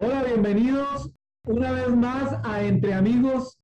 Hola, 0.00 0.22
bienvenidos 0.22 1.10
una 1.44 1.72
vez 1.72 1.88
más 1.96 2.38
a 2.44 2.62
Entre 2.62 2.94
Amigos. 2.94 3.58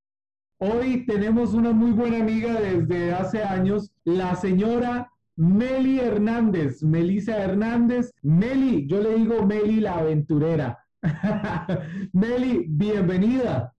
Hoy 0.59 1.07
tenemos 1.07 1.55
una 1.55 1.71
muy 1.71 1.93
buena 1.93 2.19
amiga 2.19 2.61
desde 2.61 3.13
hace 3.13 3.45
años, 3.45 3.93
la 4.03 4.35
señora 4.35 5.13
Meli 5.37 6.01
Hernández, 6.01 6.83
Melisa 6.83 7.39
Hernández. 7.39 8.13
Meli, 8.23 8.85
yo 8.89 9.01
le 9.01 9.15
digo 9.15 9.47
Meli 9.47 9.79
la 9.79 9.99
aventurera. 9.99 10.85
Meli, 12.13 12.67
bienvenida. 12.69 13.73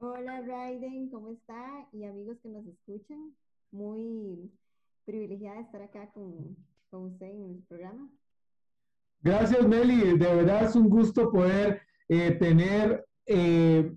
Hola, 0.00 0.42
Raiden, 0.42 1.08
¿cómo 1.08 1.30
está? 1.30 1.88
Y 1.92 2.04
amigos 2.04 2.36
que 2.42 2.50
nos 2.50 2.66
escuchan, 2.66 3.34
muy 3.70 4.52
privilegiada 5.06 5.56
de 5.56 5.62
estar 5.62 5.80
acá 5.80 6.10
con, 6.12 6.58
con 6.90 7.04
usted 7.06 7.30
en 7.30 7.54
el 7.54 7.62
programa. 7.66 8.10
Gracias, 9.22 9.68
Meli. 9.68 10.16
De 10.16 10.34
verdad 10.34 10.64
es 10.64 10.74
un 10.74 10.88
gusto 10.88 11.30
poder 11.30 11.82
eh, 12.08 12.32
tener 12.32 13.04
eh, 13.26 13.92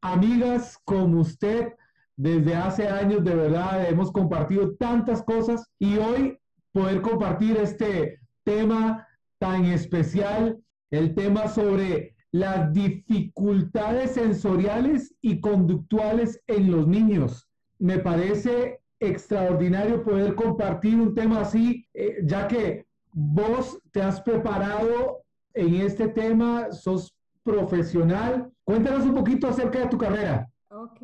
amigas 0.00 0.78
como 0.84 1.20
usted 1.20 1.74
desde 2.16 2.54
hace 2.54 2.86
años. 2.88 3.24
De 3.24 3.34
verdad, 3.34 3.88
hemos 3.88 4.12
compartido 4.12 4.76
tantas 4.76 5.22
cosas 5.22 5.66
y 5.78 5.96
hoy 5.96 6.38
poder 6.72 7.02
compartir 7.02 7.56
este 7.56 8.20
tema 8.44 9.08
tan 9.38 9.64
especial, 9.64 10.58
el 10.90 11.14
tema 11.14 11.48
sobre 11.48 12.14
las 12.30 12.72
dificultades 12.72 14.12
sensoriales 14.12 15.14
y 15.20 15.40
conductuales 15.40 16.40
en 16.46 16.70
los 16.70 16.86
niños. 16.86 17.48
Me 17.78 17.98
parece 17.98 18.80
extraordinario 19.00 20.04
poder 20.04 20.36
compartir 20.36 20.94
un 20.94 21.14
tema 21.14 21.40
así, 21.40 21.88
eh, 21.94 22.18
ya 22.22 22.46
que 22.46 22.86
vos 23.12 23.80
te 23.92 24.02
has 24.02 24.20
preparado 24.20 25.22
en 25.54 25.74
este 25.74 26.08
tema, 26.08 26.72
sos 26.72 27.14
profesional. 27.42 28.52
Cuéntanos 28.64 29.04
un 29.06 29.14
poquito 29.14 29.48
acerca 29.48 29.80
de 29.80 29.88
tu 29.88 29.98
carrera. 29.98 30.50
Ok, 30.68 31.00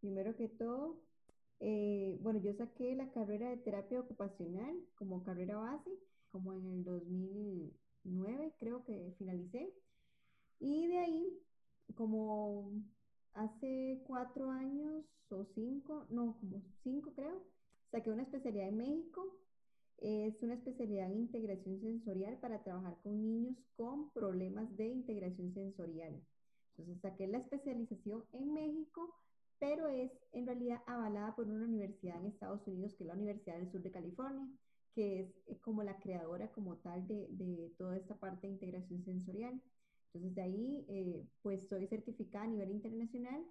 primero 0.00 0.36
que 0.36 0.48
todo, 0.48 1.00
eh, 1.60 2.18
bueno, 2.20 2.40
yo 2.40 2.52
saqué 2.52 2.94
la 2.94 3.10
carrera 3.10 3.48
de 3.48 3.56
terapia 3.56 4.00
ocupacional 4.00 4.76
como 4.94 5.22
carrera 5.22 5.56
base, 5.56 5.90
como 6.30 6.52
en 6.52 6.66
el 6.66 6.84
2009 6.84 8.54
creo 8.58 8.84
que 8.84 9.14
finalicé. 9.18 9.72
Y 10.58 10.88
de 10.88 10.98
ahí, 10.98 11.38
como 11.94 12.72
hace 13.32 14.02
cuatro 14.06 14.50
años 14.50 15.04
o 15.30 15.44
cinco, 15.54 16.06
no, 16.10 16.36
como 16.40 16.62
cinco 16.82 17.12
creo, 17.14 17.42
saqué 17.90 18.10
una 18.10 18.22
especialidad 18.22 18.68
en 18.68 18.76
México 18.76 19.39
es 20.00 20.42
una 20.42 20.54
especialidad 20.54 21.10
en 21.10 21.18
integración 21.18 21.80
sensorial 21.80 22.38
para 22.38 22.62
trabajar 22.62 22.96
con 23.02 23.20
niños 23.22 23.56
con 23.76 24.10
problemas 24.10 24.74
de 24.76 24.88
integración 24.88 25.52
sensorial. 25.52 26.20
Entonces 26.70 27.00
saqué 27.02 27.26
la 27.26 27.38
especialización 27.38 28.24
en 28.32 28.52
México, 28.54 29.14
pero 29.58 29.88
es 29.88 30.10
en 30.32 30.46
realidad 30.46 30.82
avalada 30.86 31.36
por 31.36 31.46
una 31.46 31.64
universidad 31.64 32.18
en 32.18 32.26
Estados 32.26 32.66
Unidos, 32.66 32.94
que 32.94 33.04
es 33.04 33.08
la 33.08 33.14
Universidad 33.14 33.56
del 33.56 33.70
Sur 33.70 33.82
de 33.82 33.90
California, 33.90 34.48
que 34.94 35.20
es 35.20 35.28
eh, 35.46 35.58
como 35.60 35.82
la 35.82 35.98
creadora 35.98 36.50
como 36.52 36.76
tal 36.76 37.06
de, 37.06 37.72
toda 37.76 37.96
esta 37.96 38.14
parte 38.14 38.46
de 38.46 38.54
integración 38.54 39.04
sensorial. 39.04 39.60
Entonces 40.06 40.34
de 40.34 40.42
ahí, 40.42 40.84
eh, 40.88 41.26
pues 41.42 41.68
soy 41.68 41.86
certificada 41.86 42.44
a 42.44 42.48
nivel 42.48 42.70
internacional 42.70 43.44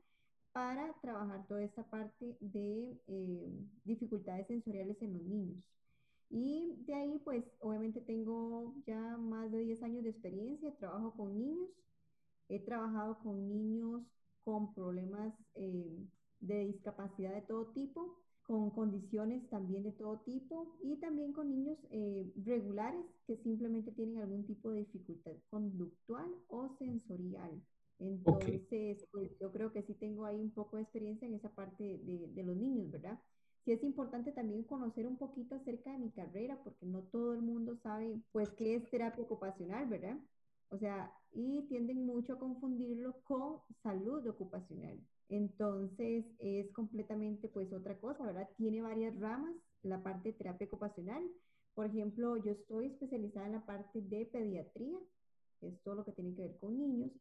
para 0.51 0.93
trabajar 1.01 1.45
toda 1.47 1.63
esta 1.63 1.83
parte 1.83 2.35
de 2.39 2.99
eh, 3.07 3.49
dificultades 3.83 4.47
sensoriales 4.47 4.99
en 5.01 5.13
los 5.13 5.21
niños. 5.21 5.63
Y 6.29 6.75
de 6.85 6.93
ahí, 6.93 7.19
pues, 7.25 7.43
obviamente 7.59 8.01
tengo 8.01 8.75
ya 8.85 9.17
más 9.17 9.51
de 9.51 9.59
10 9.61 9.81
años 9.81 10.03
de 10.03 10.11
experiencia, 10.11 10.75
trabajo 10.77 11.13
con 11.15 11.37
niños, 11.37 11.69
he 12.49 12.59
trabajado 12.59 13.19
con 13.19 13.47
niños 13.49 14.03
con 14.43 14.73
problemas 14.73 15.33
eh, 15.55 16.07
de 16.39 16.65
discapacidad 16.65 17.33
de 17.33 17.41
todo 17.41 17.67
tipo, 17.73 18.17
con 18.43 18.71
condiciones 18.71 19.47
también 19.49 19.83
de 19.83 19.91
todo 19.91 20.19
tipo 20.21 20.77
y 20.81 20.97
también 20.97 21.33
con 21.33 21.49
niños 21.49 21.77
eh, 21.91 22.31
regulares 22.45 23.05
que 23.27 23.37
simplemente 23.37 23.91
tienen 23.91 24.17
algún 24.17 24.45
tipo 24.45 24.71
de 24.71 24.79
dificultad 24.79 25.33
conductual 25.49 26.27
o 26.47 26.69
sensorial. 26.79 27.61
Entonces, 27.99 29.05
pues, 29.11 29.29
yo 29.39 29.51
creo 29.51 29.71
que 29.71 29.83
sí 29.83 29.93
tengo 29.93 30.25
ahí 30.25 30.39
un 30.39 30.51
poco 30.51 30.77
de 30.77 30.83
experiencia 30.83 31.27
en 31.27 31.35
esa 31.35 31.49
parte 31.49 31.83
de, 31.83 32.29
de 32.33 32.43
los 32.43 32.55
niños, 32.55 32.89
¿verdad? 32.91 33.19
Sí 33.63 33.71
es 33.71 33.83
importante 33.83 34.31
también 34.31 34.63
conocer 34.63 35.07
un 35.07 35.17
poquito 35.17 35.55
acerca 35.55 35.91
de 35.91 35.99
mi 35.99 36.11
carrera, 36.11 36.59
porque 36.63 36.85
no 36.85 37.03
todo 37.03 37.33
el 37.33 37.41
mundo 37.41 37.77
sabe, 37.83 38.21
pues, 38.31 38.49
qué 38.51 38.75
es 38.75 38.89
terapia 38.89 39.23
ocupacional, 39.23 39.87
¿verdad? 39.87 40.17
O 40.69 40.77
sea, 40.77 41.11
y 41.31 41.63
tienden 41.67 42.05
mucho 42.05 42.33
a 42.33 42.39
confundirlo 42.39 43.21
con 43.23 43.57
salud 43.83 44.25
ocupacional. 44.27 44.99
Entonces, 45.29 46.25
es 46.39 46.71
completamente, 46.71 47.49
pues, 47.49 47.71
otra 47.73 47.97
cosa, 47.99 48.25
¿verdad? 48.25 48.49
Tiene 48.57 48.81
varias 48.81 49.17
ramas, 49.19 49.55
la 49.83 50.01
parte 50.01 50.29
de 50.29 50.37
terapia 50.37 50.67
ocupacional. 50.67 51.23
Por 51.73 51.85
ejemplo, 51.85 52.37
yo 52.37 52.51
estoy 52.51 52.87
especializada 52.87 53.45
en 53.45 53.53
la 53.53 53.65
parte 53.65 54.01
de 54.01 54.25
pediatría, 54.25 54.97
es 55.61 55.81
todo 55.83 55.95
lo 55.95 56.05
que 56.05 56.11
tiene 56.11 56.35
que 56.35 56.41
ver 56.41 56.57
con 56.59 56.77
niños, 56.77 57.11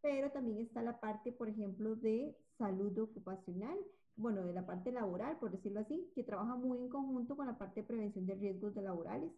pero 0.00 0.30
también 0.30 0.58
está 0.58 0.82
la 0.82 1.00
parte, 1.00 1.32
por 1.32 1.48
ejemplo, 1.48 1.96
de 1.96 2.36
salud 2.56 2.96
ocupacional, 2.98 3.76
bueno, 4.18 4.44
de 4.44 4.52
la 4.52 4.66
parte 4.66 4.90
laboral, 4.92 5.38
por 5.38 5.52
decirlo 5.52 5.80
así, 5.80 6.10
que 6.14 6.24
trabaja 6.24 6.56
muy 6.56 6.78
en 6.78 6.88
conjunto 6.88 7.36
con 7.36 7.46
la 7.46 7.56
parte 7.56 7.80
de 7.80 7.86
prevención 7.86 8.26
de 8.26 8.34
riesgos 8.34 8.74
de 8.74 8.82
laborales, 8.82 9.32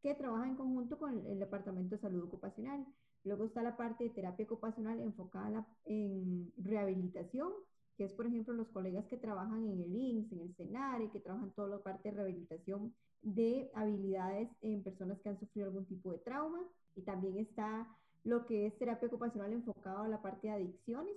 que 0.00 0.14
trabaja 0.14 0.46
en 0.46 0.56
conjunto 0.56 0.96
con 0.96 1.26
el 1.26 1.38
Departamento 1.38 1.96
de 1.96 2.00
Salud 2.00 2.24
Ocupacional. 2.24 2.86
Luego 3.24 3.44
está 3.44 3.62
la 3.62 3.76
parte 3.76 4.04
de 4.04 4.10
terapia 4.10 4.46
ocupacional 4.46 5.00
enfocada 5.00 5.66
en 5.84 6.52
rehabilitación, 6.56 7.52
que 7.96 8.04
es, 8.04 8.12
por 8.12 8.26
ejemplo, 8.26 8.54
los 8.54 8.68
colegas 8.68 9.06
que 9.06 9.16
trabajan 9.16 9.64
en 9.68 9.80
el 9.80 9.94
INSS, 9.94 10.32
en 10.32 10.40
el 10.40 10.54
CENARE, 10.54 11.10
que 11.10 11.20
trabajan 11.20 11.52
toda 11.52 11.68
la 11.68 11.82
parte 11.82 12.10
de 12.10 12.16
rehabilitación 12.16 12.94
de 13.22 13.70
habilidades 13.74 14.48
en 14.60 14.82
personas 14.82 15.20
que 15.20 15.28
han 15.28 15.38
sufrido 15.38 15.66
algún 15.66 15.86
tipo 15.86 16.12
de 16.12 16.18
trauma. 16.18 16.60
Y 16.94 17.02
también 17.02 17.38
está 17.38 17.88
lo 18.24 18.46
que 18.46 18.66
es 18.66 18.78
terapia 18.78 19.08
ocupacional 19.08 19.52
enfocado 19.52 20.02
a 20.02 20.08
la 20.08 20.22
parte 20.22 20.46
de 20.46 20.54
adicciones, 20.54 21.16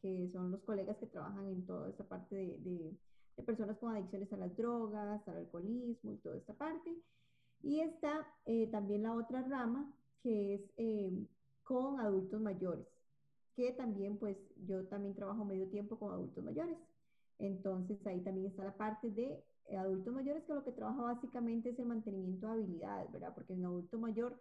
que 0.00 0.30
son 0.32 0.50
los 0.50 0.60
colegas 0.62 0.96
que 0.98 1.06
trabajan 1.06 1.46
en 1.48 1.66
toda 1.66 1.88
esta 1.90 2.04
parte 2.04 2.34
de, 2.34 2.58
de, 2.58 3.42
personas 3.44 3.78
con 3.78 3.94
adicciones 3.94 4.32
a 4.32 4.36
las 4.36 4.56
drogas, 4.56 5.26
al 5.28 5.36
alcoholismo 5.36 6.12
y 6.12 6.16
toda 6.18 6.36
esta 6.36 6.54
parte. 6.54 6.96
Y 7.62 7.80
está 7.80 8.26
eh, 8.46 8.68
también 8.70 9.04
la 9.04 9.14
otra 9.14 9.42
rama, 9.42 9.92
que 10.22 10.54
es 10.54 10.60
eh, 10.76 11.26
con 11.62 12.00
adultos 12.00 12.40
mayores, 12.40 12.86
que 13.54 13.72
también 13.72 14.18
pues 14.18 14.36
yo 14.66 14.86
también 14.86 15.14
trabajo 15.14 15.44
medio 15.44 15.68
tiempo 15.68 15.98
con 15.98 16.12
adultos 16.12 16.42
mayores. 16.44 16.76
Entonces 17.38 18.04
ahí 18.06 18.20
también 18.20 18.46
está 18.48 18.64
la 18.64 18.76
parte 18.76 19.10
de 19.10 19.44
adultos 19.76 20.12
mayores, 20.12 20.44
que 20.44 20.54
lo 20.54 20.64
que 20.64 20.72
trabaja 20.72 21.02
básicamente 21.02 21.70
es 21.70 21.78
el 21.78 21.86
mantenimiento 21.86 22.46
de 22.46 22.52
habilidades, 22.54 23.12
¿verdad? 23.12 23.34
Porque 23.34 23.52
en 23.52 23.64
adulto 23.64 23.98
mayor 23.98 24.40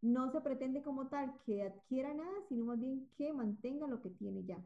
no 0.00 0.30
se 0.30 0.40
pretende 0.40 0.82
como 0.82 1.08
tal 1.08 1.32
que 1.44 1.62
adquiera 1.62 2.14
nada, 2.14 2.34
sino 2.48 2.66
más 2.66 2.78
bien 2.78 3.08
que 3.16 3.32
mantenga 3.32 3.86
lo 3.86 4.00
que 4.00 4.10
tiene 4.10 4.44
ya. 4.44 4.58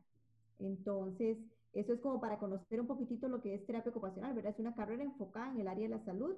Entonces, 0.67 1.39
eso 1.73 1.95
es 1.95 2.01
como 2.01 2.21
para 2.21 2.39
conocer 2.39 2.81
un 2.81 2.87
poquitito 2.87 3.29
lo 3.29 3.41
que 3.41 3.55
es 3.55 3.67
terapia 3.67 3.91
ocupacional, 3.91 4.35
¿verdad? 4.35 4.53
Es 4.53 4.59
una 4.59 4.75
carrera 4.75 5.03
enfocada 5.03 5.53
en 5.53 5.61
el 5.61 5.69
área 5.69 5.89
de 5.89 5.97
la 5.97 6.05
salud 6.05 6.37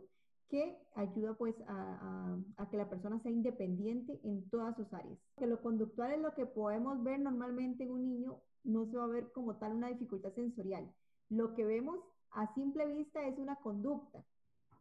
que 0.49 0.79
ayuda 0.95 1.35
pues 1.35 1.55
a, 1.67 2.37
que 2.71 2.77
la 2.77 2.89
persona 2.89 3.21
sea 3.21 3.33
independiente 3.33 4.21
en 4.23 4.49
todas 4.51 4.77
sus 4.77 4.93
áreas. 4.93 5.19
Que 5.37 5.47
lo 5.47 5.61
conductual 5.61 6.13
es 6.13 6.21
lo 6.21 6.35
que 6.35 6.47
podemos 6.47 7.03
ver 7.03 7.19
normalmente 7.21 7.85
en 7.85 7.93
un 7.93 8.05
niño, 8.05 8.41
no 8.63 8.87
se 8.87 8.97
va 8.97 9.05
a 9.05 9.09
ver 9.09 9.33
como 9.33 9.57
tal 9.57 9.73
una 9.73 9.89
dificultad 9.89 10.33
sensorial. 10.35 10.89
Lo 11.29 11.55
que 11.55 11.65
vemos 11.65 11.99
a 12.31 12.53
simple 12.55 12.87
vista 12.87 13.27
es 13.27 13.39
una 13.39 13.57
conducta, 13.57 14.25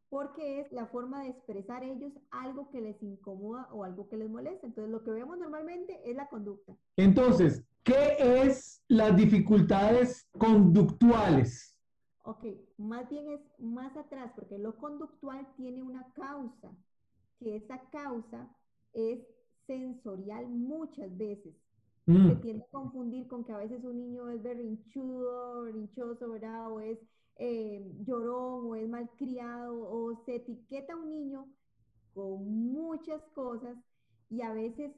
porque 0.10 0.62
es 0.62 0.72
la 0.72 0.86
forma 0.88 1.24
de 1.24 1.30
expresar 1.30 1.84
ellos 1.84 2.14
algo 2.30 2.70
que 2.70 2.82
les 2.82 3.02
incomoda 3.02 3.68
o 3.72 3.84
algo 3.84 4.08
que 4.10 4.18
les 4.18 4.30
molesta. 4.30 4.68
Entonces, 4.68 4.92
lo 4.92 5.04
que 5.04 5.12
vemos 5.12 5.38
normalmente 5.38 6.00
es 6.10 6.16
la 6.16 6.28
conducta. 6.28 6.76
Entonces, 6.98 7.64
¿qué 7.84 8.16
es 8.20 8.84
las 8.88 9.16
dificultades 9.16 10.30
conductuales? 10.38 11.78
Ok, 12.24 12.46
más 12.78 13.10
bien 13.10 13.30
es 13.32 13.42
más 13.60 13.96
atrás, 13.98 14.32
porque 14.36 14.58
lo 14.58 14.76
conductual 14.78 15.46
tiene 15.58 15.84
una 15.84 16.10
causa, 16.14 16.72
que 17.40 17.58
esa 17.58 17.82
causa 17.90 18.50
es 18.94 19.20
sensorial 19.68 20.48
muchas 20.48 21.16
veces. 21.18 21.54
Mm. 22.06 22.30
Se 22.30 22.36
tiende 22.38 22.64
a 22.64 22.72
confundir 22.72 23.28
con 23.28 23.44
que 23.44 23.54
a 23.54 23.58
veces 23.58 23.84
un 23.84 23.98
niño 23.98 24.30
es 24.30 24.42
berrinchudo, 24.42 25.64
berrinchoso, 25.64 26.30
¿verdad? 26.30 26.72
O 26.72 26.80
es 26.80 27.00
eh, 27.38 27.86
llorón 28.06 28.68
o 28.68 28.76
es 28.76 28.88
malcriado 28.88 29.76
o 29.90 30.24
se 30.26 30.36
etiqueta 30.36 30.94
a 30.94 30.98
un 30.98 31.10
niño 31.10 31.48
con 32.14 32.72
muchas 32.72 33.22
cosas 33.34 33.76
y 34.30 34.42
a 34.42 34.54
veces 34.54 34.92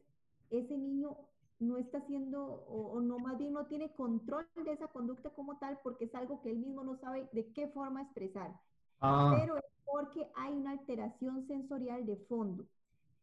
ese 0.50 0.78
niño 0.78 1.18
no 1.60 1.78
está 1.78 2.00
haciendo 2.00 2.44
o, 2.68 3.00
no 3.02 3.18
más 3.20 3.38
bien 3.38 3.54
no 3.54 3.66
tiene 3.68 3.92
control 3.94 4.46
de 4.64 4.74
esa 4.74 4.88
conducta 4.88 5.30
como 5.30 5.58
tal 5.58 5.80
porque 5.84 6.06
es 6.06 6.16
algo 6.16 6.42
que 6.42 6.52
él 6.52 6.60
mismo 6.60 6.84
no 6.84 6.98
sabe 6.98 7.30
de 7.32 7.52
qué 7.54 7.68
forma 7.70 8.02
expresar. 8.04 8.54
Ah. 9.00 9.36
Pero 9.40 9.58
es 9.58 9.64
porque 9.86 10.28
hay 10.36 10.54
una 10.54 10.72
alteración 10.72 11.48
sensorial 11.48 12.06
de 12.06 12.18
fondo. 12.18 12.66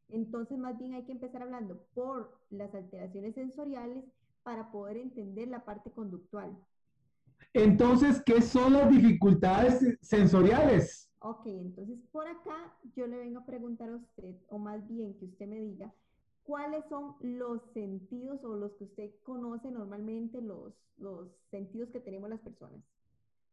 Entonces, 0.09 0.59
más 0.59 0.79
bien 0.79 0.95
hay 0.95 1.05
que 1.05 1.13
empezar 1.13 1.43
hablando 1.43 1.87
por 1.95 2.39
las 2.51 2.75
alteraciones 2.75 3.35
sensoriales 3.35 4.05
para 4.43 4.71
poder 4.71 4.99
entender 4.99 5.49
la 5.49 5.65
parte 5.65 5.91
conductual. 5.91 6.57
Entonces, 7.55 8.23
¿qué 8.25 8.41
son 8.41 8.75
las 8.75 8.91
dificultades 8.91 9.99
sensoriales? 10.01 11.11
Ok, 11.21 11.47
entonces 11.47 11.99
por 12.11 12.27
acá 12.27 12.75
yo 12.97 13.07
le 13.07 13.17
vengo 13.17 13.41
a 13.41 13.47
preguntar 13.47 13.89
a 13.91 13.97
usted, 13.97 14.35
o 14.49 14.59
más 14.59 14.87
bien 14.89 15.15
que 15.19 15.27
usted 15.27 15.47
me 15.47 15.61
diga, 15.61 15.95
¿cuáles 16.45 16.85
son 16.89 17.17
los 17.21 17.63
sentidos 17.73 18.43
o 18.45 18.57
los 18.57 18.73
que 18.75 18.85
usted 18.85 19.11
conoce 19.23 19.71
normalmente, 19.71 20.41
los, 20.41 20.73
los 20.97 21.29
sentidos 21.51 21.91
que 21.91 22.01
tenemos 22.01 22.31
las 22.31 22.41
personas? 22.41 22.81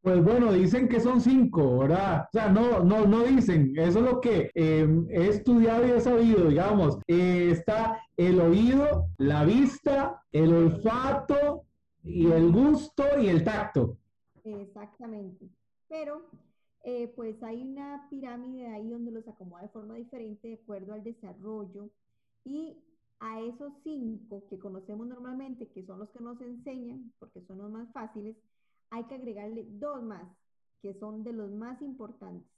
Pues 0.02 0.24
bueno, 0.24 0.54
dicen 0.54 0.88
que 0.88 1.02
son 1.02 1.20
cinco, 1.20 1.80
¿verdad? 1.80 2.28
O 2.30 2.32
sea, 2.32 2.50
no, 2.50 2.84
no, 2.86 3.06
no 3.06 3.24
dicen, 3.24 3.74
eso 3.78 4.00
es 4.00 4.06
lo 4.06 4.22
que 4.22 4.50
em, 4.56 5.06
he 5.10 5.28
estudiado 5.28 5.86
y 5.86 5.92
he 5.92 6.00
sabido, 6.00 6.48
digamos. 6.48 6.98
Eh, 7.06 7.50
está 7.52 8.02
el 8.16 8.40
oído, 8.40 9.08
la 9.18 9.44
vista, 9.44 10.24
el 10.32 10.54
olfato 10.54 11.66
y 12.02 12.28
el 12.32 12.50
gusto 12.50 13.04
y 13.22 13.28
el 13.28 13.44
tacto. 13.44 13.98
Exactamente. 14.46 15.50
Pero 15.90 16.30
eh, 16.84 17.12
pues 17.14 17.44
hay 17.44 17.62
una 17.62 18.08
pirámide 18.10 18.68
ahí 18.68 18.90
donde 18.90 19.12
los 19.12 19.28
acomoda 19.28 19.64
de 19.64 19.70
forma 19.70 19.96
diferente 19.96 20.48
de 20.48 20.54
acuerdo 20.54 20.94
al 20.94 21.04
desarrollo 21.04 21.90
y 22.44 22.78
a 23.20 23.42
esos 23.42 23.74
cinco 23.84 24.44
que 24.50 24.60
conocemos 24.60 25.08
normalmente, 25.08 25.68
que 25.70 25.86
son 25.86 26.00
los 26.00 26.10
que 26.10 26.22
nos 26.22 26.40
enseñan, 26.42 27.12
porque 27.20 27.42
son 27.42 27.58
los 27.58 27.70
más 27.70 27.92
fáciles, 27.92 28.38
hay 28.90 29.04
que 29.06 29.16
agregarle 29.16 29.66
dos 29.70 30.02
más, 30.04 30.28
que 30.82 30.94
son 31.00 31.24
de 31.24 31.34
los 31.34 31.52
más 31.52 31.82
importantes, 31.82 32.50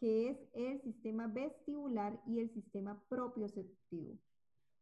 que 0.00 0.30
es 0.30 0.38
el 0.54 0.82
sistema 0.82 1.26
vestibular 1.26 2.20
y 2.26 2.40
el 2.40 2.52
sistema 2.54 3.02
propioceptivo. 3.08 4.18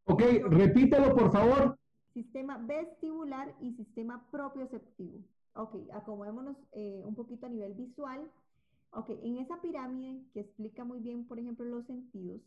Ok, 0.05 0.23
repítelo 0.49 1.15
por 1.15 1.33
favor. 1.33 1.79
Sistema 2.15 2.59
vestibular 2.59 3.55
y 3.61 3.73
sistema 3.75 4.27
propioceptivo. 4.31 5.21
Ok, 5.55 5.77
acomodémonos 5.93 6.57
eh, 6.73 7.03
un 7.05 7.15
poquito 7.15 7.47
a 7.47 7.49
nivel 7.49 7.75
visual. 7.75 8.31
Ok, 8.91 9.11
en 9.11 9.39
esa 9.39 9.61
pirámide 9.61 10.23
que 10.33 10.41
explica 10.41 10.85
muy 10.85 11.01
bien, 11.01 11.27
por 11.27 11.39
ejemplo, 11.39 11.65
los 11.65 11.87
sentidos, 11.87 12.41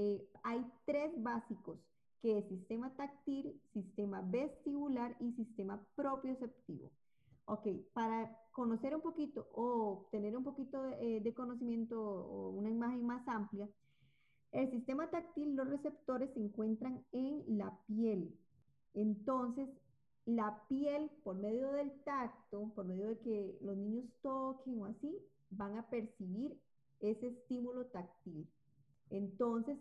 eh, 0.00 0.30
hay 0.44 0.64
tres 0.86 1.10
básicos, 1.20 1.76
que 2.22 2.38
es 2.38 2.48
sistema 2.48 2.94
táctil, 2.94 3.60
sistema 3.72 4.22
vestibular 4.22 5.16
y 5.18 5.32
sistema 5.32 5.84
propioceptivo. 5.96 6.92
Ok, 7.46 7.66
para 7.94 8.30
conocer 8.52 8.94
un 8.94 9.00
poquito 9.02 9.48
o 9.54 10.06
tener 10.12 10.36
un 10.36 10.44
poquito 10.44 10.80
de, 10.84 11.16
eh, 11.16 11.20
de 11.20 11.34
conocimiento 11.34 12.00
o 12.00 12.50
una 12.50 12.70
imagen 12.70 13.04
más 13.04 13.26
amplia, 13.26 13.68
el 14.52 14.70
sistema 14.70 15.10
táctil, 15.10 15.56
los 15.56 15.68
receptores 15.68 16.32
se 16.32 16.40
encuentran 16.40 17.04
en 17.10 17.58
la 17.58 17.76
piel. 17.88 18.38
Entonces, 18.94 19.68
la 20.26 20.62
piel, 20.68 21.10
por 21.24 21.34
medio 21.34 21.72
del 21.72 21.90
tacto, 22.04 22.70
por 22.76 22.84
medio 22.84 23.08
de 23.08 23.18
que 23.18 23.58
los 23.62 23.76
niños 23.76 24.04
toquen 24.22 24.80
o 24.80 24.86
así, 24.86 25.18
van 25.50 25.76
a 25.76 25.90
percibir 25.90 26.56
ese 27.00 27.28
estímulo 27.28 27.86
táctil. 27.86 28.48
Entonces, 29.10 29.78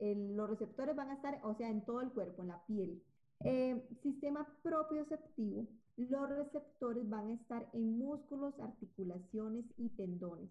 los 0.00 0.50
receptores 0.50 0.96
van 0.96 1.10
a 1.10 1.14
estar, 1.14 1.40
o 1.44 1.54
sea, 1.54 1.70
en 1.70 1.84
todo 1.84 2.00
el 2.00 2.10
cuerpo, 2.10 2.42
en 2.42 2.48
la 2.48 2.64
piel. 2.66 3.02
Eh, 3.40 3.86
sistema 4.02 4.46
propioceptivo, 4.62 5.66
los 5.96 6.28
receptores 6.28 7.08
van 7.08 7.28
a 7.28 7.34
estar 7.34 7.68
en 7.72 7.98
músculos, 7.98 8.58
articulaciones 8.60 9.64
y 9.76 9.90
tendones. 9.90 10.50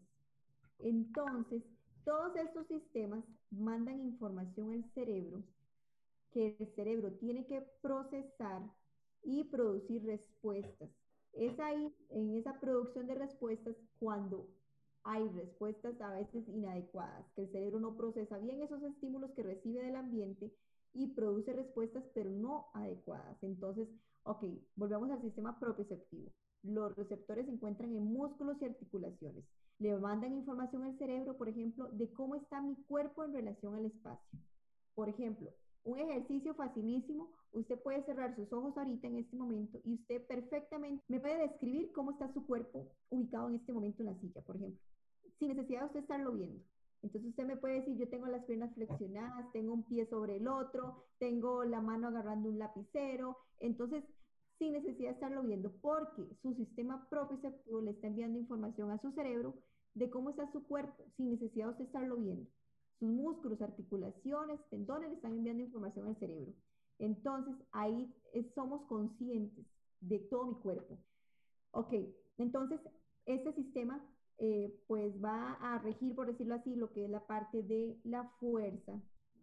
Entonces, 0.80 1.64
todos 2.04 2.36
estos 2.36 2.68
sistemas 2.68 3.24
mandan 3.50 4.00
información 4.02 4.72
al 4.72 4.84
cerebro 4.94 5.44
que 6.32 6.56
el 6.60 6.68
cerebro 6.76 7.12
tiene 7.14 7.46
que 7.46 7.62
procesar 7.82 8.64
y 9.24 9.44
producir 9.46 10.04
respuestas. 10.06 10.90
Es 11.34 11.60
ahí, 11.60 11.94
en 12.10 12.36
esa 12.36 12.60
producción 12.60 13.08
de 13.08 13.16
respuestas, 13.16 13.76
cuando 14.00 14.48
hay 15.04 15.28
respuestas 15.30 16.00
a 16.02 16.12
veces 16.12 16.48
inadecuadas, 16.48 17.26
que 17.36 17.44
el 17.44 17.52
cerebro 17.52 17.80
no 17.80 17.96
procesa 17.96 18.38
bien 18.38 18.62
esos 18.62 18.82
estímulos 18.84 19.32
que 19.32 19.44
recibe 19.44 19.84
del 19.84 19.96
ambiente 19.96 20.54
y 20.94 21.08
produce 21.08 21.54
respuestas, 21.54 22.04
pero 22.14 22.30
no 22.30 22.68
adecuadas. 22.74 23.38
Entonces, 23.42 23.88
ok, 24.24 24.46
volvemos 24.76 25.10
al 25.12 25.22
sistema 25.22 25.60
propioceptivo. 25.60 26.32
Los 26.64 26.96
receptores 26.96 27.46
se 27.46 27.52
encuentran 27.52 27.94
en 27.96 28.06
músculos 28.06 28.58
y 28.62 28.66
articulaciones. 28.66 29.44
Le 29.80 29.98
mandan 29.98 30.34
información 30.34 30.84
al 30.84 30.98
cerebro, 30.98 31.36
por 31.36 31.50
ejemplo, 31.50 31.90
de 31.92 32.12
cómo 32.14 32.36
está 32.36 32.62
mi 32.62 32.76
cuerpo 32.84 33.26
en 33.26 33.34
relación 33.34 33.76
al 33.76 33.86
espacio. 33.86 34.40
Por 34.96 35.10
ejemplo, 35.10 35.52
un 35.84 36.00
ejercicio 36.00 36.54
facilísimo, 36.54 37.30
usted 37.52 37.78
puede 37.82 38.04
cerrar 38.06 38.36
sus 38.36 38.52
ojos 38.54 38.78
ahorita 38.78 39.08
en 39.08 39.18
este 39.18 39.36
momento 39.36 39.80
y 39.84 39.96
usted 39.96 40.26
perfectamente 40.28 41.04
me 41.10 41.20
puede 41.20 41.40
describir 41.40 41.92
cómo 41.92 42.12
está 42.12 42.32
su 42.34 42.46
cuerpo 42.46 42.88
ubicado 43.10 43.50
en 43.50 43.56
este 43.56 43.74
momento 43.74 44.02
en 44.02 44.06
la 44.08 44.20
silla, 44.20 44.42
por 44.42 44.56
ejemplo, 44.56 44.80
sin 45.44 45.56
necesidad 45.56 45.82
de 45.82 45.86
usted 45.88 46.00
estarlo 46.00 46.32
viendo. 46.32 46.64
Entonces 47.02 47.32
usted 47.32 47.46
me 47.46 47.58
puede 47.58 47.82
decir, 47.82 47.98
yo 47.98 48.08
tengo 48.08 48.28
las 48.28 48.46
piernas 48.46 48.74
flexionadas, 48.76 49.52
tengo 49.52 49.74
un 49.74 49.84
pie 49.84 50.06
sobre 50.06 50.38
el 50.38 50.48
otro, 50.48 51.04
tengo 51.20 51.66
la 51.66 51.82
mano 51.82 52.08
agarrando 52.08 52.48
un 52.48 52.58
lapicero. 52.58 53.38
Entonces, 53.60 54.06
sin 54.58 54.72
necesidad 54.72 55.10
de 55.10 55.16
estarlo 55.16 55.44
viendo, 55.44 55.74
porque 55.82 56.24
su 56.42 56.54
sistema 56.54 57.10
propioceptivo 57.10 57.82
le 57.82 57.92
está 57.92 58.08
enviando 58.08 58.40
información 58.40 58.90
a 58.92 59.02
su 59.02 59.12
cerebro 59.12 59.56
de 59.96 60.10
cómo 60.10 60.30
está 60.30 60.50
su 60.54 60.64
cuerpo, 60.64 61.04
sin 61.18 61.32
necesidad 61.32 61.66
de 61.66 61.72
usted 61.72 61.86
estarlo 61.86 62.16
viendo. 62.16 62.50
Sus 63.00 63.10
músculos, 63.10 63.62
articulaciones, 63.62 64.62
tendones 64.70 65.10
le 65.10 65.16
están 65.16 65.34
enviando 65.34 65.64
información 65.64 66.08
al 66.08 66.18
cerebro. 66.20 66.54
Entonces, 67.00 67.54
ahí 67.74 68.16
somos 68.56 68.88
conscientes 68.88 69.66
de 70.00 70.20
todo 70.20 70.46
mi 70.46 70.56
cuerpo. 70.56 70.98
Ok, 71.72 71.94
entonces, 72.38 72.80
este 73.26 73.52
sistema 73.54 74.02
eh, 74.38 74.74
pues 74.88 75.14
va 75.24 75.54
a 75.54 75.80
regir, 75.80 76.16
por 76.16 76.28
decirlo 76.28 76.56
así, 76.56 76.76
lo 76.76 76.92
que 76.92 77.06
es 77.06 77.10
la 77.10 77.26
parte 77.26 77.64
de 77.64 78.00
la 78.04 78.24
fuerza 78.40 78.94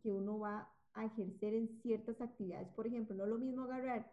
que 0.03 0.13
uno 0.13 0.39
va 0.39 0.69
a 0.95 1.05
ejercer 1.05 1.55
en 1.55 1.69
ciertas 1.83 2.21
actividades. 2.21 2.69
Por 2.75 2.87
ejemplo, 2.87 3.15
no 3.15 3.25
es 3.25 3.31
lo 3.31 3.39
mismo 3.39 3.65
agarrar 3.65 4.11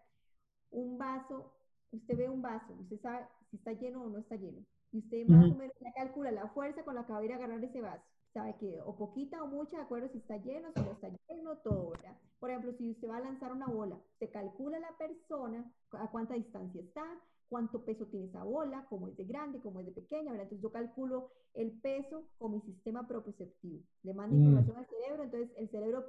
un 0.72 0.98
vaso, 0.98 1.54
usted 1.92 2.18
ve 2.18 2.30
un 2.30 2.42
vaso, 2.42 2.74
usted 2.80 3.00
sabe 3.02 3.26
si 3.50 3.58
está 3.58 3.74
lleno 3.74 4.04
o 4.04 4.10
no 4.10 4.20
está 4.20 4.36
lleno, 4.36 4.66
y 4.92 5.00
usted 5.00 5.28
más 5.28 5.52
o 5.52 5.56
menos 5.56 5.76
ya 5.80 5.92
calcula 5.94 6.32
la 6.32 6.50
fuerza 6.50 6.84
con 6.84 6.96
la 6.96 7.06
que 7.06 7.14
va 7.14 7.20
a 7.20 7.26
ir 7.26 7.34
a 7.34 7.36
agarrar 7.36 7.64
ese 7.64 7.82
vaso. 7.82 8.04
Sabe 8.34 8.56
que 8.60 8.80
o 8.82 8.96
poquita 8.96 9.42
o 9.42 9.48
mucha, 9.48 9.78
de 9.78 9.84
acuerdo 9.84 10.10
si 10.10 10.20
está 10.20 10.38
lleno, 10.38 10.72
si 10.74 10.82
no 10.82 10.92
está 10.92 11.10
lleno, 11.10 11.58
todo, 11.58 11.92
¿verdad? 11.92 12.16
Por 12.40 12.50
ejemplo, 12.50 12.74
si 12.78 12.92
usted 12.92 13.10
va 13.10 13.18
a 13.18 13.22
lanzar 13.22 13.52
una 13.52 13.68
bola, 13.68 14.00
se 14.20 14.30
calcula 14.30 14.80
la 14.80 14.96
persona 14.98 15.72
a 15.92 16.12
cuánta 16.12 16.36
distancia 16.36 16.82
está, 16.82 17.06
cuánto 17.50 17.84
peso 17.84 18.06
tiene 18.08 18.28
esa 18.28 18.44
bola, 18.44 18.86
cómo 18.90 19.08
es 19.08 19.16
de 19.18 19.26
grande, 19.26 19.60
cómo 19.62 19.80
es 19.80 19.86
de 19.86 19.92
pequeña, 19.92 20.32
¿verdad? 20.32 20.44
Entonces 20.44 20.64
yo 20.64 20.72
calculo 20.72 21.32
el 21.54 21.72
peso 21.80 22.24
con 22.38 22.52
mi 22.54 22.62
sistema 22.62 23.08
propioceptivo. 23.08 23.82
Le 24.04 24.14
manda 24.14 24.36
mm. 24.36 24.40
información 24.40 24.78
al 24.78 24.88
cerebro, 24.88 25.24
entonces 25.24 25.52
el 25.58 25.70
cerebro 25.70 26.06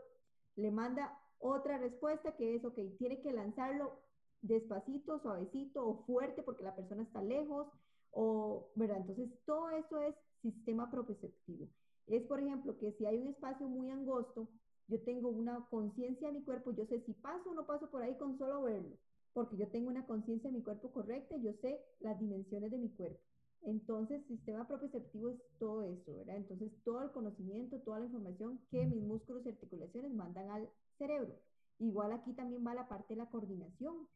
le 0.56 0.70
manda 0.70 1.18
otra 1.38 1.78
respuesta 1.78 2.36
que 2.36 2.56
es, 2.56 2.64
ok, 2.64 2.78
tiene 2.98 3.20
que 3.20 3.32
lanzarlo 3.32 4.00
despacito, 4.42 5.20
suavecito 5.20 5.86
o 5.86 6.04
fuerte 6.04 6.42
porque 6.42 6.64
la 6.64 6.74
persona 6.74 7.02
está 7.02 7.22
lejos, 7.22 7.68
o, 8.10 8.70
¿verdad? 8.74 8.98
Entonces 8.98 9.30
todo 9.44 9.70
eso 9.70 10.00
es 10.00 10.14
sistema 10.42 10.90
propioceptivo. 10.90 11.68
Es, 12.06 12.22
por 12.24 12.40
ejemplo, 12.40 12.76
que 12.78 12.92
si 12.92 13.06
hay 13.06 13.18
un 13.18 13.28
espacio 13.28 13.68
muy 13.68 13.90
angosto, 13.90 14.48
yo 14.88 15.00
tengo 15.02 15.28
una 15.28 15.66
conciencia 15.68 16.28
de 16.28 16.38
mi 16.38 16.44
cuerpo, 16.44 16.72
yo 16.72 16.86
sé 16.86 17.00
si 17.04 17.12
paso 17.12 17.50
o 17.50 17.54
no 17.54 17.66
paso 17.66 17.90
por 17.90 18.02
ahí 18.02 18.16
con 18.16 18.38
solo 18.38 18.62
verlo 18.62 18.96
porque 19.32 19.56
yo 19.56 19.68
tengo 19.68 19.88
una 19.88 20.06
conciencia 20.06 20.50
de 20.50 20.56
mi 20.56 20.62
cuerpo 20.62 20.90
correcta 20.90 21.36
y 21.36 21.42
yo 21.42 21.52
sé 21.60 21.80
las 22.00 22.18
dimensiones 22.18 22.70
de 22.70 22.78
mi 22.78 22.90
cuerpo. 22.90 23.20
Entonces, 23.62 24.24
sistema 24.26 24.66
propioceptivo 24.66 25.30
es 25.30 25.36
todo 25.58 25.82
eso, 25.82 26.16
¿verdad? 26.16 26.36
Entonces, 26.36 26.70
todo 26.84 27.02
el 27.02 27.10
conocimiento, 27.10 27.80
toda 27.80 27.98
la 27.98 28.06
información 28.06 28.60
que 28.70 28.86
mis 28.86 29.02
músculos 29.02 29.44
y 29.44 29.50
articulaciones 29.50 30.12
mandan 30.12 30.50
al 30.50 30.68
cerebro. 30.96 31.34
Igual 31.78 32.12
aquí 32.12 32.32
también 32.32 32.64
va 32.66 32.74
la 32.74 32.88
parte 32.88 33.14
de 33.14 33.18
la 33.18 33.30
coordinación. 33.30 34.08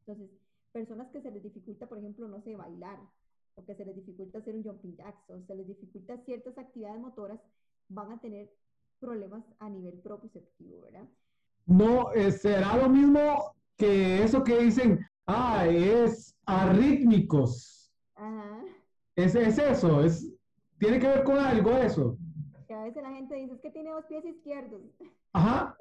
Entonces, 0.00 0.30
personas 0.72 1.10
que 1.10 1.20
se 1.20 1.30
les 1.30 1.42
dificulta, 1.42 1.86
por 1.86 1.98
ejemplo, 1.98 2.26
no 2.28 2.42
sé, 2.42 2.56
bailar, 2.56 2.98
o 3.54 3.64
que 3.64 3.74
se 3.74 3.84
les 3.84 3.94
dificulta 3.94 4.38
hacer 4.38 4.56
un 4.56 4.64
jumping 4.64 4.96
jacks, 4.96 5.30
o 5.30 5.40
se 5.46 5.54
les 5.54 5.66
dificulta 5.66 6.16
ciertas 6.24 6.56
actividades 6.56 7.00
motoras, 7.00 7.40
van 7.88 8.12
a 8.12 8.20
tener 8.20 8.50
problemas 8.98 9.44
a 9.58 9.68
nivel 9.68 9.94
propioceptivo, 10.00 10.82
¿verdad? 10.82 11.08
No, 11.66 12.12
eh, 12.12 12.32
será 12.32 12.76
lo 12.76 12.88
mismo 12.88 13.54
que 13.76 14.22
eso 14.22 14.42
que 14.44 14.58
dicen, 14.58 15.04
ah, 15.26 15.66
es 15.66 16.36
arrítmicos. 16.46 17.92
Ajá. 18.14 18.64
Es, 19.16 19.34
es 19.34 19.58
eso, 19.58 20.02
es, 20.02 20.32
tiene 20.78 20.98
que 20.98 21.06
ver 21.06 21.24
con 21.24 21.38
algo 21.38 21.70
eso. 21.70 22.16
Que 22.66 22.74
a 22.74 22.84
veces 22.84 23.02
la 23.02 23.12
gente 23.12 23.34
dice, 23.34 23.54
es 23.54 23.60
que 23.60 23.70
tiene 23.70 23.90
dos 23.90 24.04
pies 24.06 24.24
izquierdos. 24.24 24.80
Ajá. 25.32 25.76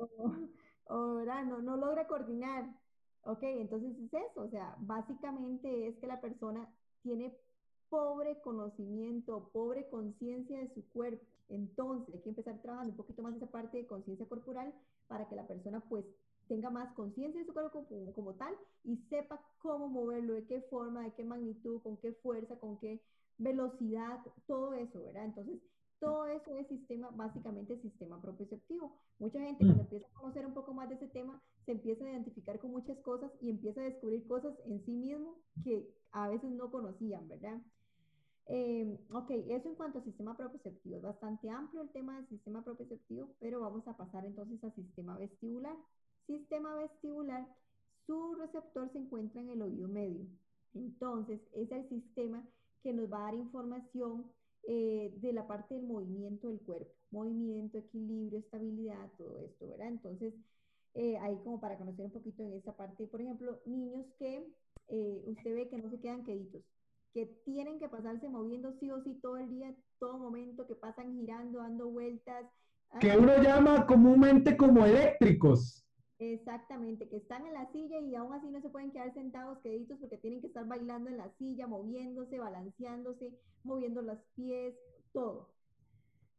O, 0.85 1.21
no, 1.45 1.61
no 1.61 1.77
logra 1.77 2.07
coordinar. 2.07 2.69
Ok, 3.23 3.43
entonces 3.43 3.95
es 3.97 4.13
eso, 4.13 4.41
o 4.41 4.49
sea, 4.49 4.75
básicamente 4.79 5.87
es 5.87 5.97
que 5.97 6.07
la 6.07 6.19
persona 6.19 6.67
tiene 7.03 7.31
pobre 7.89 8.39
conocimiento, 8.41 9.49
pobre 9.53 9.87
conciencia 9.89 10.57
de 10.57 10.73
su 10.73 10.87
cuerpo. 10.89 11.23
Entonces, 11.49 12.15
hay 12.15 12.21
que 12.21 12.29
empezar 12.29 12.59
trabajando 12.61 12.91
un 12.91 12.97
poquito 12.97 13.21
más 13.21 13.35
esa 13.35 13.47
parte 13.47 13.77
de 13.77 13.85
conciencia 13.85 14.25
corporal 14.25 14.73
para 15.07 15.27
que 15.27 15.35
la 15.35 15.45
persona 15.47 15.81
pues 15.89 16.05
tenga 16.51 16.69
más 16.69 16.93
conciencia 16.95 17.39
de 17.39 17.47
su 17.47 17.53
cuerpo 17.53 17.85
como, 17.85 18.11
como, 18.11 18.33
tal 18.33 18.53
y 18.83 18.97
sepa 19.09 19.41
cómo 19.59 19.87
moverlo, 19.87 20.33
de 20.33 20.45
qué 20.47 20.59
forma, 20.69 21.01
de 21.01 21.13
qué 21.13 21.23
magnitud, 21.23 21.81
con 21.81 21.95
qué 21.95 22.11
fuerza, 22.11 22.57
con 22.57 22.77
qué 22.79 23.01
velocidad, 23.37 24.19
todo 24.47 24.73
eso, 24.73 25.01
¿verdad? 25.01 25.23
Entonces, 25.23 25.61
todo 25.99 26.25
eso 26.25 26.57
es 26.57 26.67
sistema, 26.67 27.09
básicamente 27.11 27.79
sistema 27.79 28.21
proprioceptivo. 28.21 28.97
Mucha 29.19 29.39
gente 29.39 29.63
cuando 29.63 29.83
empieza 29.83 30.07
a 30.07 30.19
conocer 30.19 30.45
un 30.45 30.53
poco 30.53 30.73
más 30.73 30.89
de 30.89 30.95
ese 30.95 31.07
tema, 31.07 31.41
se 31.65 31.71
empieza 31.71 32.03
a 32.03 32.09
identificar 32.09 32.59
con 32.59 32.71
muchas 32.71 32.97
cosas 32.97 33.31
y 33.39 33.49
empieza 33.49 33.79
a 33.79 33.85
descubrir 33.85 34.27
cosas 34.27 34.53
en 34.65 34.83
sí 34.83 34.91
mismo 34.91 35.37
que 35.63 35.89
a 36.11 36.27
veces 36.27 36.51
no 36.51 36.69
conocían, 36.69 37.29
¿verdad? 37.29 37.61
Eh, 38.47 38.99
ok, 39.13 39.29
eso 39.47 39.69
en 39.69 39.75
cuanto 39.75 39.99
a 39.99 40.03
sistema 40.03 40.35
proprioceptivo. 40.35 40.97
Es 40.97 41.01
bastante 41.01 41.49
amplio 41.49 41.83
el 41.83 41.91
tema 41.91 42.17
del 42.17 42.27
sistema 42.27 42.61
proprioceptivo, 42.61 43.29
pero 43.39 43.61
vamos 43.61 43.87
a 43.87 43.95
pasar 43.95 44.25
entonces 44.25 44.61
al 44.65 44.75
sistema 44.75 45.17
vestibular. 45.17 45.77
Sistema 46.31 46.75
vestibular, 46.75 47.45
su 48.05 48.35
receptor 48.35 48.89
se 48.93 48.99
encuentra 48.99 49.41
en 49.41 49.49
el 49.49 49.61
oído 49.61 49.89
medio. 49.89 50.25
Entonces, 50.73 51.41
es 51.51 51.69
el 51.71 51.89
sistema 51.89 52.47
que 52.83 52.93
nos 52.93 53.11
va 53.11 53.17
a 53.17 53.23
dar 53.23 53.35
información 53.35 54.31
eh, 54.63 55.13
de 55.17 55.33
la 55.33 55.45
parte 55.45 55.75
del 55.75 55.83
movimiento 55.83 56.47
del 56.47 56.61
cuerpo, 56.61 56.89
movimiento, 57.11 57.79
equilibrio, 57.79 58.39
estabilidad, 58.39 59.11
todo 59.17 59.39
esto, 59.39 59.67
¿verdad? 59.67 59.89
Entonces, 59.89 60.33
eh, 60.93 61.17
ahí 61.17 61.37
como 61.43 61.59
para 61.59 61.77
conocer 61.77 62.05
un 62.05 62.11
poquito 62.11 62.43
en 62.43 62.53
esa 62.53 62.77
parte, 62.77 63.07
por 63.07 63.19
ejemplo, 63.19 63.59
niños 63.65 64.05
que 64.17 64.47
eh, 64.87 65.23
usted 65.25 65.53
ve 65.53 65.67
que 65.67 65.79
no 65.79 65.89
se 65.89 65.99
quedan 65.99 66.23
queditos, 66.23 66.63
que 67.13 67.25
tienen 67.43 67.77
que 67.77 67.89
pasarse 67.89 68.29
moviendo 68.29 68.71
sí 68.79 68.89
o 68.89 69.03
sí 69.03 69.19
todo 69.21 69.35
el 69.35 69.49
día, 69.49 69.75
todo 69.99 70.17
momento, 70.17 70.65
que 70.65 70.75
pasan 70.75 71.13
girando, 71.13 71.59
dando 71.59 71.89
vueltas. 71.89 72.45
Que 73.01 73.17
uno 73.17 73.35
llama 73.43 73.85
comúnmente 73.85 74.55
como 74.55 74.85
eléctricos. 74.85 75.85
Exactamente, 76.21 77.09
que 77.09 77.17
están 77.17 77.47
en 77.47 77.53
la 77.53 77.71
silla 77.71 77.99
y 77.99 78.13
aún 78.15 78.31
así 78.33 78.47
no 78.51 78.61
se 78.61 78.69
pueden 78.69 78.91
quedar 78.91 79.11
sentados 79.11 79.57
queditos 79.63 79.97
porque 79.99 80.17
tienen 80.19 80.39
que 80.39 80.47
estar 80.47 80.67
bailando 80.67 81.09
en 81.09 81.17
la 81.17 81.31
silla, 81.39 81.65
moviéndose, 81.65 82.37
balanceándose, 82.37 83.39
moviendo 83.63 84.03
los 84.03 84.19
pies, 84.35 84.75
todo. 85.13 85.55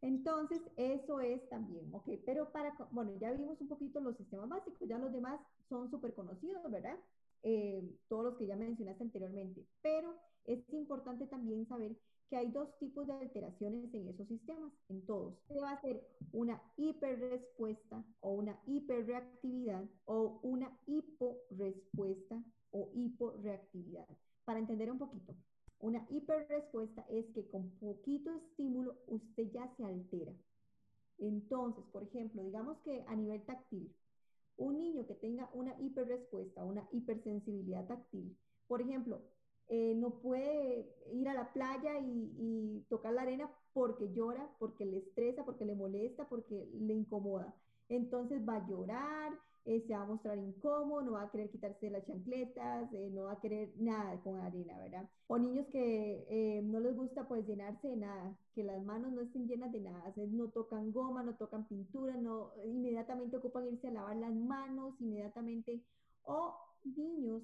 Entonces, 0.02 0.60
eso 0.76 1.20
es 1.20 1.48
también, 1.48 1.92
¿ok? 1.94 2.08
Pero 2.26 2.52
para, 2.52 2.74
bueno, 2.92 3.12
ya 3.20 3.32
vimos 3.32 3.60
un 3.60 3.68
poquito 3.68 4.00
los 4.00 4.16
sistemas 4.16 4.48
básicos, 4.48 4.88
ya 4.88 4.98
los 4.98 5.12
demás 5.12 5.40
son 5.68 5.90
súper 5.90 6.14
conocidos, 6.14 6.70
¿verdad? 6.70 6.98
Eh, 7.42 7.82
todos 8.08 8.24
los 8.24 8.36
que 8.36 8.46
ya 8.46 8.56
mencionaste 8.56 9.02
anteriormente. 9.04 9.66
Pero 9.82 10.14
es 10.44 10.60
importante 10.72 11.26
también 11.26 11.66
saber 11.66 11.96
que 12.32 12.38
hay 12.38 12.50
dos 12.50 12.74
tipos 12.78 13.06
de 13.06 13.12
alteraciones 13.12 13.92
en 13.92 14.08
esos 14.08 14.26
sistemas, 14.26 14.72
en 14.88 15.04
todos. 15.04 15.34
Va 15.62 15.72
a 15.72 15.82
ser 15.82 16.02
una 16.32 16.62
hiperrespuesta 16.78 18.02
o 18.20 18.32
una 18.32 18.58
hiperreactividad 18.64 19.84
o 20.06 20.40
una 20.42 20.74
hiporespuesta 20.86 22.42
o 22.70 22.90
hiporeactividad. 22.94 24.08
Para 24.46 24.60
entender 24.60 24.90
un 24.90 24.98
poquito, 24.98 25.34
una 25.78 26.06
hiperrespuesta 26.08 27.04
es 27.10 27.26
que 27.34 27.46
con 27.50 27.68
poquito 27.72 28.32
estímulo 28.32 28.96
usted 29.08 29.52
ya 29.52 29.70
se 29.76 29.84
altera. 29.84 30.32
Entonces, 31.18 31.84
por 31.92 32.02
ejemplo, 32.02 32.42
digamos 32.42 32.78
que 32.78 33.04
a 33.08 33.14
nivel 33.14 33.44
táctil, 33.44 33.94
un 34.56 34.78
niño 34.78 35.06
que 35.06 35.16
tenga 35.16 35.50
una 35.52 35.78
hiperrespuesta, 35.78 36.64
una 36.64 36.88
hipersensibilidad 36.92 37.86
táctil, 37.86 38.34
por 38.68 38.80
ejemplo, 38.80 39.20
eh, 39.68 39.94
no 39.96 40.10
puede 40.20 40.86
ir 41.12 41.28
a 41.28 41.34
la 41.34 41.52
playa 41.52 41.98
y, 42.00 42.84
tocar 42.88 43.14
la 43.14 43.22
arena 43.22 43.50
porque 43.72 44.12
llora, 44.12 44.50
porque 44.58 44.84
le 44.84 44.98
estresa, 44.98 45.44
porque 45.44 45.64
le 45.64 45.74
molesta, 45.74 46.28
porque 46.28 46.68
le 46.74 46.92
incomoda. 46.92 47.54
Entonces 47.88 48.46
va 48.46 48.56
a 48.56 48.68
llorar, 48.68 49.32
eh, 49.64 49.82
se 49.86 49.94
va 49.94 50.02
a 50.02 50.06
mostrar 50.06 50.36
incómodo, 50.36 51.02
no 51.02 51.12
va 51.12 51.22
a 51.22 51.30
querer 51.30 51.50
quitarse 51.50 51.88
las 51.88 52.04
chancletas, 52.06 52.92
eh, 52.92 53.10
no 53.12 53.24
va 53.24 53.32
a 53.32 53.40
querer 53.40 53.72
nada 53.76 54.20
con 54.22 54.40
arena, 54.40 54.76
¿verdad? 54.78 55.08
O 55.26 55.38
niños 55.38 55.66
que 55.68 56.60
no 56.64 56.80
les 56.80 56.94
gusta 56.94 57.26
pues 57.26 57.46
llenarse 57.46 57.88
de 57.88 57.96
nada, 57.96 58.36
que 58.54 58.64
las 58.64 58.82
manos 58.84 59.12
no 59.12 59.22
estén 59.22 59.46
llenas 59.48 59.72
de 59.72 59.80
nada, 59.80 60.12
no 60.16 60.48
tocan 60.50 60.92
goma, 60.92 61.22
no 61.22 61.36
tocan 61.36 61.66
pintura, 61.66 62.16
no, 62.16 62.52
inmediatamente 62.64 63.36
ocupan 63.36 63.68
irse 63.68 63.88
a 63.88 63.92
lavar 63.92 64.16
las 64.16 64.34
manos, 64.34 65.00
inmediatamente. 65.00 65.82
O 66.24 66.54
niños 66.84 67.42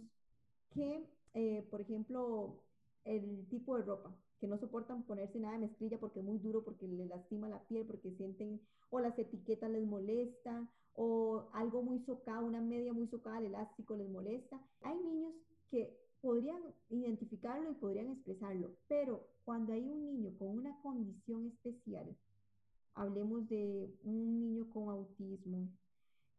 que 0.75 1.09
eh, 1.35 1.67
por 1.71 1.81
ejemplo, 1.81 2.63
el 3.05 3.47
tipo 3.49 3.77
de 3.77 3.85
ropa, 3.85 4.15
que 4.41 4.47
no 4.47 4.59
soportan 4.59 5.03
ponerse 5.05 5.39
nada 5.39 5.55
de 5.55 5.67
mezclilla 5.67 5.99
porque 5.99 6.21
es 6.21 6.25
muy 6.25 6.39
duro, 6.39 6.65
porque 6.65 6.87
les 6.87 7.09
lastima 7.09 7.49
la 7.49 7.63
piel, 7.67 7.87
porque 7.87 8.13
sienten, 8.13 8.61
o 8.91 9.01
las 9.01 9.19
etiquetas 9.19 9.71
les 9.71 9.87
molesta, 9.87 10.69
o 10.95 11.49
algo 11.53 11.83
muy 11.83 12.01
socado, 12.01 12.45
una 12.45 12.61
media 12.61 12.93
muy 12.93 13.07
socada, 13.09 13.39
el 13.39 13.47
elástico 13.47 13.97
les 13.97 14.11
molesta. 14.11 14.61
Hay 14.83 14.99
niños 14.99 15.33
que 15.71 15.97
podrían 16.21 16.61
identificarlo 16.91 17.71
y 17.71 17.75
podrían 17.75 18.11
expresarlo, 18.11 18.73
pero 18.89 19.25
cuando 19.45 19.73
hay 19.73 19.89
un 19.89 20.05
niño 20.05 20.37
con 20.39 20.49
una 20.49 20.81
condición 20.83 21.47
especial, 21.47 22.17
hablemos 22.95 23.49
de 23.49 23.89
un 24.03 24.41
niño 24.41 24.69
con 24.71 24.89
autismo 24.89 25.69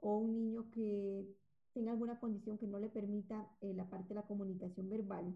o 0.01 0.17
un 0.17 0.35
niño 0.35 0.69
que 0.71 1.25
tenga 1.73 1.91
alguna 1.91 2.19
condición 2.19 2.57
que 2.57 2.67
no 2.67 2.79
le 2.79 2.89
permita 2.89 3.47
eh, 3.61 3.73
la 3.73 3.89
parte 3.89 4.09
de 4.09 4.15
la 4.15 4.27
comunicación 4.27 4.89
verbal, 4.89 5.33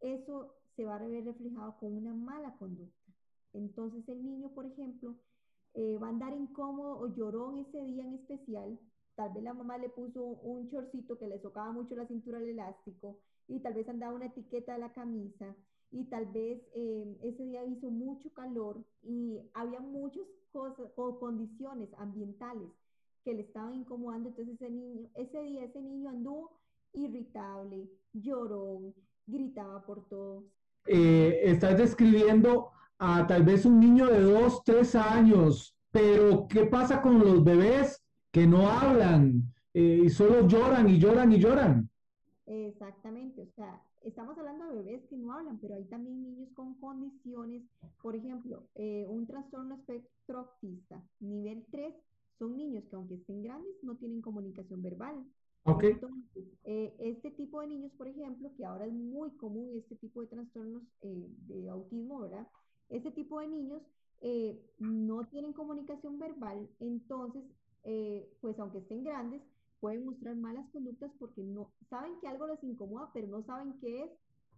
eso 0.00 0.54
se 0.76 0.84
va 0.84 0.96
a 0.96 1.06
ver 1.06 1.24
reflejado 1.24 1.76
con 1.78 1.92
una 1.92 2.14
mala 2.14 2.56
conducta. 2.56 3.12
Entonces 3.52 4.08
el 4.08 4.24
niño, 4.24 4.50
por 4.54 4.66
ejemplo, 4.66 5.16
eh, 5.74 5.98
va 5.98 6.06
a 6.08 6.10
andar 6.10 6.32
incómodo 6.34 6.98
o 6.98 7.14
llorón 7.14 7.58
ese 7.58 7.80
día 7.84 8.04
en 8.04 8.14
especial. 8.14 8.78
Tal 9.14 9.32
vez 9.32 9.42
la 9.42 9.54
mamá 9.54 9.78
le 9.78 9.88
puso 9.88 10.22
un 10.22 10.68
chorcito 10.70 11.18
que 11.18 11.26
le 11.26 11.40
socaba 11.40 11.72
mucho 11.72 11.96
la 11.96 12.06
cintura 12.06 12.38
al 12.38 12.48
elástico 12.48 13.18
y 13.48 13.60
tal 13.60 13.74
vez 13.74 13.88
andaba 13.88 14.14
una 14.14 14.26
etiqueta 14.26 14.74
de 14.74 14.78
la 14.78 14.92
camisa 14.92 15.56
y 15.90 16.04
tal 16.04 16.26
vez 16.26 16.62
eh, 16.74 17.18
ese 17.22 17.44
día 17.44 17.64
hizo 17.64 17.90
mucho 17.90 18.32
calor 18.32 18.84
y 19.02 19.40
había 19.54 19.80
muchas 19.80 20.24
cosas 20.52 20.90
o 20.96 21.18
condiciones 21.18 21.88
ambientales 21.98 22.68
que 23.24 23.34
le 23.34 23.42
estaban 23.42 23.74
incomodando. 23.74 24.28
Entonces 24.28 24.54
ese 24.54 24.70
niño, 24.70 25.08
ese 25.14 25.42
día 25.42 25.64
ese 25.64 25.80
niño 25.80 26.10
anduvo 26.10 26.58
irritable, 26.92 27.88
lloró, 28.12 28.94
gritaba 29.26 29.84
por 29.84 30.08
todo. 30.08 30.44
Eh, 30.86 31.40
estás 31.44 31.76
describiendo 31.76 32.70
a 32.98 33.26
tal 33.26 33.44
vez 33.44 33.64
un 33.64 33.78
niño 33.78 34.06
de 34.06 34.20
dos, 34.20 34.62
tres 34.64 34.94
años, 34.94 35.76
pero 35.90 36.46
¿qué 36.48 36.64
pasa 36.64 37.00
con 37.00 37.18
los 37.18 37.44
bebés 37.44 38.02
que 38.32 38.46
no 38.46 38.68
hablan 38.68 39.42
eh, 39.74 40.02
y 40.04 40.10
solo 40.10 40.46
lloran 40.48 40.88
y 40.88 40.98
lloran 40.98 41.32
y 41.32 41.38
lloran? 41.38 41.90
Exactamente, 42.46 43.42
o 43.42 43.52
sea, 43.54 43.82
estamos 44.02 44.36
hablando 44.38 44.66
de 44.66 44.82
bebés 44.82 45.04
que 45.08 45.16
no 45.16 45.32
hablan, 45.32 45.58
pero 45.60 45.74
hay 45.74 45.84
también 45.84 46.22
niños 46.22 46.48
con 46.54 46.74
condiciones, 46.80 47.62
por 48.00 48.16
ejemplo, 48.16 48.66
eh, 48.74 49.04
un 49.08 49.26
trastorno 49.26 49.74
espectro 49.74 50.38
autista, 50.38 51.02
nivel 51.20 51.66
3, 51.70 51.94
son 52.38 52.56
niños 52.56 52.84
que 52.88 52.96
aunque 52.96 53.14
estén 53.14 53.42
grandes 53.42 53.72
no 53.82 53.96
tienen 53.96 54.22
comunicación 54.22 54.82
verbal. 54.82 55.24
Okay. 55.64 55.90
Entonces, 55.90 56.44
eh, 56.64 56.94
este 56.98 57.30
tipo 57.32 57.60
de 57.60 57.66
niños, 57.66 57.92
por 57.98 58.08
ejemplo, 58.08 58.50
que 58.56 58.64
ahora 58.64 58.86
es 58.86 58.92
muy 58.92 59.30
común 59.32 59.70
este 59.76 59.96
tipo 59.96 60.22
de 60.22 60.28
trastornos 60.28 60.82
eh, 61.02 61.26
de 61.46 61.68
autismo, 61.68 62.20
¿verdad? 62.20 62.46
Este 62.88 63.10
tipo 63.10 63.40
de 63.40 63.48
niños 63.48 63.82
eh, 64.20 64.58
no 64.78 65.26
tienen 65.26 65.52
comunicación 65.52 66.18
verbal, 66.18 66.68
entonces, 66.80 67.44
pues 68.40 68.58
aunque 68.58 68.78
estén 68.78 69.02
grandes, 69.02 69.42
pueden 69.80 70.04
mostrar 70.04 70.36
malas 70.36 70.68
conductas 70.70 71.10
porque 71.18 71.42
no 71.42 71.70
saben 71.88 72.18
que 72.20 72.28
algo 72.28 72.46
les 72.46 72.62
incomoda, 72.62 73.10
pero 73.14 73.28
no 73.28 73.42
saben 73.44 73.78
qué 73.80 74.04
es, 74.04 74.10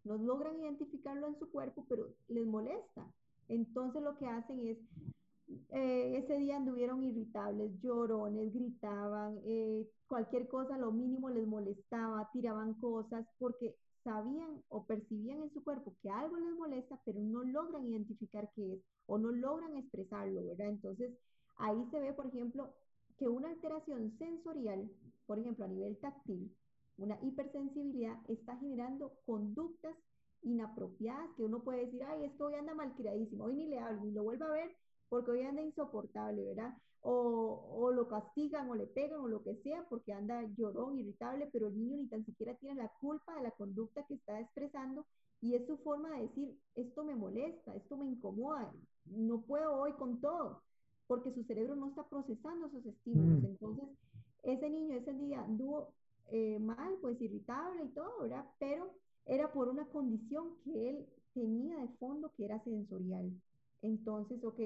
no 0.04 0.16
logran 0.16 0.58
identificarlo 0.58 1.28
en 1.28 1.38
su 1.38 1.50
cuerpo, 1.50 1.84
pero 1.88 2.08
les 2.28 2.46
molesta. 2.46 3.06
Entonces 3.48 4.02
lo 4.02 4.16
que 4.16 4.26
hacen 4.26 4.60
es 4.66 4.78
eh, 5.70 6.18
ese 6.18 6.38
día 6.38 6.56
anduvieron 6.56 7.02
irritables, 7.02 7.72
llorones, 7.82 8.52
gritaban, 8.52 9.38
eh, 9.44 9.88
cualquier 10.06 10.48
cosa, 10.48 10.78
lo 10.78 10.92
mínimo 10.92 11.30
les 11.30 11.46
molestaba, 11.46 12.28
tiraban 12.32 12.74
cosas, 12.74 13.26
porque 13.38 13.74
sabían 14.04 14.62
o 14.68 14.86
percibían 14.86 15.42
en 15.42 15.52
su 15.52 15.62
cuerpo 15.62 15.94
que 16.02 16.10
algo 16.10 16.36
les 16.36 16.54
molesta, 16.54 17.00
pero 17.04 17.20
no 17.20 17.42
logran 17.44 17.86
identificar 17.86 18.50
qué 18.54 18.74
es 18.74 18.80
o 19.06 19.18
no 19.18 19.32
logran 19.32 19.76
expresarlo, 19.76 20.46
¿verdad? 20.46 20.68
Entonces, 20.68 21.12
ahí 21.56 21.84
se 21.90 22.00
ve, 22.00 22.12
por 22.12 22.26
ejemplo, 22.26 22.72
que 23.18 23.28
una 23.28 23.50
alteración 23.50 24.16
sensorial, 24.18 24.88
por 25.26 25.38
ejemplo, 25.38 25.64
a 25.64 25.68
nivel 25.68 25.98
táctil, 25.98 26.54
una 26.96 27.18
hipersensibilidad, 27.22 28.16
está 28.28 28.56
generando 28.58 29.12
conductas 29.26 29.94
inapropiadas 30.42 31.28
que 31.36 31.42
uno 31.42 31.62
puede 31.62 31.86
decir, 31.86 32.02
ay, 32.04 32.24
esto 32.24 32.46
hoy 32.46 32.54
anda 32.54 32.74
mal 32.74 32.94
criadísimo, 32.94 33.44
hoy 33.44 33.56
ni 33.56 33.66
le 33.66 33.78
hablo, 33.78 34.00
ni 34.02 34.12
lo 34.12 34.22
vuelvo 34.22 34.44
a 34.44 34.52
ver 34.52 34.76
porque 35.10 35.32
hoy 35.32 35.42
anda 35.42 35.60
insoportable, 35.60 36.42
¿verdad? 36.44 36.74
O, 37.02 37.66
o, 37.76 37.92
lo 37.92 38.08
castigan 38.08 38.70
o 38.70 38.74
le 38.74 38.86
pegan 38.86 39.20
o 39.20 39.28
lo 39.28 39.42
que 39.42 39.56
sea 39.56 39.84
porque 39.88 40.12
anda 40.12 40.42
llorón, 40.56 40.98
irritable, 40.98 41.48
pero 41.52 41.66
el 41.66 41.78
niño 41.78 41.96
ni 41.98 42.06
tan 42.06 42.24
siquiera 42.24 42.54
tiene 42.54 42.82
la 42.82 42.88
culpa 43.00 43.34
de 43.34 43.42
la 43.42 43.50
conducta 43.50 44.04
que 44.04 44.14
está 44.14 44.38
expresando 44.38 45.06
Y 45.40 45.54
es 45.54 45.66
su 45.66 45.78
forma 45.78 46.10
de 46.10 46.22
decir, 46.22 46.58
esto 46.74 47.04
me 47.04 47.16
molesta, 47.16 47.74
esto 47.74 47.96
me 47.96 48.06
incomoda, 48.06 48.72
no 49.06 49.40
puedo 49.42 49.74
hoy 49.80 49.92
con 49.94 50.20
todo, 50.20 50.62
porque 51.06 51.32
su 51.32 51.42
cerebro 51.44 51.74
no 51.74 51.88
está 51.88 52.04
procesando 52.08 52.66
esos 52.66 52.86
estímulos. 52.86 53.42
Mm. 53.42 53.46
Entonces, 53.46 53.88
ese 54.42 54.70
niño 54.70 54.96
ese 54.96 55.12
día 55.14 55.42
anduvo 55.42 55.94
eh, 56.28 56.58
mal, 56.60 56.96
pues 57.00 57.20
irritable 57.20 57.84
y 57.84 57.88
todo, 57.88 58.20
¿verdad? 58.20 58.44
Pero 58.58 58.92
era 59.26 59.52
por 59.52 59.68
una 59.68 59.86
condición 59.86 60.56
que 60.64 60.90
él 60.90 61.06
tenía 61.34 61.78
de 61.78 61.88
fondo 61.98 62.32
que 62.36 62.44
era 62.44 62.62
sensorial. 62.62 63.32
Entonces, 63.82 64.42
ok, 64.44 64.60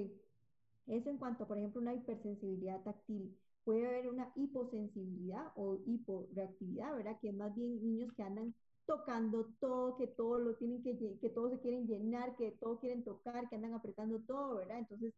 eso 0.86 1.10
en 1.10 1.18
cuanto, 1.18 1.46
por 1.46 1.58
ejemplo, 1.58 1.80
una 1.80 1.94
hipersensibilidad 1.94 2.82
táctil. 2.82 3.36
Puede 3.64 3.86
haber 3.86 4.08
una 4.08 4.30
hiposensibilidad 4.36 5.52
o 5.56 5.78
hiporeactividad, 5.86 6.94
¿verdad? 6.96 7.18
Que 7.20 7.30
es 7.30 7.34
más 7.34 7.54
bien 7.54 7.82
niños 7.82 8.12
que 8.14 8.22
andan 8.22 8.54
tocando 8.86 9.46
todo, 9.60 9.96
que 9.96 10.06
todo 10.08 10.38
lo 10.38 10.56
tienen 10.56 10.82
que, 10.82 11.18
que 11.18 11.30
todo 11.30 11.50
se 11.50 11.60
quieren 11.60 11.86
llenar, 11.86 12.36
que 12.36 12.52
todo 12.52 12.78
quieren 12.78 13.02
tocar, 13.04 13.48
que 13.48 13.56
andan 13.56 13.72
apretando 13.74 14.20
todo, 14.20 14.56
¿verdad? 14.56 14.78
Entonces, 14.78 15.14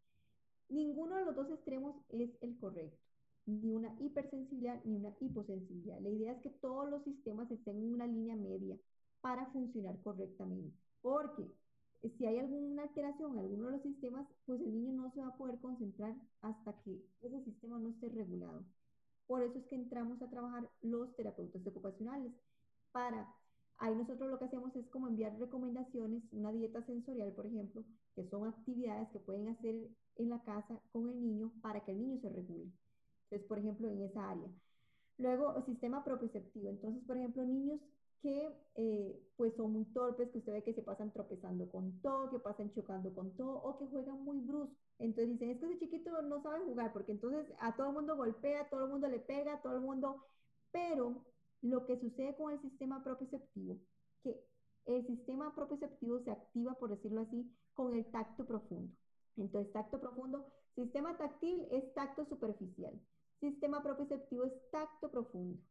ninguno 0.69 1.17
de 1.17 1.25
los 1.25 1.35
dos 1.35 1.51
extremos 1.51 1.97
es 2.11 2.31
el 2.41 2.57
correcto, 2.59 2.99
ni 3.47 3.73
una 3.75 3.95
hipersensibilidad 4.01 4.81
ni 4.85 4.97
una 4.97 5.15
hiposensibilidad. 5.21 6.01
La 6.01 6.11
idea 6.11 6.33
es 6.33 6.43
que 6.43 6.51
todos 6.51 6.89
los 6.89 7.03
sistemas 7.05 7.51
estén 7.51 7.79
en 7.79 7.93
una 7.93 8.07
línea 8.07 8.37
media 8.37 8.77
para 9.21 9.47
funcionar 9.53 10.01
correctamente, 10.03 10.73
porque 11.03 11.51
si 12.03 12.27
hay 12.27 12.39
alguna 12.39 12.83
alteración 12.83 13.33
en 13.33 13.39
alguno 13.41 13.67
de 13.67 13.73
los 13.73 13.83
sistemas, 13.83 14.27
pues 14.45 14.61
el 14.61 14.73
niño 14.73 14.93
no 14.93 15.11
se 15.13 15.21
va 15.21 15.29
a 15.29 15.37
poder 15.37 15.59
concentrar 15.61 16.15
hasta 16.43 16.73
que 16.83 17.03
ese 17.23 17.43
sistema 17.45 17.79
no 17.79 17.91
esté 17.91 18.09
regulado. 18.09 18.65
Por 19.27 19.43
eso 19.43 19.59
es 19.59 19.67
que 19.67 19.75
entramos 19.75 20.23
a 20.23 20.31
trabajar 20.31 20.71
los 20.83 21.15
terapeutas 21.17 21.67
ocupacionales 21.67 22.33
para 22.93 23.29
Ahí 23.79 23.95
nosotros 23.95 24.31
lo 24.31 24.39
que 24.39 24.47
hacemos 24.47 24.75
es 24.75 24.89
como 24.89 25.09
enviar 25.09 25.39
recomendaciones, 25.39 26.23
una 26.33 26.51
dieta 26.51 26.83
sensorial, 26.87 27.33
por 27.33 27.47
ejemplo, 27.47 27.85
que 28.15 28.27
son 28.31 28.49
actividades 28.49 29.09
que 29.11 29.19
pueden 29.19 29.49
hacer 29.49 29.75
en 30.17 30.31
la 30.31 30.43
casa 30.45 30.81
con 30.93 31.11
el 31.11 31.21
niño 31.21 31.53
para 31.61 31.85
que 31.85 31.93
el 31.93 31.99
niño 31.99 32.19
se 32.21 32.31
regule. 32.31 32.71
Entonces, 33.25 33.47
por 33.47 33.59
ejemplo, 33.59 33.89
en 33.89 34.01
esa 34.03 34.31
área. 34.31 34.49
Luego, 35.19 35.63
sistema 35.67 36.03
propioceptivo. 36.05 36.71
Entonces, 36.71 37.03
por 37.07 37.19
ejemplo, 37.19 37.45
niños 37.45 37.81
que 38.27 38.53
eh, 38.75 39.23
pues 39.37 39.55
son 39.55 39.73
muy 39.73 39.85
torpes, 39.85 40.29
que 40.31 40.39
usted 40.39 40.53
ve 40.53 40.65
que 40.65 40.75
se 40.75 40.83
pasan 40.83 41.13
tropezando 41.13 41.71
con 41.71 42.01
todo, 42.01 42.29
que 42.29 42.41
pasan 42.41 42.73
chocando 42.73 43.15
con 43.15 43.31
todo 43.37 43.63
o 43.63 43.79
que 43.79 43.87
juegan 43.87 44.25
muy 44.25 44.41
brusco. 44.41 44.75
Entonces 44.99 45.35
dicen, 45.35 45.51
es 45.51 45.61
que 45.61 45.67
ese 45.67 45.79
chiquito 45.79 46.21
no 46.23 46.43
sabe 46.43 46.65
jugar 46.65 46.93
porque 46.93 47.13
entonces 47.13 47.47
a 47.61 47.77
todo 47.77 47.87
el 47.91 47.93
mundo 47.95 48.17
golpea, 48.17 48.69
todo 48.69 48.87
el 48.87 48.91
mundo 48.91 49.07
le 49.07 49.21
pega, 49.21 49.63
todo 49.63 49.77
el 49.77 49.83
mundo... 49.83 50.25
Pero 50.73 51.25
lo 51.63 51.87
que 51.87 52.01
sucede 52.01 52.35
con 52.35 52.53
el 52.53 52.61
sistema 52.61 53.05
propioceptivo, 53.05 53.79
que 54.25 54.45
el 54.87 55.07
sistema 55.07 55.55
propioceptivo 55.55 56.19
se 56.25 56.33
activa, 56.33 56.75
por 56.75 56.91
decirlo 56.91 57.21
así, 57.21 57.49
con 57.75 57.95
el 57.95 58.05
tacto 58.11 58.45
profundo. 58.45 58.93
Entonces, 59.37 59.73
tacto 59.73 60.01
profundo, 60.01 60.45
sistema 60.75 61.17
táctil 61.17 61.67
es 61.71 61.95
tacto 61.95 62.27
superficial, 62.27 63.01
sistema 63.39 63.83
propioceptivo 63.83 64.45
es 64.45 64.53
tacto 64.73 65.11
profundo. 65.11 65.63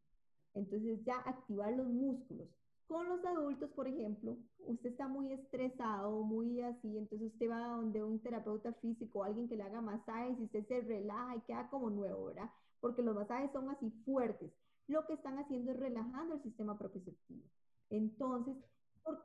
Entonces, 0.56 1.04
ya 1.06 1.18
activar 1.20 1.74
los 1.74 1.88
músculos. 1.88 2.48
Con 2.88 3.08
los 3.08 3.24
adultos, 3.26 3.70
por 3.72 3.88
ejemplo, 3.88 4.38
usted 4.60 4.90
está 4.92 5.08
muy 5.08 5.32
estresado, 5.32 6.24
muy 6.24 6.62
así, 6.62 6.98
entonces 6.98 7.34
usted 7.34 7.50
va 7.50 7.60
donde 7.78 8.04
un 8.04 8.20
terapeuta 8.20 8.74
físico 8.74 9.20
o 9.20 9.24
alguien 9.24 9.48
que 9.48 9.56
le 9.56 9.64
haga 9.64 9.82
masajes 9.82 10.40
y 10.40 10.44
usted 10.44 10.68
se 10.68 10.82
relaja 10.82 11.36
y 11.36 11.42
queda 11.42 11.70
como 11.70 11.90
nuevo, 11.90 12.26
¿verdad? 12.26 12.50
Porque 12.80 13.02
los 13.02 13.16
masajes 13.16 13.52
son 13.52 13.70
así 13.70 13.90
fuertes 14.06 14.52
lo 14.88 15.06
que 15.06 15.14
están 15.14 15.38
haciendo 15.40 15.72
es 15.72 15.80
relajando 15.80 16.36
el 16.36 16.44
sistema 16.44 16.78
propioceptivo. 16.78 17.44
Entonces, 17.90 18.56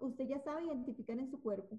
usted 0.01 0.29
ya 0.29 0.43
sabe 0.43 0.65
identificar 0.65 1.19
en 1.19 1.31
su 1.31 1.41
cuerpo 1.43 1.79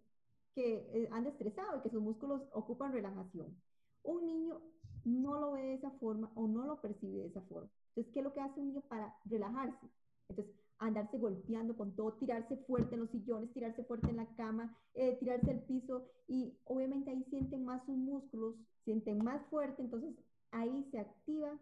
que 0.53 0.89
eh, 0.93 1.09
anda 1.11 1.29
estresado 1.29 1.79
y 1.79 1.81
que 1.81 1.89
sus 1.89 2.01
músculos 2.01 2.41
ocupan 2.53 2.91
relajación. 2.91 3.55
Un 4.03 4.25
niño 4.25 4.61
no 5.03 5.39
lo 5.39 5.53
ve 5.53 5.61
de 5.61 5.73
esa 5.75 5.91
forma 5.91 6.31
o 6.35 6.47
no 6.47 6.65
lo 6.65 6.81
percibe 6.81 7.19
de 7.19 7.27
esa 7.27 7.41
forma. 7.41 7.69
Entonces, 7.91 8.13
¿qué 8.13 8.19
es 8.19 8.23
lo 8.23 8.33
que 8.33 8.41
hace 8.41 8.59
un 8.59 8.67
niño 8.67 8.81
para 8.81 9.15
relajarse? 9.25 9.87
Entonces, 10.29 10.55
andarse 10.79 11.17
golpeando 11.17 11.75
con 11.75 11.95
todo, 11.95 12.13
tirarse 12.13 12.57
fuerte 12.57 12.95
en 12.95 13.01
los 13.01 13.11
sillones, 13.11 13.53
tirarse 13.53 13.83
fuerte 13.83 14.09
en 14.09 14.17
la 14.17 14.35
cama, 14.35 14.75
eh, 14.95 15.15
tirarse 15.19 15.51
al 15.51 15.61
piso 15.63 16.07
y 16.27 16.57
obviamente 16.65 17.11
ahí 17.11 17.23
sienten 17.29 17.65
más 17.65 17.85
sus 17.85 17.95
músculos, 17.95 18.55
sienten 18.83 19.23
más 19.23 19.45
fuerte, 19.49 19.81
entonces 19.81 20.15
ahí 20.49 20.87
se 20.89 20.99
activa 20.99 21.59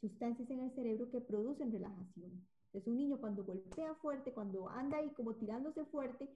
sustancias 0.00 0.50
en 0.50 0.60
el 0.60 0.74
cerebro 0.74 1.10
que 1.10 1.22
producen 1.22 1.72
relajación. 1.72 2.46
Es 2.74 2.86
un 2.86 2.96
niño 2.96 3.18
cuando 3.18 3.44
golpea 3.44 3.94
fuerte, 3.94 4.32
cuando 4.32 4.68
anda 4.68 4.98
ahí 4.98 5.10
como 5.14 5.34
tirándose 5.36 5.84
fuerte, 5.86 6.28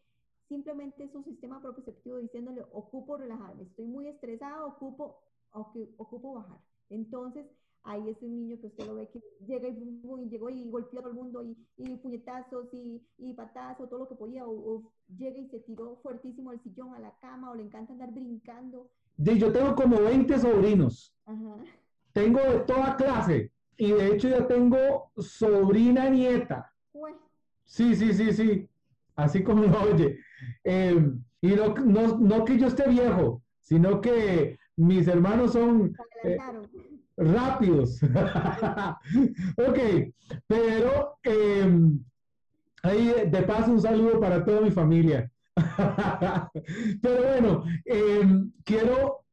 simplemente 0.48 1.04
es 1.04 1.14
un 1.14 1.24
sistema 1.24 1.61
propioceptivo 1.61 2.16
diciéndole, 2.16 2.64
ocupo 2.72 3.18
relajarme, 3.18 3.64
estoy 3.64 3.85
muy 3.85 4.07
estresado, 4.07 4.68
ocupo, 4.68 5.18
ocupo 5.52 6.35
bajar. 6.35 6.59
Entonces, 6.88 7.46
ahí 7.83 8.09
es 8.09 8.22
un 8.22 8.35
niño 8.35 8.59
que 8.61 8.67
usted 8.79 8.87
lo 8.87 8.95
ve 8.95 9.09
que 9.09 9.21
llega 9.47 9.69
y, 9.69 10.29
llegó 10.29 10.51
y 10.51 10.71
golpeó 10.71 11.01
a 11.01 11.03
todo 11.03 11.11
el 11.11 11.17
mundo 11.17 11.43
y, 11.43 11.57
y 11.77 11.97
puñetazos 11.97 12.73
y, 12.73 13.03
y 13.19 13.35
patazos, 13.35 13.88
todo 13.88 14.01
lo 14.01 14.09
que 14.09 14.14
podía, 14.14 14.47
o, 14.47 14.93
llega 15.17 15.38
y 15.38 15.49
se 15.49 15.59
tiró 15.61 15.97
fuertísimo 16.03 16.51
al 16.51 16.62
sillón, 16.62 16.95
a 16.95 17.01
la 17.01 17.12
cama, 17.21 17.51
o 17.51 17.55
le 17.55 17.64
encanta 17.64 17.93
andar 17.93 18.12
brincando. 18.12 18.91
Yo 19.17 19.53
tengo 19.53 19.75
como 19.75 20.01
20 20.01 20.38
sobrinos. 20.38 21.12
Tengo 22.12 22.41
de 22.41 22.61
toda 22.61 22.97
clase 22.97 23.53
y 23.77 23.91
de 23.91 24.14
hecho 24.14 24.29
ya 24.29 24.47
tengo 24.47 25.11
sobrina 25.17 26.09
nieta. 26.09 26.73
Sí, 27.64 27.95
sí, 27.95 28.14
sí, 28.14 28.33
sí. 28.33 28.69
Así 29.17 29.43
como 29.43 29.64
lo 29.64 29.83
oye. 29.93 30.21
Em, 30.62 31.23
y 31.41 31.49
no, 31.49 31.75
no, 32.19 32.45
que 32.45 32.57
yo 32.57 32.69
esté 32.69 32.88
viejo, 32.88 33.43
sino 33.61 34.01
que 34.01 34.59
mis 34.77 35.07
hermanos 35.09 35.53
son 35.53 35.93
eh, 36.23 36.38
rápidos. 37.18 38.00
ok, 39.57 39.78
pero 40.46 41.18
em, 41.22 41.98
ahí 42.83 43.12
de 43.26 43.42
paso 43.42 43.72
un 43.72 43.81
saludo 43.81 44.20
para 44.20 44.44
toda 44.44 44.61
mi 44.61 44.70
familia. 44.70 45.31
pero 47.02 47.22
bueno, 47.22 47.64
em, 47.85 48.52
quiero, 48.64 49.24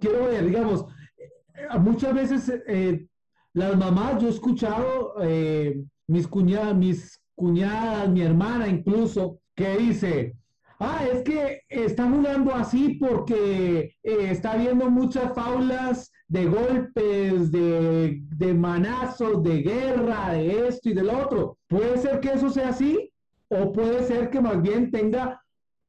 quiero 0.00 0.26
ver, 0.26 0.46
digamos, 0.46 0.86
eh, 1.16 1.78
muchas 1.78 2.14
veces 2.14 2.62
eh, 2.66 3.06
las 3.52 3.76
mamás, 3.76 4.20
yo 4.20 4.28
he 4.28 4.30
escuchado 4.30 5.14
eh, 5.22 5.84
mis 6.06 6.26
cuñadas, 6.26 6.76
mis 6.76 7.20
cuñadas, 7.34 8.08
mi 8.08 8.22
hermana 8.22 8.68
incluso, 8.68 9.40
que 9.54 9.76
dice, 9.76 10.36
ah, 10.80 11.04
es 11.10 11.22
que 11.22 11.62
está 11.68 12.08
jugando 12.08 12.54
así 12.54 12.94
porque 12.94 13.94
eh, 14.02 14.30
está 14.30 14.56
viendo 14.56 14.90
muchas 14.90 15.32
faulas 15.34 16.10
de 16.28 16.46
golpes, 16.46 17.52
de, 17.52 18.20
de 18.22 18.54
manazos, 18.54 19.42
de 19.42 19.62
guerra, 19.62 20.32
de 20.32 20.68
esto 20.68 20.88
y 20.88 20.94
del 20.94 21.10
otro. 21.10 21.58
¿Puede 21.68 21.98
ser 21.98 22.20
que 22.20 22.32
eso 22.32 22.50
sea 22.50 22.70
así? 22.70 23.12
¿O 23.48 23.72
puede 23.72 24.02
ser 24.04 24.30
que 24.30 24.40
más 24.40 24.60
bien 24.60 24.90
tenga 24.90 25.42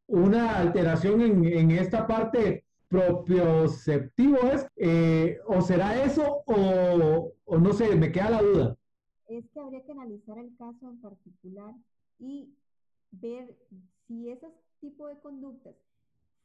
una 0.08 0.60
alteración 0.60 1.22
en, 1.22 1.46
en 1.46 1.72
esta 1.72 2.06
parte 2.06 2.66
propioceptivo 2.88 4.38
es, 4.38 4.68
eh, 4.78 5.40
o 5.48 5.62
será 5.62 6.04
eso, 6.04 6.44
o, 6.46 7.34
o, 7.46 7.58
no 7.58 7.74
sé, 7.74 7.96
me 7.96 8.12
queda 8.12 8.30
la 8.30 8.42
duda. 8.42 8.78
Es 9.28 9.46
que 9.52 9.60
habría 9.60 9.84
que 9.84 9.92
analizar 9.92 10.38
el 10.38 10.56
caso 10.58 10.90
en 10.90 11.02
particular 11.02 11.74
y 12.20 12.54
ver 13.12 13.56
si 14.08 14.30
ese 14.30 14.48
tipo 14.80 15.08
de 15.08 15.20
conductas 15.20 15.76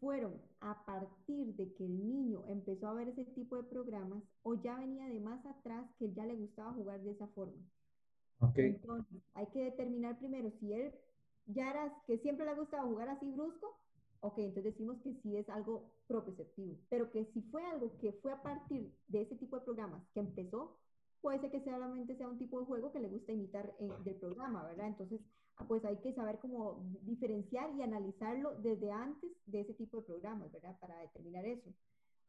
fueron 0.00 0.40
a 0.60 0.84
partir 0.84 1.54
de 1.56 1.72
que 1.74 1.84
el 1.84 2.08
niño 2.08 2.42
empezó 2.48 2.88
a 2.88 2.94
ver 2.94 3.08
ese 3.08 3.24
tipo 3.26 3.56
de 3.56 3.64
programas 3.64 4.22
o 4.42 4.54
ya 4.54 4.76
venía 4.76 5.06
de 5.06 5.20
más 5.20 5.44
atrás 5.46 5.86
que 5.98 6.12
ya 6.12 6.24
le 6.26 6.34
gustaba 6.34 6.72
jugar 6.72 7.00
de 7.02 7.12
esa 7.12 7.28
forma. 7.28 7.62
Okay. 8.40 8.66
Entonces, 8.66 9.22
hay 9.34 9.46
que 9.48 9.64
determinar 9.64 10.18
primero 10.18 10.50
si 10.58 10.72
él 10.72 10.94
ya 11.46 11.70
era 11.70 12.02
que 12.06 12.18
siempre 12.18 12.46
le 12.46 12.54
gustaba 12.54 12.84
jugar 12.84 13.10
así 13.10 13.30
brusco 13.30 13.80
ok, 14.20 14.38
entonces 14.38 14.72
decimos 14.72 14.98
que 15.02 15.14
sí 15.22 15.36
es 15.36 15.48
algo 15.48 15.90
propioceptivo, 16.06 16.76
pero 16.88 17.10
que 17.10 17.24
si 17.32 17.42
fue 17.42 17.64
algo 17.64 17.96
que 17.98 18.12
fue 18.12 18.32
a 18.32 18.42
partir 18.42 18.92
de 19.08 19.22
ese 19.22 19.36
tipo 19.36 19.58
de 19.58 19.64
programas 19.64 20.02
que 20.12 20.20
empezó, 20.20 20.76
puede 21.20 21.40
ser 21.40 21.50
que 21.50 21.64
solamente 21.64 22.16
sea 22.16 22.28
un 22.28 22.38
tipo 22.38 22.60
de 22.60 22.66
juego 22.66 22.92
que 22.92 23.00
le 23.00 23.08
gusta 23.08 23.32
imitar 23.32 23.74
eh, 23.78 23.90
del 24.04 24.16
programa, 24.16 24.64
¿verdad? 24.64 24.88
Entonces, 24.88 25.20
pues 25.68 25.85
hay 25.85 25.96
que 25.99 26.12
saber 26.12 26.38
cómo 26.40 26.83
diferenciar 27.03 27.70
y 27.75 27.83
analizarlo 27.83 28.57
desde 28.61 28.90
antes 28.92 29.31
de 29.46 29.61
ese 29.61 29.75
tipo 29.75 29.99
de 29.99 30.05
programas, 30.05 30.53
¿verdad? 30.53 30.79
Para 30.81 30.99
determinar 30.99 31.44
eso, 31.44 31.70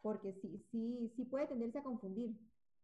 porque 0.02 0.34
sí, 0.42 0.64
sí, 0.72 1.12
sí 1.16 1.26
puede 1.26 1.48
tenderse 1.48 1.80
a 1.80 1.84
confundir. 1.84 2.36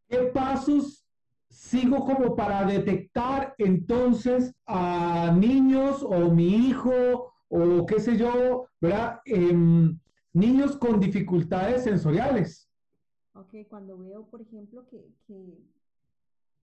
¿Qué 0.07 0.17
pasos 0.33 1.05
sigo 1.49 1.99
como 2.05 2.35
para 2.35 2.65
detectar 2.65 3.55
entonces 3.57 4.53
a 4.65 5.31
niños 5.31 6.03
o 6.03 6.31
mi 6.31 6.67
hijo 6.67 7.33
o 7.49 7.85
qué 7.85 7.99
sé 7.99 8.17
yo, 8.17 8.67
¿verdad? 8.81 9.21
Em, 9.25 9.97
niños 10.33 10.77
con 10.77 10.99
dificultades 10.99 11.83
sensoriales. 11.83 12.69
Ok, 13.33 13.67
cuando 13.69 13.97
veo, 13.97 14.27
por 14.27 14.41
ejemplo, 14.41 14.87
que, 14.89 15.13
que, 15.27 15.57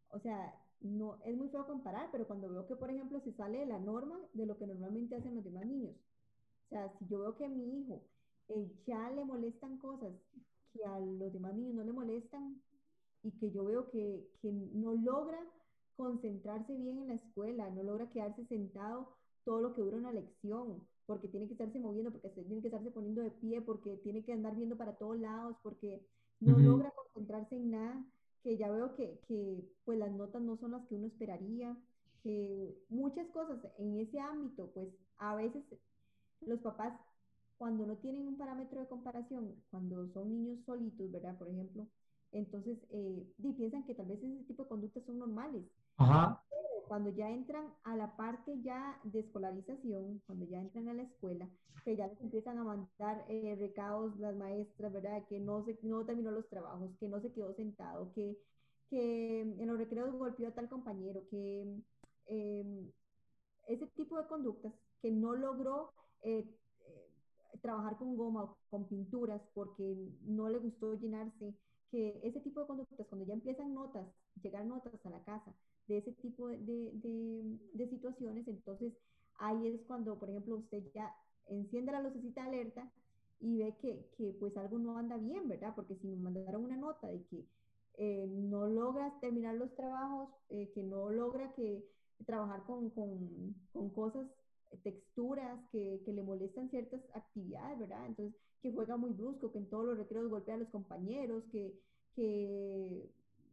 o 0.09 0.19
sea, 0.19 0.55
no, 0.85 1.19
es 1.25 1.37
muy 1.37 1.49
feo 1.49 1.67
comparar, 1.67 2.11
pero 2.13 2.27
cuando 2.27 2.49
veo 2.51 2.67
que, 2.67 2.77
por 2.77 2.91
ejemplo, 2.91 3.21
se 3.21 3.33
sale 3.33 3.59
de 3.61 3.67
la 3.67 3.79
norma 3.79 4.21
de 4.35 4.47
lo 4.47 4.57
que 4.59 4.67
normalmente 4.67 5.17
hacen 5.17 5.35
los 5.35 5.45
demás 5.45 5.67
niños. 5.67 5.95
O 6.67 6.69
sea, 6.69 6.93
si 6.99 7.07
yo 7.09 7.21
veo 7.21 7.37
que 7.37 7.47
a 7.47 7.49
mi 7.49 7.81
hijo 7.81 8.03
eh, 8.49 8.71
ya 8.87 9.11
le 9.11 9.25
molestan 9.25 9.79
cosas 9.79 10.13
que 10.73 10.85
a 10.85 10.99
los 11.01 11.33
demás 11.33 11.55
niños 11.55 11.75
no 11.75 11.85
le 11.85 11.93
molestan 11.93 12.61
y 13.23 13.31
que 13.33 13.51
yo 13.51 13.65
veo 13.65 13.91
que, 13.91 14.29
que 14.43 14.53
no 14.53 14.95
logra 14.95 15.41
concentrarse 15.97 16.75
bien 16.75 16.99
en 16.99 17.09
la 17.09 17.15
escuela, 17.15 17.71
no 17.71 17.83
logra 17.83 18.11
quedarse 18.11 18.45
sentado 18.47 19.17
todo 19.45 19.61
lo 19.61 19.73
que 19.73 19.83
dura 19.83 19.97
una 19.97 20.13
lección, 20.13 20.87
porque 21.07 21.29
tiene 21.29 21.47
que 21.47 21.53
estarse 21.53 21.79
moviendo, 21.79 22.11
porque 22.13 22.43
tiene 22.43 22.61
que 22.61 22.69
estarse 22.69 22.91
poniendo 22.91 23.23
de 23.23 23.31
pie, 23.31 23.61
porque 23.63 23.97
tiene 23.99 24.25
que 24.25 24.33
andar 24.33 24.57
viendo 24.57 24.77
para 24.77 24.97
todos 24.97 25.19
lados, 25.19 25.57
porque 25.63 26.07
no 26.41 26.59
logra 26.59 26.91
concentrarse 26.91 27.57
en 27.57 27.71
nada, 27.71 28.05
que 28.45 28.59
ya 28.59 28.71
veo 28.71 28.95
que, 28.95 29.19
que, 29.27 29.65
pues 29.85 29.99
las 29.99 30.13
notas 30.13 30.43
no 30.43 30.57
son 30.59 30.73
las 30.73 30.87
que 30.87 30.95
uno 30.95 31.07
esperaría, 31.07 31.77
que 32.23 32.77
muchas 32.91 33.27
cosas 33.31 33.59
en 33.79 33.99
ese 33.99 34.21
ámbito, 34.21 34.71
pues 34.73 34.89
a 35.17 35.35
veces 35.35 35.65
los 36.43 36.61
papás 36.61 36.93
cuando 37.57 37.87
no 37.87 37.97
tienen 37.97 38.29
un 38.29 38.37
parámetro 38.37 38.81
de 38.81 38.89
comparación, 38.89 39.55
cuando 39.71 40.07
son 40.13 40.29
niños 40.29 40.61
solitos, 40.67 41.11
¿verdad? 41.11 41.39
Por 41.39 41.49
ejemplo, 41.49 41.89
entonces 42.33 42.79
eh, 42.91 43.27
piensan 43.57 43.85
que 43.87 43.95
tal 43.95 44.07
vez 44.07 44.23
ese 44.23 44.45
tipo 44.45 44.65
de 44.65 44.69
conductas 44.69 45.05
son 45.05 45.19
normales. 45.19 45.65
Ajá. 45.97 46.43
Cuando 46.89 47.11
ya 47.11 47.31
entran 47.31 47.73
a 47.85 47.97
la 47.97 48.17
parte 48.17 48.61
ya 48.63 49.01
de 49.05 49.21
escolarización, 49.21 50.21
cuando 50.27 50.47
ya 50.47 50.61
entran 50.61 50.89
a 50.89 50.95
la 50.95 51.03
escuela, 51.03 51.49
que 51.85 51.97
ya 51.97 52.07
les 52.09 52.21
empiezan 52.21 52.59
a 52.59 52.65
mandar 52.65 53.25
eh, 53.29 53.57
recados 53.59 54.19
las 54.19 54.37
maestras, 54.37 54.93
¿verdad? 54.93 55.25
Que 55.29 55.41
no, 55.41 55.65
se, 55.65 55.79
no 55.83 56.05
terminó 56.05 56.31
los 56.31 56.49
trabajos, 56.49 56.91
que 57.01 57.09
no 57.09 57.21
se 57.21 57.33
quedó 57.33 57.55
sentado, 57.55 58.13
que, 58.15 58.37
que 58.91 59.41
en 59.41 59.67
los 59.67 59.79
recreos 59.79 60.15
golpeó 60.15 60.49
a 60.49 60.55
tal 60.55 60.69
compañero, 60.69 61.27
que 61.31 61.63
em, 62.27 62.91
ese 63.67 63.87
tipo 63.89 64.19
de 64.19 64.27
conductas 64.29 64.73
que 65.01 65.11
no 65.11 65.35
logró 65.35 65.93
eh, 66.23 66.47
eh, 66.87 67.59
trabajar 67.63 67.97
con 67.99 68.17
goma 68.17 68.45
o 68.45 68.59
con 68.71 68.89
pinturas 68.89 69.41
porque 69.55 69.97
no 70.23 70.49
le 70.49 70.59
gustó 70.59 70.95
llenarse 70.95 71.55
que 71.91 72.21
ese 72.23 72.41
tipo 72.41 72.61
de 72.61 72.67
conductas, 72.67 73.07
cuando 73.09 73.27
ya 73.27 73.35
empiezan 73.35 73.75
notas, 73.75 74.07
llegar 74.43 74.65
notas 74.67 74.95
a 75.05 75.11
la 75.11 75.23
casa 75.25 75.55
de 75.87 75.99
ese 75.99 76.13
tipo 76.13 76.49
de, 76.49 76.59
de, 76.59 77.59
de, 77.73 77.89
situaciones, 77.89 78.49
entonces 78.49 78.93
ahí 79.39 79.69
es 79.69 79.83
cuando, 79.87 80.19
por 80.19 80.31
ejemplo, 80.31 80.57
usted 80.57 80.83
ya 80.95 81.15
enciende 81.47 81.93
la 81.93 82.03
lucecita 82.03 82.43
de 82.43 82.49
alerta 82.49 82.93
y 83.41 83.59
ve 83.59 83.77
que, 83.81 84.09
que, 84.17 84.33
pues 84.41 84.57
algo 84.57 84.79
no 84.79 84.97
anda 84.97 85.17
bien, 85.19 85.49
¿verdad? 85.49 85.75
Porque 85.75 85.97
si 85.97 86.07
me 86.07 86.17
mandaron 86.17 86.65
una 86.65 86.77
nota 86.77 87.09
de 87.09 87.23
que 87.25 87.45
eh, 87.97 88.27
no 88.27 88.67
logra 88.67 89.19
terminar 89.21 89.55
los 89.57 89.75
trabajos, 89.75 90.31
eh, 90.49 90.71
que 90.75 90.83
no 90.83 91.11
logra 91.11 91.53
que 91.55 91.85
trabajar 92.27 92.65
con, 92.65 92.91
con, 92.91 93.55
con 93.73 93.91
cosas, 93.91 94.27
texturas 94.83 95.61
que, 95.71 96.01
que, 96.05 96.13
le 96.13 96.23
molestan 96.23 96.69
ciertas 96.71 97.01
actividades, 97.15 97.79
¿verdad? 97.79 98.07
Entonces, 98.07 98.41
que 98.61 98.73
juega 98.73 98.97
muy 98.97 99.13
brusco, 99.13 99.53
que 99.53 99.59
en 99.59 99.69
todos 99.69 99.87
los 99.87 99.99
recreos 99.99 100.29
golpea 100.29 100.55
a 100.55 100.59
los 100.59 100.69
compañeros, 100.71 101.45
que, 101.53 101.79
que 102.17 103.09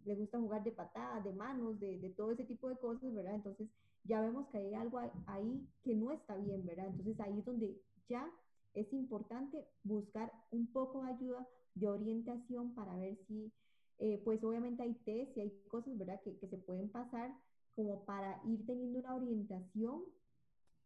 le 0.05 0.15
gusta 0.15 0.39
jugar 0.39 0.63
de 0.63 0.71
patadas, 0.71 1.23
de 1.23 1.33
manos, 1.33 1.79
de, 1.79 1.99
de, 1.99 2.09
todo 2.11 2.31
ese 2.31 2.43
tipo 2.45 2.69
de 2.69 2.77
cosas, 2.77 3.13
¿verdad? 3.13 3.35
Entonces 3.35 3.67
ya 4.03 4.21
vemos 4.21 4.47
que 4.49 4.57
hay 4.57 4.73
algo 4.73 4.99
ahí 5.27 5.67
que 5.83 5.95
no 5.95 6.11
está 6.11 6.35
bien, 6.37 6.65
¿verdad? 6.65 6.87
Entonces 6.87 7.19
ahí 7.19 7.39
es 7.39 7.45
donde 7.45 7.81
ya 8.09 8.29
es 8.73 8.91
importante 8.93 9.65
buscar 9.83 10.31
un 10.51 10.67
poco 10.67 11.03
de 11.03 11.11
ayuda 11.11 11.47
de 11.75 11.87
orientación 11.87 12.73
para 12.73 12.95
ver 12.97 13.17
si, 13.27 13.51
eh, 13.99 14.21
pues 14.23 14.43
obviamente 14.43 14.83
hay 14.83 14.93
test 15.05 15.37
y 15.37 15.41
hay 15.41 15.63
cosas, 15.67 15.97
¿verdad? 15.97 16.19
Que, 16.21 16.37
que, 16.37 16.47
se 16.47 16.57
pueden 16.57 16.89
pasar 16.89 17.31
como 17.75 18.03
para 18.05 18.41
ir 18.45 18.65
teniendo 18.65 18.99
una 18.99 19.15
orientación 19.15 20.03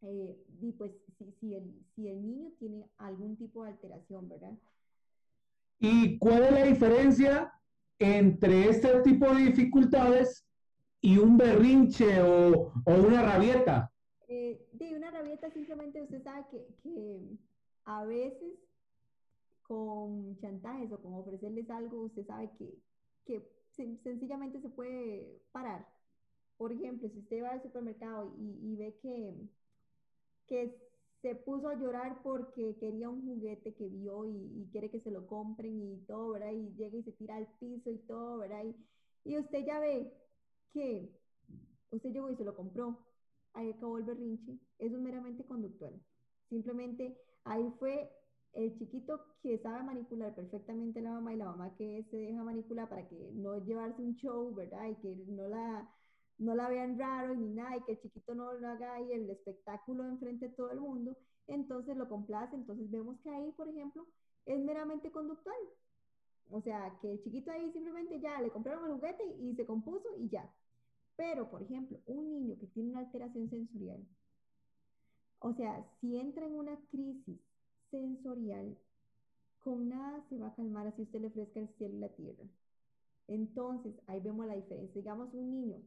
eh, 0.01 0.37
y 0.61 0.71
pues 0.73 0.91
si, 1.17 1.31
si, 1.39 1.55
el, 1.55 1.83
si 1.95 2.07
el 2.07 2.21
niño 2.21 2.51
tiene 2.59 2.89
algún 2.97 3.37
tipo 3.37 3.63
de 3.63 3.71
alteración, 3.71 4.29
¿verdad? 4.29 4.53
¿Y 5.79 6.17
cuál 6.19 6.43
es 6.43 6.51
la 6.51 6.63
diferencia 6.63 7.53
entre 7.99 8.69
este 8.69 9.01
tipo 9.01 9.33
de 9.33 9.45
dificultades 9.45 10.45
y 11.01 11.17
un 11.17 11.37
berrinche 11.37 12.21
o, 12.21 12.73
o 12.85 12.93
una 12.93 13.21
rabieta? 13.21 13.91
Eh, 14.27 14.67
de 14.73 14.95
una 14.95 15.11
rabieta 15.11 15.49
simplemente 15.51 16.01
usted 16.01 16.23
sabe 16.23 16.45
que, 16.49 16.65
que, 16.81 17.21
a 17.85 18.03
veces 18.05 18.57
con 19.61 20.37
chantajes 20.37 20.91
o 20.91 21.01
con 21.01 21.13
ofrecerles 21.13 21.69
algo, 21.69 22.01
usted 22.01 22.25
sabe 22.25 22.49
que, 22.57 22.73
que 23.25 23.47
sencillamente 24.03 24.59
se 24.61 24.69
puede 24.69 25.41
parar. 25.51 25.87
Por 26.57 26.71
ejemplo, 26.71 27.09
si 27.09 27.19
usted 27.19 27.43
va 27.43 27.49
al 27.49 27.61
supermercado 27.61 28.33
y, 28.37 28.71
y 28.71 28.75
ve 28.75 28.97
que, 29.01 29.33
que 30.47 30.75
se 31.25 31.33
puso 31.33 31.69
a 31.69 31.73
llorar 31.73 32.21
porque 32.21 32.77
quería 32.79 33.09
un 33.09 33.25
juguete 33.25 33.73
que 33.73 33.89
vio 33.89 34.25
y, 34.27 34.69
quiere 34.71 34.91
que 34.91 34.99
se 34.99 35.09
lo 35.09 35.25
compren 35.25 35.81
y 35.81 35.97
todo, 36.05 36.33
¿verdad? 36.33 36.51
Y 36.51 36.71
llega 36.75 36.97
y 36.97 37.01
se 37.01 37.13
tira 37.13 37.37
al 37.37 37.47
piso 37.57 37.89
y 37.89 37.97
todo, 37.97 38.37
¿verdad? 38.37 38.63
Y, 38.63 39.31
y 39.31 39.39
usted 39.39 39.65
ya 39.65 39.79
ve 39.79 40.13
que 40.71 41.09
usted 41.89 42.11
llegó 42.11 42.29
y 42.29 42.35
se 42.35 42.43
lo 42.43 42.55
compró, 42.55 42.99
ahí 43.53 43.71
acabó 43.71 43.97
el 43.97 44.03
berrinche, 44.03 44.59
eso 44.77 44.95
es 44.97 45.01
meramente 45.01 45.43
conductual. 45.45 45.99
Simplemente 46.47 47.17
ahí 47.43 47.73
fue 47.79 48.11
el 48.53 48.77
chiquito 48.77 49.19
que 49.41 49.57
sabe 49.57 49.81
manipular 49.81 50.35
perfectamente 50.35 50.99
a 50.99 51.03
la 51.03 51.13
mamá 51.13 51.33
y 51.33 51.37
la 51.37 51.45
mamá 51.45 51.75
que 51.75 52.05
se 52.11 52.17
deja 52.17 52.43
manipular 52.43 52.87
para 52.87 53.07
que 53.07 53.31
no 53.33 53.57
llevarse 53.65 53.99
un 53.99 54.15
show, 54.17 54.53
¿verdad? 54.53 54.89
Y 54.91 54.95
que 54.97 55.15
no 55.25 55.47
la 55.47 55.89
no 56.37 56.55
la 56.55 56.69
vean 56.69 56.97
raro 56.99 57.35
ni 57.35 57.49
nada 57.49 57.77
y 57.77 57.83
que 57.83 57.93
el 57.93 58.01
chiquito 58.01 58.35
no 58.35 58.53
lo 58.53 58.67
haga 58.67 58.95
ahí 58.95 59.11
el 59.11 59.29
espectáculo 59.29 60.05
enfrente 60.05 60.49
de 60.49 60.55
todo 60.55 60.71
el 60.71 60.81
mundo, 60.81 61.17
entonces 61.47 61.95
lo 61.95 62.09
complace. 62.09 62.55
Entonces 62.55 62.89
vemos 62.91 63.19
que 63.21 63.29
ahí, 63.29 63.51
por 63.53 63.69
ejemplo, 63.69 64.05
es 64.45 64.59
meramente 64.59 65.11
conductual. 65.11 65.55
O 66.51 66.61
sea, 66.61 66.97
que 67.01 67.11
el 67.11 67.23
chiquito 67.23 67.51
ahí 67.51 67.71
simplemente 67.71 68.19
ya 68.19 68.39
le 68.41 68.51
compraron 68.51 68.85
el 68.85 68.93
juguete 68.93 69.25
y 69.39 69.55
se 69.55 69.65
compuso 69.65 70.07
y 70.17 70.29
ya. 70.29 70.51
Pero, 71.15 71.49
por 71.49 71.61
ejemplo, 71.63 71.99
un 72.05 72.29
niño 72.29 72.57
que 72.59 72.67
tiene 72.67 72.91
una 72.91 72.99
alteración 72.99 73.49
sensorial, 73.49 74.05
o 75.39 75.53
sea, 75.53 75.85
si 76.01 76.17
entra 76.17 76.45
en 76.45 76.55
una 76.55 76.77
crisis 76.91 77.39
sensorial, 77.89 78.77
con 79.59 79.89
nada 79.89 80.23
se 80.29 80.37
va 80.37 80.47
a 80.47 80.55
calmar 80.55 80.87
así 80.87 81.03
usted 81.03 81.21
le 81.21 81.27
ofrezca 81.27 81.59
el 81.59 81.69
cielo 81.77 81.95
y 81.95 81.99
la 81.99 82.09
tierra. 82.09 82.43
Entonces, 83.27 83.95
ahí 84.07 84.19
vemos 84.19 84.45
la 84.45 84.55
diferencia. 84.55 85.01
Digamos, 85.01 85.33
un 85.33 85.49
niño 85.51 85.81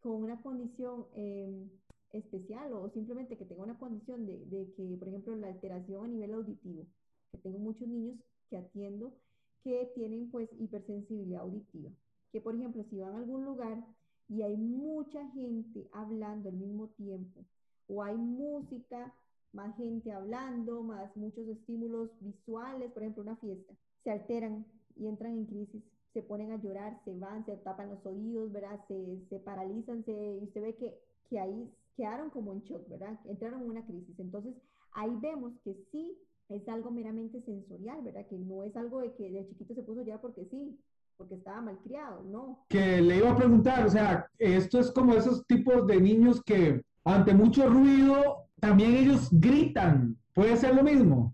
con 0.00 0.22
una 0.22 0.40
condición 0.42 1.06
em, 1.14 1.68
especial 2.12 2.72
o 2.72 2.88
simplemente 2.90 3.36
que 3.36 3.44
tenga 3.44 3.62
una 3.62 3.78
condición 3.78 4.26
de, 4.26 4.72
que, 4.76 4.96
por 4.98 5.08
ejemplo, 5.08 5.34
la 5.36 5.48
alteración 5.48 6.04
a 6.04 6.08
nivel 6.08 6.34
auditivo, 6.34 6.86
que 7.32 7.38
tengo 7.38 7.58
muchos 7.58 7.88
niños 7.88 8.18
que 8.48 8.56
atiendo 8.56 9.14
que 9.62 9.90
tienen 9.94 10.30
pues 10.30 10.48
hipersensibilidad 10.58 11.42
auditiva, 11.42 11.90
que 12.32 12.40
por 12.40 12.54
ejemplo, 12.54 12.84
si 12.84 12.98
van 12.98 13.14
a 13.14 13.18
algún 13.18 13.44
lugar 13.44 13.84
y 14.28 14.42
hay 14.42 14.56
mucha 14.56 15.26
gente 15.30 15.88
hablando 15.92 16.48
al 16.48 16.56
mismo 16.56 16.88
tiempo, 16.90 17.44
o 17.88 18.02
hay 18.02 18.16
música, 18.16 19.12
más 19.52 19.76
gente 19.76 20.12
hablando, 20.12 20.82
más 20.82 21.14
muchos 21.16 21.48
estímulos 21.48 22.10
visuales, 22.20 22.92
por 22.92 23.02
ejemplo, 23.02 23.22
una 23.22 23.36
fiesta, 23.36 23.74
se 24.04 24.10
alteran 24.10 24.66
y 24.94 25.06
entran 25.08 25.32
en 25.32 25.46
crisis 25.46 25.82
se 26.18 26.22
ponen 26.24 26.50
a 26.50 26.60
llorar, 26.60 26.98
se 27.04 27.16
van, 27.16 27.46
se 27.46 27.56
tapan 27.58 27.90
los 27.90 28.04
oídos, 28.04 28.50
¿verdad? 28.50 28.80
Se, 28.88 29.20
se 29.30 29.38
paralizan, 29.38 30.04
se, 30.04 30.12
y 30.12 30.44
usted 30.44 30.62
ve 30.62 30.74
que, 30.74 30.98
que 31.30 31.38
ahí 31.38 31.70
quedaron 31.96 32.30
como 32.30 32.52
en 32.52 32.60
shock, 32.62 32.88
¿verdad? 32.88 33.16
Entraron 33.24 33.62
en 33.62 33.70
una 33.70 33.86
crisis. 33.86 34.18
Entonces, 34.18 34.56
ahí 34.94 35.16
vemos 35.20 35.52
que 35.62 35.76
sí 35.92 36.18
es 36.48 36.68
algo 36.68 36.90
meramente 36.90 37.40
sensorial, 37.42 38.02
¿verdad? 38.02 38.26
Que 38.26 38.36
no 38.36 38.64
es 38.64 38.76
algo 38.76 39.00
de 39.00 39.12
que 39.12 39.30
de 39.30 39.46
chiquito 39.46 39.74
se 39.76 39.82
puso 39.82 40.02
ya 40.02 40.20
porque 40.20 40.44
sí, 40.50 40.76
porque 41.16 41.36
estaba 41.36 41.60
mal 41.60 41.78
criado, 41.84 42.24
¿no? 42.24 42.64
Que 42.68 43.00
le 43.00 43.18
iba 43.18 43.30
a 43.30 43.36
preguntar, 43.36 43.86
o 43.86 43.90
sea, 43.90 44.28
esto 44.40 44.80
es 44.80 44.90
como 44.90 45.14
esos 45.14 45.46
tipos 45.46 45.86
de 45.86 46.00
niños 46.00 46.42
que 46.42 46.82
ante 47.04 47.32
mucho 47.32 47.68
ruido 47.68 48.48
también 48.58 48.96
ellos 48.96 49.28
gritan. 49.30 50.16
¿Puede 50.34 50.56
ser 50.56 50.74
lo 50.74 50.82
mismo? 50.82 51.32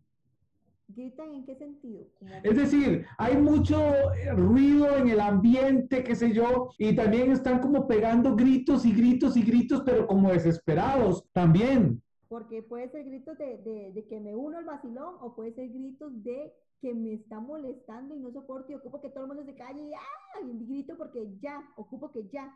¿Gritan 0.94 1.34
en 1.34 1.44
qué 1.44 1.54
sentido? 1.56 2.06
Es 2.42 2.56
decir, 2.56 3.06
hay 3.18 3.36
mucho 3.36 3.76
eh, 4.14 4.32
ruido 4.32 4.96
en 4.96 5.08
el 5.08 5.20
ambiente, 5.20 6.04
qué 6.04 6.14
sé 6.14 6.32
yo, 6.32 6.70
y 6.78 6.94
también 6.94 7.32
están 7.32 7.60
como 7.60 7.86
pegando 7.86 8.36
gritos 8.36 8.84
y 8.84 8.92
gritos 8.92 9.36
y 9.36 9.42
gritos, 9.42 9.82
pero 9.84 10.06
como 10.06 10.30
desesperados 10.30 11.28
también. 11.32 12.02
Porque 12.28 12.62
puede 12.62 12.88
ser 12.90 13.04
gritos 13.04 13.36
de, 13.38 13.58
de, 13.58 13.92
de 13.92 14.06
que 14.06 14.20
me 14.20 14.34
uno 14.34 14.58
al 14.58 14.64
vacilón 14.64 15.16
o 15.20 15.34
puede 15.34 15.52
ser 15.52 15.68
gritos 15.68 16.10
de 16.22 16.52
que 16.80 16.94
me 16.94 17.14
está 17.14 17.40
molestando 17.40 18.14
y 18.14 18.20
no 18.20 18.30
soporto 18.30 18.70
y 18.70 18.74
ocupo 18.74 19.00
que 19.00 19.08
todo 19.08 19.24
el 19.24 19.28
mundo 19.28 19.44
se 19.44 19.54
calle 19.54 19.80
y, 19.80 19.94
¡ah! 19.94 20.40
y 20.44 20.66
grito 20.66 20.96
porque 20.98 21.34
ya, 21.40 21.66
ocupo 21.76 22.12
que 22.12 22.28
ya, 22.28 22.54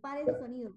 pare 0.00 0.22
ese 0.22 0.38
sonido. 0.38 0.72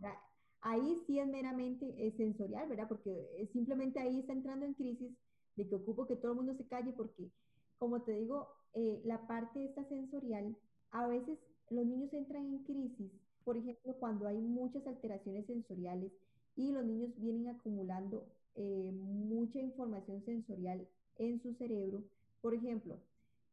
Ahí 0.62 0.98
sí 1.06 1.20
es 1.20 1.28
meramente 1.28 1.94
es 1.98 2.16
sensorial, 2.16 2.68
¿verdad? 2.68 2.88
Porque 2.88 3.30
eh, 3.38 3.48
simplemente 3.54 4.00
ahí 4.00 4.20
está 4.20 4.34
entrando 4.34 4.66
en 4.66 4.74
crisis 4.74 5.12
de 5.58 5.68
que 5.68 5.76
ocupo 5.76 6.08
que 6.08 6.16
todo 6.16 6.32
el 6.32 6.38
mundo 6.38 6.56
se 6.56 6.68
calle 6.68 6.94
porque, 6.94 7.30
como 7.78 8.02
te 8.04 8.14
digo, 8.14 8.48
eh, 8.74 9.02
la 9.04 9.28
parte 9.28 9.66
esta 9.66 9.84
sensorial, 9.90 10.56
a 10.92 11.08
veces 11.08 11.38
los 11.70 11.86
niños 11.86 12.14
entran 12.14 12.46
en 12.46 12.64
crisis 12.64 13.12
por 13.48 13.56
ejemplo, 13.56 13.94
cuando 13.94 14.28
hay 14.28 14.38
muchas 14.38 14.86
alteraciones 14.86 15.46
sensoriales 15.46 16.12
y 16.58 16.70
los 16.74 16.84
niños 16.84 17.12
vienen 17.16 17.48
acumulando 17.48 18.28
eh, 18.56 18.92
mucha 18.92 19.58
información 19.62 20.22
sensorial 20.26 20.86
en 21.16 21.42
su 21.42 21.54
cerebro, 21.54 22.04
por 22.42 22.54
ejemplo, 22.54 23.00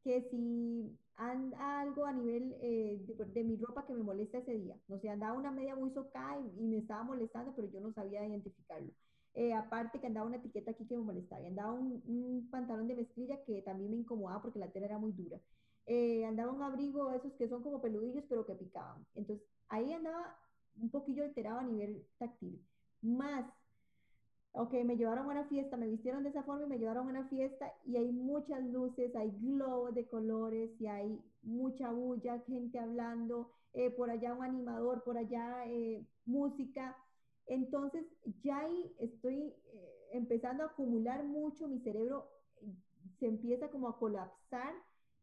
que 0.02 0.26
si 0.32 0.98
anda 1.14 1.80
algo 1.80 2.06
a 2.06 2.12
nivel 2.12 2.56
eh, 2.60 3.06
de, 3.06 3.44
mi 3.44 3.56
ropa 3.56 3.86
que 3.86 3.94
me 3.94 4.02
molesta 4.02 4.38
ese 4.38 4.58
día, 4.58 4.76
no 4.88 4.98
sé, 4.98 5.10
andaba 5.10 5.38
una 5.38 5.52
media 5.52 5.76
muy 5.76 5.92
socada 5.92 6.40
y, 6.40 6.64
me 6.64 6.78
estaba 6.78 7.04
molestando, 7.04 7.52
pero 7.54 7.70
yo 7.70 7.78
no 7.78 7.92
sabía 7.92 8.26
identificarlo. 8.26 8.90
Eh, 9.34 9.52
aparte 9.52 10.00
que 10.00 10.06
andaba 10.06 10.26
una 10.26 10.36
etiqueta 10.36 10.70
aquí 10.70 10.86
que 10.86 10.96
me 10.96 11.02
molestaba, 11.02 11.44
andaba 11.46 11.72
un, 11.72 12.48
pantalón 12.50 12.86
de 12.86 12.94
mezclilla 12.94 13.42
que 13.44 13.62
también 13.62 13.90
me 13.90 13.96
incomodaba 13.96 14.40
porque 14.42 14.60
la 14.60 14.70
tela 14.70 14.86
era 14.86 14.98
muy 14.98 15.12
dura. 15.12 15.40
Eh, 15.86 16.24
andaba 16.24 16.52
un 16.52 16.62
abrigo, 16.62 17.10
esos 17.12 17.32
que 17.34 17.48
son 17.48 17.62
como 17.62 17.82
peludillos, 17.82 18.24
pero 18.28 18.46
que 18.46 18.54
picaban. 18.54 19.04
Entonces, 19.14 19.44
ahí 19.68 19.92
andaba 19.92 20.38
un 20.76 20.90
poquillo 20.90 21.24
alterado 21.24 21.58
a 21.58 21.64
nivel 21.64 22.06
táctil. 22.18 22.64
Más 23.02 23.44
ok, 24.52 24.72
me 24.84 24.96
llevaron 24.96 25.26
a 25.26 25.30
una 25.32 25.44
fiesta, 25.46 25.76
me 25.76 25.88
vistieron 25.88 26.22
de 26.22 26.28
esa 26.30 26.44
forma 26.44 26.64
y 26.64 26.68
me 26.68 26.78
llevaron 26.78 27.08
a 27.08 27.10
una 27.10 27.28
fiesta 27.28 27.72
y 27.84 27.96
hay 27.96 28.12
muchas 28.12 28.62
luces, 28.64 29.14
hay 29.16 29.32
globos 29.40 29.94
de 29.94 30.06
colores 30.06 30.70
y 30.80 30.86
hay 30.86 31.20
mucha 31.42 31.90
bulla, 31.90 32.38
gente 32.46 32.78
hablando, 32.78 33.50
eh, 33.72 33.90
por 33.90 34.10
allá 34.10 34.32
un 34.32 34.44
animador, 34.44 35.02
por 35.02 35.18
allá 35.18 35.64
música. 36.24 36.96
Entonces 37.46 38.04
ya 38.42 38.58
ahí 38.58 38.94
estoy 38.98 39.54
eh, 39.72 40.08
empezando 40.12 40.62
a 40.62 40.66
acumular 40.66 41.24
mucho, 41.24 41.68
mi 41.68 41.80
cerebro 41.80 42.28
se 43.18 43.26
empieza 43.26 43.70
como 43.70 43.88
a 43.88 43.98
colapsar 43.98 44.74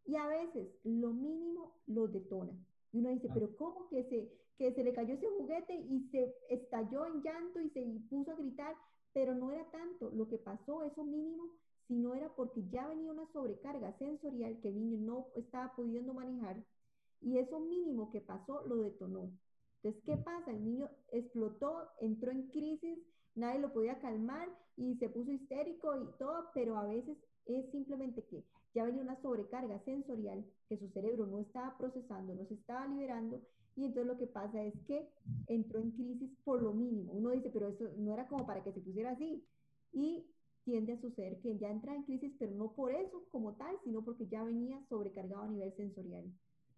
y 0.06 0.16
a 0.16 0.28
veces 0.28 0.70
lo 0.84 1.12
mínimo 1.14 1.82
lo 1.88 2.08
detona. 2.08 2.54
Y 2.92 3.00
uno 3.00 3.10
dice, 3.10 3.30
pero 3.34 3.56
¿cómo 3.56 3.88
que 3.90 4.04
se, 4.04 4.32
que 4.58 4.74
se 4.74 4.84
le 4.84 4.94
cayó 4.94 5.14
ese 5.14 5.28
juguete 5.30 5.74
y 5.74 6.10
se 6.12 6.36
estalló 6.50 7.06
en 7.06 7.22
llanto 7.22 7.60
y 7.60 7.70
se 7.70 7.82
puso 8.10 8.32
a 8.32 8.36
gritar? 8.36 8.76
pero 9.14 9.36
no 9.36 9.52
era 9.52 9.70
tanto 9.72 10.10
lo 10.12 10.28
que 10.28 10.38
pasó, 10.38 10.84
eso 10.84 11.04
mínimo, 11.04 11.44
sino 11.88 12.16
era 12.16 12.34
porque 12.36 12.64
ya 12.70 12.88
venía 12.88 13.12
una 13.12 13.28
sobrecarga 13.32 13.98
sensorial 13.98 14.60
que 14.62 14.70
el 14.70 14.80
niño 14.80 14.98
no 15.00 15.28
estaba 15.36 15.76
pudiendo 15.76 16.14
manejar 16.14 16.64
y 17.22 17.38
eso 17.38 17.60
mínimo 17.60 18.10
que 18.12 18.22
pasó 18.22 18.66
lo 18.68 18.78
detonó. 18.78 19.32
Entonces, 19.84 20.04
¿qué 20.06 20.17
pasa? 20.17 20.52
El 20.52 20.63
niño 20.63 20.89
explotó, 21.12 21.89
entró 22.00 22.32
en 22.32 22.48
crisis, 22.50 23.00
nadie 23.36 23.60
lo 23.60 23.74
podía 23.74 24.00
calmar 24.00 24.48
y 24.78 24.96
se 24.98 25.10
puso 25.10 25.32
histérico 25.32 25.96
y 25.96 26.06
todo, 26.17 26.50
pero 26.54 26.78
a 26.78 26.86
veces 26.86 27.17
es 27.46 27.70
simplemente 27.72 28.24
que 28.26 28.44
ya 28.74 28.86
venía 28.86 29.02
una 29.02 29.22
sobrecarga 29.22 29.84
sensorial 29.84 30.46
que 30.70 30.78
su 30.78 30.88
cerebro 30.89 31.26
no 31.26 31.39
estaba 31.39 31.78
procesando, 31.78 32.36
no 32.36 32.46
se 32.46 32.54
estaba 32.54 32.88
liberando 32.88 33.41
y 33.76 33.86
entonces 33.86 34.08
lo 34.08 34.17
que 34.17 34.28
pasa 34.28 34.63
es 34.63 34.74
que 34.86 35.10
entró 35.48 35.80
en 35.80 35.91
crisis 35.91 36.30
por 36.44 36.62
lo 36.62 36.74
mínimo. 36.74 37.13
Uno 37.13 37.30
dice, 37.32 37.50
pero 37.52 37.70
eso 37.70 37.86
no 37.98 38.13
era 38.13 38.28
como 38.28 38.46
para 38.46 38.63
que 38.63 38.74
se 38.74 38.82
pusiera 38.82 39.12
así. 39.12 39.46
Y 39.94 40.26
tiende 40.63 40.94
a 40.94 41.02
suceder 41.02 41.39
que 41.41 41.58
ya 41.58 41.70
entra 41.70 41.96
en 41.96 42.04
crisis, 42.04 42.34
pero 42.38 42.54
no 42.54 42.74
por 42.74 42.94
eso 42.94 43.24
como 43.32 43.56
tal, 43.56 43.78
sino 43.84 44.04
porque 44.04 44.28
ya 44.28 44.44
venía 44.44 44.84
sobrecargado 44.89 45.44
a 45.44 45.48
nivel 45.48 45.74
sensorial. 45.76 46.26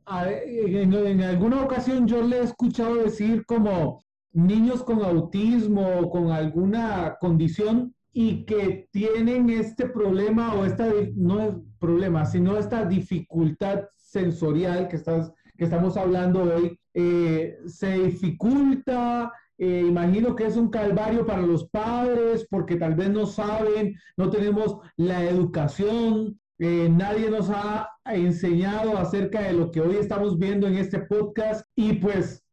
En, 0.08 0.94
en, 0.94 1.22
alguna 1.22 1.64
ocasión 1.64 2.08
yo 2.08 2.22
le 2.22 2.40
he 2.40 2.44
escuchado 2.44 2.96
decir 2.96 3.46
como 3.46 4.04
niños 4.32 4.84
con 4.84 5.04
autismo 5.04 6.00
o 6.00 6.10
con 6.10 6.32
alguna 6.32 7.18
condición 7.20 7.94
y 8.12 8.46
que 8.46 8.88
tienen 8.92 9.50
este 9.50 9.88
problema 9.88 10.54
o 10.54 10.66
esta, 10.66 10.88
no 11.16 11.42
es 11.42 11.56
problema, 11.80 12.26
sino 12.26 12.58
esta 12.58 12.86
dificultad 12.86 13.86
sensorial 13.96 14.88
que 14.88 14.98
estás 14.98 15.32
que 15.58 15.66
estamos 15.66 15.98
hablando 15.98 16.44
hoy, 16.44 16.80
eh, 16.94 17.58
se 17.66 18.00
dificulta, 18.00 19.32
eh, 19.58 19.86
imagino 19.88 20.36
que 20.36 20.46
es 20.46 20.58
un 20.58 20.70
calvario 20.70 21.26
para 21.26 21.42
los 21.42 21.70
padres 21.70 22.48
porque 22.50 22.76
tal 22.76 22.96
vez 22.96 23.10
no 23.10 23.26
saben, 23.26 23.96
no 24.18 24.30
tenemos 24.30 24.78
la 24.98 25.24
educación, 25.24 26.40
eh, 26.64 26.90
nadie 26.90 27.30
nos 27.30 27.50
ha 27.50 27.90
enseñado 28.06 28.98
acerca 28.98 29.42
de 29.42 29.54
lo 29.54 29.72
que 29.72 29.82
hoy 29.82 29.98
estamos 29.98 30.38
viendo 30.38 30.68
en 30.68 30.76
este 30.76 31.00
podcast 31.00 31.66
y 31.76 31.94
pues 31.94 32.44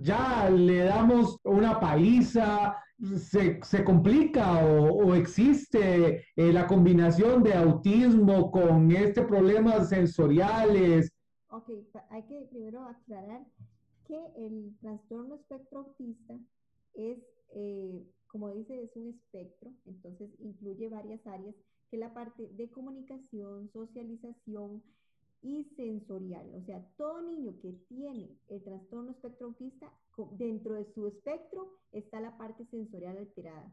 ya 0.00 0.50
le 0.50 0.84
damos 0.84 1.38
una 1.44 1.78
paliza, 1.78 2.76
se, 3.16 3.60
se 3.62 3.84
complica 3.84 4.64
o, 4.64 5.14
existe 5.14 6.24
la 6.36 6.66
combinación 6.66 7.42
de 7.42 7.54
autismo 7.54 8.50
con 8.50 8.90
este 8.90 9.22
problemas 9.22 9.88
sensoriales, 9.90 11.14
Ok, 11.54 11.70
hay 12.10 12.22
que 12.24 12.48
primero 12.50 12.82
aclarar 12.82 13.46
que 14.08 14.18
el 14.34 14.76
trastorno 14.80 15.36
espectro 15.36 15.78
autista 15.80 16.36
es, 16.94 17.18
eh, 17.50 18.04
como 18.26 18.50
dice, 18.52 18.82
es 18.82 18.96
un 18.96 19.10
espectro, 19.10 19.72
entonces 19.84 20.30
incluye 20.40 20.88
varias 20.88 21.24
áreas, 21.28 21.54
que 21.90 21.96
la 21.96 22.12
parte 22.12 22.48
de 22.48 22.70
comunicación, 22.70 23.70
socialización 23.72 24.82
y 25.42 25.64
sensorial. 25.76 26.50
O 26.54 26.62
sea, 26.64 26.82
todo 26.96 27.20
niño 27.20 27.54
que 27.60 27.72
tiene 27.88 28.38
el 28.48 28.62
trastorno 28.62 29.10
espectro 29.10 29.48
autista, 29.48 29.92
dentro 30.32 30.74
de 30.74 30.86
su 30.94 31.06
espectro 31.06 31.70
está 31.92 32.20
la 32.20 32.36
parte 32.38 32.64
sensorial 32.66 33.18
alterada. 33.18 33.70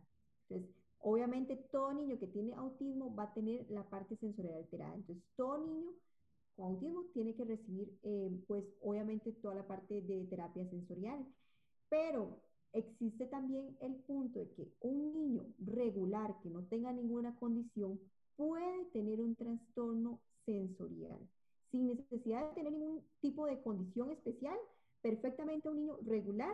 Entonces, 0.50 0.76
obviamente 1.00 1.56
todo 1.72 1.94
niño 1.94 2.20
que 2.20 2.28
tiene 2.28 2.54
autismo 2.54 3.16
va 3.16 3.24
a 3.24 3.34
tener 3.34 3.66
la 3.70 3.90
parte 3.90 4.18
sensorial 4.18 4.56
alterada. 4.56 4.96
Entonces, 4.96 5.24
todo 5.36 5.58
niño 5.60 5.92
con 6.56 6.74
autismo 6.74 7.06
tiene 7.14 7.34
que 7.36 7.46
recibir, 7.46 7.98
eh, 8.04 8.30
pues 8.48 8.66
obviamente 8.82 9.32
toda 9.32 9.56
la 9.56 9.68
parte 9.68 10.02
de 10.02 10.26
terapia 10.26 10.70
sensorial, 10.70 11.26
pero 11.90 12.42
existe 12.74 13.26
también 13.28 13.76
el 13.82 13.96
punto 13.96 14.40
de 14.40 14.50
que 14.52 14.68
un 14.82 15.14
niño 15.14 15.46
regular 15.60 16.36
que 16.42 16.50
no 16.50 16.64
tenga 16.66 16.92
ninguna 16.92 17.36
condición 17.36 18.00
puede 18.36 18.86
tener 18.94 19.20
un 19.22 19.36
trastorno 19.36 20.20
sensorial 20.46 21.20
sin 21.72 21.88
necesidad 21.88 22.50
de 22.50 22.56
tener 22.56 22.74
ningún 22.74 23.04
tipo 23.22 23.46
de 23.46 23.62
condición 23.62 24.12
especial. 24.12 24.58
Perfectamente 25.02 25.68
a 25.68 25.72
un 25.72 25.78
niño 25.78 25.98
regular 26.06 26.54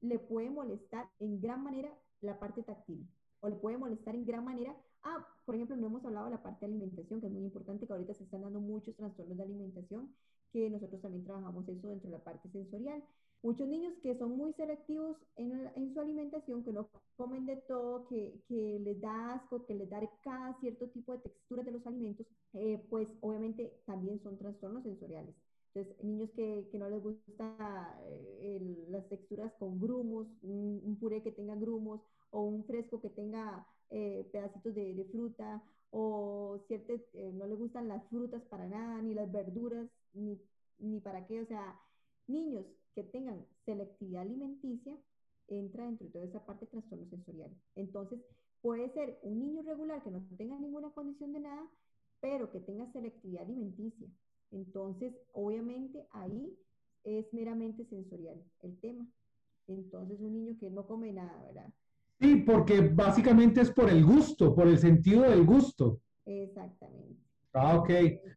le 0.00 0.18
puede 0.18 0.50
molestar 0.50 1.08
en 1.18 1.40
gran 1.40 1.62
manera 1.62 1.92
la 2.20 2.38
parte 2.38 2.62
táctil 2.62 3.06
o 3.40 3.48
le 3.48 3.56
puede 3.56 3.76
molestar 3.76 4.14
en 4.14 4.24
gran 4.24 4.44
manera 4.44 4.74
Ah, 5.04 5.26
por 5.44 5.54
ejemplo, 5.54 5.76
no 5.76 5.86
hemos 5.86 6.04
hablado 6.04 6.26
de 6.26 6.32
la 6.32 6.42
parte 6.42 6.60
de 6.64 6.72
alimentación, 6.72 7.20
que 7.20 7.26
es 7.26 7.32
muy 7.32 7.44
importante, 7.44 7.86
que 7.86 7.92
ahorita 7.92 8.14
se 8.14 8.24
están 8.24 8.40
dando 8.40 8.58
muchos 8.58 8.96
trastornos 8.96 9.36
de 9.36 9.42
alimentación, 9.44 10.14
que 10.50 10.70
nosotros 10.70 11.02
también 11.02 11.24
trabajamos 11.24 11.68
eso 11.68 11.88
dentro 11.88 12.10
de 12.10 12.16
la 12.16 12.24
parte 12.24 12.48
sensorial. 12.48 13.04
Muchos 13.44 13.68
niños 13.68 13.92
que 14.02 14.16
son 14.16 14.38
muy 14.38 14.54
selectivos 14.54 15.18
en, 15.36 15.70
en 15.76 15.92
su 15.92 16.00
alimentación, 16.00 16.64
que 16.64 16.72
no 16.72 16.88
comen 17.18 17.44
de 17.44 17.56
todo, 17.56 18.08
que, 18.08 18.40
que, 18.48 18.80
les 18.80 18.98
da 19.02 19.34
asco, 19.34 19.66
que 19.66 19.74
les 19.74 19.90
da 19.90 20.00
cada 20.22 20.58
cierto 20.60 20.88
tipo 20.88 21.12
de 21.12 21.18
textura 21.18 21.62
de 21.62 21.72
los 21.72 21.86
alimentos, 21.86 22.26
eh, 22.54 22.82
pues 22.88 23.06
obviamente 23.20 23.82
también 23.84 24.18
son 24.22 24.38
trastornos 24.38 24.82
sensoriales. 24.82 25.34
Entonces, 25.74 26.02
niños 26.02 26.30
que, 26.30 26.70
que 26.72 26.78
no 26.78 26.88
les 26.88 27.02
gusta 27.02 28.00
eh, 28.40 28.86
las 28.88 29.06
texturas 29.10 29.52
con 29.58 29.78
grumos, 29.78 30.26
un, 30.40 30.80
un, 30.82 30.96
puré 30.98 31.22
que 31.22 31.30
tenga 31.30 31.54
grumos 31.54 32.00
o 32.30 32.44
un 32.44 32.64
fresco 32.64 33.02
que 33.02 33.10
tenga 33.10 33.66
eh, 33.90 34.26
pedacitos 34.32 34.74
de, 34.74 35.06
fruta 35.12 35.62
o 35.90 36.60
ciertas, 36.66 36.98
eh, 37.12 37.30
no 37.34 37.46
le 37.46 37.56
gustan 37.56 37.88
las 37.88 38.08
frutas 38.08 38.42
para 38.44 38.66
nada, 38.66 39.02
ni 39.02 39.12
las 39.12 39.30
verduras, 39.30 39.86
ni, 40.14 40.40
ni 40.78 40.98
para 41.00 41.26
qué. 41.26 41.42
O 41.42 41.46
sea, 41.46 41.78
niños 42.26 42.64
que 42.94 43.02
tengan 43.04 43.44
selectividad 43.64 44.22
alimenticia, 44.22 44.96
entra 45.48 45.84
dentro 45.84 46.06
de 46.06 46.12
toda 46.12 46.24
esa 46.24 46.46
parte 46.46 46.64
de 46.64 46.70
trastorno 46.70 47.06
sensorial. 47.10 47.50
Entonces, 47.74 48.20
puede 48.62 48.88
ser 48.90 49.18
un 49.22 49.40
niño 49.40 49.62
regular 49.62 50.02
que 50.02 50.10
no 50.10 50.22
tenga 50.36 50.58
ninguna 50.58 50.90
condición 50.90 51.32
de 51.32 51.40
nada, 51.40 51.68
pero 52.20 52.50
que 52.50 52.60
tenga 52.60 52.90
selectividad 52.92 53.44
alimenticia. 53.44 54.08
Entonces, 54.50 55.12
obviamente 55.32 56.06
ahí 56.10 56.56
es 57.04 57.32
meramente 57.34 57.84
sensorial 57.84 58.42
el 58.62 58.78
tema. 58.80 59.06
Entonces, 59.66 60.20
un 60.20 60.32
niño 60.32 60.56
que 60.58 60.70
no 60.70 60.86
come 60.86 61.12
nada, 61.12 61.42
¿verdad? 61.42 61.72
Sí, 62.20 62.36
porque 62.36 62.80
básicamente 62.80 63.60
es 63.60 63.70
por 63.70 63.90
el 63.90 64.04
gusto, 64.04 64.54
por 64.54 64.68
el 64.68 64.78
sentido 64.78 65.22
del 65.22 65.44
gusto. 65.44 66.00
Exactamente. 66.24 67.20
Ah, 67.52 67.78
ok. 67.78 67.90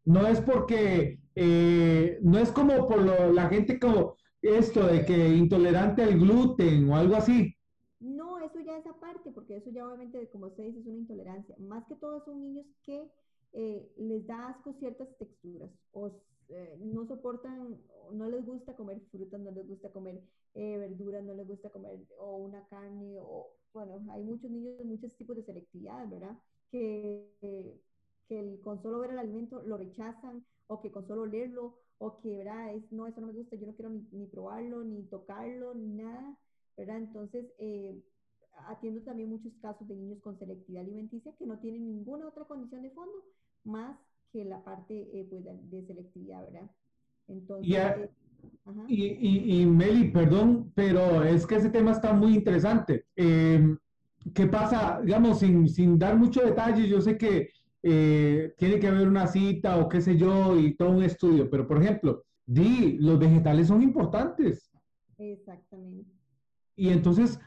No 0.06 0.28
es 0.28 0.42
porque, 0.42 1.20
eh, 1.36 2.20
no 2.22 2.38
es 2.38 2.52
como 2.52 2.88
por 2.88 3.02
la 3.34 3.48
gente 3.50 3.80
como 3.80 4.16
esto 4.42 4.86
de 4.88 5.06
que 5.06 5.30
intolerante 5.36 6.04
al 6.04 6.20
gluten 6.20 6.90
o 6.90 6.96
algo 6.96 7.16
así. 7.16 7.54
No, 8.00 8.40
eso 8.40 8.60
ya 8.60 8.78
es 8.78 8.86
aparte, 8.86 9.32
porque 9.32 9.58
eso 9.58 9.72
ya 9.72 9.86
obviamente, 9.88 10.30
como 10.30 10.48
usted 10.48 10.66
dice, 10.66 10.80
es 10.80 10.86
una 10.88 10.98
intolerancia. 10.98 11.56
Más 11.60 11.86
que 11.88 11.96
todo 11.96 12.24
son 12.26 12.42
niños 12.42 12.66
que 12.84 13.10
eh, 13.54 13.92
les 13.98 14.26
da 14.28 14.50
asco 14.50 14.74
ciertas 14.74 15.08
texturas 15.18 15.72
o 15.92 16.12
eh, 16.50 16.78
no 16.80 17.08
soportan, 17.08 17.78
no 18.14 18.30
les 18.30 18.46
gusta 18.46 18.76
comer 18.76 19.02
frutas, 19.12 19.40
no 19.40 19.52
les 19.52 19.68
gusta 19.68 19.92
comer 19.92 20.22
verduras, 20.54 21.24
no 21.24 21.36
les 21.36 21.48
gusta 21.48 21.70
comer 21.70 22.00
o 22.18 22.38
una 22.38 22.66
carne 22.68 23.20
o 23.20 23.52
bueno, 23.74 24.04
hay 24.12 24.24
muchos 24.24 24.50
niños 24.50 24.76
de 24.80 24.86
muchos 24.86 25.16
tipos 25.16 25.36
de 25.36 25.44
selectividad, 25.44 26.08
¿verdad? 26.10 26.36
Que, 26.72 27.30
que 28.28 28.60
con 28.64 28.82
solo 28.82 29.00
ver 29.00 29.12
el 29.12 29.20
alimento 29.20 29.62
lo 29.64 29.78
rechazan 29.78 30.44
o 30.68 30.82
que 30.82 30.92
con 30.92 31.08
solo 31.08 31.26
leerlo 31.26 31.80
o 32.00 32.20
que, 32.20 32.38
¿verdad? 32.38 32.76
Es, 32.76 32.92
no, 32.92 33.08
eso 33.08 33.22
no 33.22 33.28
me 33.28 33.34
gusta, 33.34 33.56
yo 33.56 33.68
no 33.68 33.74
quiero 33.76 33.90
ni, 33.90 34.08
ni 34.12 34.26
probarlo, 34.28 34.84
ni 34.84 35.04
tocarlo, 35.04 35.74
ni 35.74 35.88
nada, 35.88 36.38
¿verdad? 36.76 36.98
Entonces, 36.98 37.46
eh, 37.60 38.00
atiendo 38.68 39.02
también 39.02 39.30
muchos 39.30 39.54
casos 39.62 39.88
de 39.88 39.96
niños 39.96 40.20
con 40.22 40.38
selectividad 40.38 40.84
alimenticia 40.84 41.34
que 41.38 41.46
no 41.46 41.60
tienen 41.60 41.86
ninguna 41.86 42.28
otra 42.28 42.46
condición 42.46 42.82
de 42.82 42.92
fondo 42.92 43.24
más 43.64 43.98
que 44.32 44.46
la 44.46 44.64
parte 44.64 45.10
eh, 45.14 45.26
pues, 45.30 45.44
de, 45.44 45.86
selectividad, 45.86 46.42
¿verdad? 46.42 46.70
Entonces... 47.28 47.76
Eh, 47.76 48.10
y, 48.88 49.06
y, 49.06 49.62
y, 49.62 49.66
Meli, 49.66 50.12
perdón, 50.12 50.72
pero 50.76 51.24
es 51.24 51.48
que 51.48 51.56
ese 51.56 51.70
tema 51.70 51.92
está 51.92 52.14
muy 52.14 52.36
interesante. 52.36 53.06
Em, 53.16 53.78
¿Qué 54.34 54.46
pasa? 54.46 55.02
Digamos, 55.04 55.40
sin, 55.40 55.68
sin 55.68 55.98
dar 55.98 56.18
mucho 56.18 56.42
detalle, 56.42 56.88
yo 56.88 57.02
sé 57.02 57.18
que 57.18 57.50
eh, 57.90 58.54
tiene 58.58 58.80
que 58.80 58.88
haber 58.88 59.08
una 59.08 59.28
cita 59.28 59.78
o 59.78 59.88
qué 59.88 60.02
sé 60.02 60.18
yo 60.18 60.58
y 60.60 60.76
todo 60.76 60.90
un 60.90 61.04
estudio, 61.04 61.50
pero 61.50 61.66
por 61.66 61.82
ejemplo, 61.82 62.26
di, 62.46 62.98
los 62.98 63.18
vegetales 63.18 63.68
son 63.68 63.82
importantes. 63.82 64.70
Exactamente. 65.18 66.12
Y 66.76 66.90
entonces, 66.90 67.40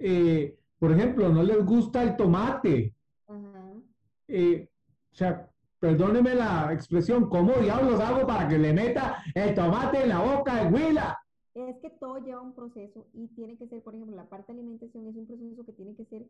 eh, 0.00 0.58
por 0.80 0.90
ejemplo, 0.90 1.28
no 1.28 1.44
les 1.44 1.64
gusta 1.64 2.02
el 2.02 2.16
tomate. 2.16 2.92
Ajá. 3.28 3.72
Eh, 4.26 4.68
o 5.12 5.14
sea, 5.14 5.48
perdóneme 5.78 6.34
la 6.34 6.72
expresión, 6.72 7.28
¿cómo 7.28 7.52
diablos 7.52 8.00
hago 8.00 8.26
para 8.26 8.48
que 8.48 8.58
le 8.58 8.72
meta 8.72 9.22
el 9.32 9.54
tomate 9.54 10.02
en 10.02 10.08
la 10.08 10.18
boca 10.18 10.64
de 10.64 10.72
Huila? 10.72 11.16
Es 11.54 11.76
que 11.80 11.90
todo 11.90 12.18
lleva 12.18 12.40
un 12.40 12.52
proceso 12.52 13.06
y 13.12 13.28
tiene 13.28 13.56
que 13.56 13.68
ser, 13.68 13.80
por 13.80 13.94
ejemplo, 13.94 14.16
la 14.16 14.28
parte 14.28 14.52
de 14.52 14.58
alimentación 14.58 15.06
es 15.06 15.14
un 15.14 15.28
proceso 15.28 15.64
que 15.64 15.72
tiene 15.72 15.94
que 15.94 16.04
ser 16.06 16.26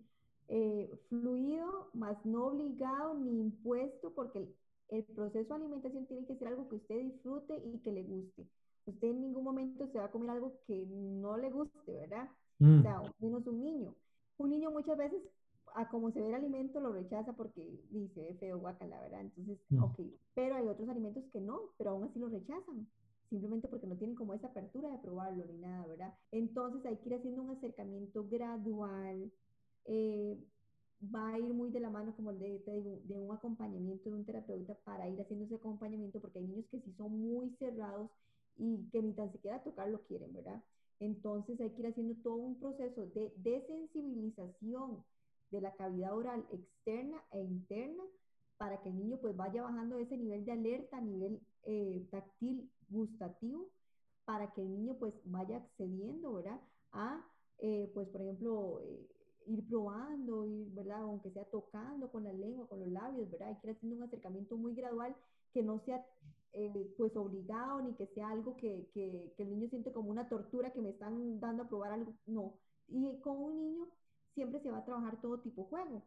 eh, 0.49 0.91
fluido, 1.09 1.89
más 1.95 2.17
no 2.25 2.47
obligado 2.47 3.15
ni 3.15 3.41
impuesto, 3.41 4.13
porque 4.15 4.39
el, 4.41 4.55
el, 4.89 5.05
proceso 5.05 5.55
de 5.55 5.61
alimentación 5.61 6.07
tiene 6.07 6.27
que 6.27 6.37
ser 6.37 6.49
algo 6.49 6.69
que 6.69 6.77
usted 6.77 7.01
disfrute 7.01 7.57
y 7.57 7.79
que 7.79 7.93
le 7.93 8.03
guste. 8.05 8.47
Usted 8.87 9.09
en 9.09 9.23
ningún 9.23 9.45
momento 9.45 9.87
se 9.89 9.99
va 9.99 10.07
a 10.07 10.11
comer 10.11 10.31
algo 10.31 10.61
que 10.67 10.87
no 10.87 11.37
le 11.37 11.51
guste, 11.51 11.93
¿verdad? 11.93 12.29
Mm. 12.59 12.79
O 12.79 12.83
sea, 12.83 13.03
menos 13.19 13.47
un 13.47 13.61
niño. 13.61 13.95
Un 14.37 14.51
niño 14.51 14.71
muchas 14.71 14.99
veces, 14.99 15.23
a 15.75 15.89
como 15.89 16.11
se 16.11 16.21
ve 16.21 16.29
el 16.29 16.35
alimento, 16.35 16.81
lo 16.81 16.93
rechaza 16.93 17.33
porque 17.33 17.81
dice, 17.91 18.29
es 18.29 18.39
feo, 18.39 18.59
guacala, 18.59 19.01
¿verdad? 19.01 19.23
Entonces, 19.23 19.59
mm. 19.71 19.83
ok, 19.83 20.01
pero 20.35 20.57
hay 20.57 20.67
otros 20.67 20.89
alimentos 20.89 21.25
que 21.33 21.41
no, 21.41 21.61
pero 21.79 21.91
aún 21.91 22.05
así 22.05 22.19
lo 22.19 22.29
rechazan 22.29 22.87
simplemente 23.31 23.69
porque 23.69 23.87
no 23.87 23.97
tienen 23.97 24.15
como 24.15 24.35
esa 24.35 24.49
apertura 24.49 24.89
de 24.91 24.99
probarlo 24.99 25.45
ni 25.47 25.59
nada, 25.59 25.87
¿verdad? 25.87 26.15
Entonces 26.31 26.85
hay 26.87 26.97
que 26.99 27.09
ir 27.09 27.15
haciendo 27.17 27.43
un 27.43 27.51
acercamiento 27.51 28.29
gradual, 28.29 29.33
eh, 29.87 30.39
va 31.03 31.35
a 31.35 31.39
ir 31.39 31.53
muy 31.53 31.71
de 31.71 31.81
la 31.81 31.91
mano, 31.91 32.15
como 32.17 32.33
de, 32.33 32.61
te 32.61 32.73
digo, 32.73 33.01
de 33.05 33.15
un 33.19 33.35
acompañamiento 33.35 34.11
de 34.11 34.17
un 34.17 34.25
terapeuta 34.25 34.75
para 34.85 35.09
ir 35.09 35.21
haciendo 35.21 35.45
ese 35.47 35.57
acompañamiento, 35.57 36.21
porque 36.21 36.39
hay 36.39 36.47
niños 36.47 36.67
que 36.71 36.81
sí 36.81 36.93
son 36.97 37.19
muy 37.19 37.51
cerrados 37.59 38.11
y 38.57 38.89
que 38.91 39.03
ni 39.03 39.13
tan 39.15 39.33
siquiera 39.33 39.63
tocar 39.63 39.89
lo 39.89 40.03
quieren, 40.05 40.33
¿verdad? 40.33 40.63
Entonces 41.01 41.61
hay 41.61 41.71
que 41.71 41.81
ir 41.83 41.87
haciendo 41.89 42.15
todo 42.23 42.37
un 42.37 42.59
proceso 42.59 43.07
de 43.07 43.33
desensibilización 43.37 45.05
de 45.51 45.61
la 45.61 45.75
cavidad 45.75 46.17
oral 46.17 46.47
externa 46.51 47.23
e 47.33 47.41
interna 47.41 48.03
para 48.57 48.81
que 48.81 48.89
el 48.89 48.97
niño 48.97 49.19
pues 49.21 49.37
vaya 49.37 49.63
bajando 49.63 49.99
ese 49.99 50.17
nivel 50.17 50.45
de 50.45 50.53
alerta 50.53 50.99
a 50.99 51.01
nivel 51.01 51.41
eh, 51.65 52.07
táctil 52.11 52.71
gustativo 52.89 53.71
para 54.25 54.53
que 54.53 54.63
el 54.63 54.71
niño 54.71 54.97
pues 54.99 55.15
vaya 55.25 55.59
accediendo, 55.59 56.35
¿verdad? 56.35 56.61
A, 56.93 57.25
eh, 57.59 57.91
pues 57.93 58.09
por 58.09 58.23
ejemplo, 58.23 58.81
eh, 58.83 59.07
ir 59.47 59.67
probando, 59.69 60.47
ir, 60.47 60.71
¿verdad? 60.73 61.03
Aunque 61.03 61.31
sea 61.31 61.45
tocando 61.45 62.11
con 62.11 62.25
la 62.25 62.33
lengua, 62.33 62.69
con 62.69 62.81
los 62.81 62.89
labios, 62.89 63.31
¿verdad? 63.31 63.49
Hay 63.49 63.57
que 63.57 63.69
ir 63.69 63.77
haciendo 63.77 63.97
un 63.97 64.03
acercamiento 64.05 64.57
muy 64.57 64.75
gradual 64.75 65.15
que 65.53 65.63
no 65.63 65.81
sea 65.81 66.05
eh, 66.53 66.95
pues 66.97 67.17
obligado 67.17 67.83
ni 67.83 67.95
que 67.95 68.07
sea 68.09 68.31
algo 68.31 68.57
que, 68.57 68.89
que, 68.95 69.33
que, 69.37 69.43
el 69.43 69.51
niño 69.51 69.69
siente 69.69 69.93
como 69.93 70.11
una 70.11 70.29
tortura 70.29 70.73
que 70.73 70.81
me 70.81 70.91
están 70.91 71.41
dando 71.41 71.65
a 71.65 71.69
probar 71.69 71.93
algo, 71.93 72.15
no. 72.27 72.55
Y 72.89 73.19
con 73.21 73.37
un 73.37 73.59
niño 73.59 73.89
siempre 74.35 74.61
se 74.61 74.71
va 74.71 74.79
a 74.79 74.85
trabajar 74.85 75.21
todo 75.21 75.41
tipo 75.41 75.65
juego. 75.65 76.03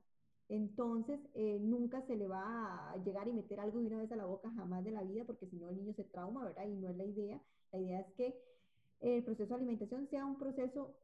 Entonces, 0.50 1.20
eh, 1.34 1.60
nunca 1.60 2.02
se 2.08 2.16
le 2.16 2.28
va 2.28 2.92
a 2.92 2.98
llegar 3.04 3.28
y 3.28 3.34
meter 3.34 3.60
algo 3.60 3.80
de 3.80 3.88
una 3.88 3.98
vez 3.98 4.12
a 4.12 4.16
la 4.16 4.26
boca, 4.26 4.50
jamás 4.56 4.84
de 4.84 4.92
la 4.92 5.04
vida, 5.04 5.26
porque 5.26 5.48
si 5.48 5.58
no 5.58 5.70
el 5.70 5.76
niño 5.78 5.94
se 5.94 6.06
trauma, 6.06 6.46
¿verdad? 6.46 6.66
Y 6.66 6.76
no 6.76 6.90
es 6.90 6.96
la 6.96 7.06
idea. 7.06 7.42
La 7.74 7.80
idea 7.80 8.00
es 8.00 8.14
que 8.14 8.40
el 9.02 9.24
proceso 9.24 9.50
de 9.50 9.56
alimentación 9.56 10.08
sea 10.08 10.26
un 10.26 10.38
proceso 10.38 10.96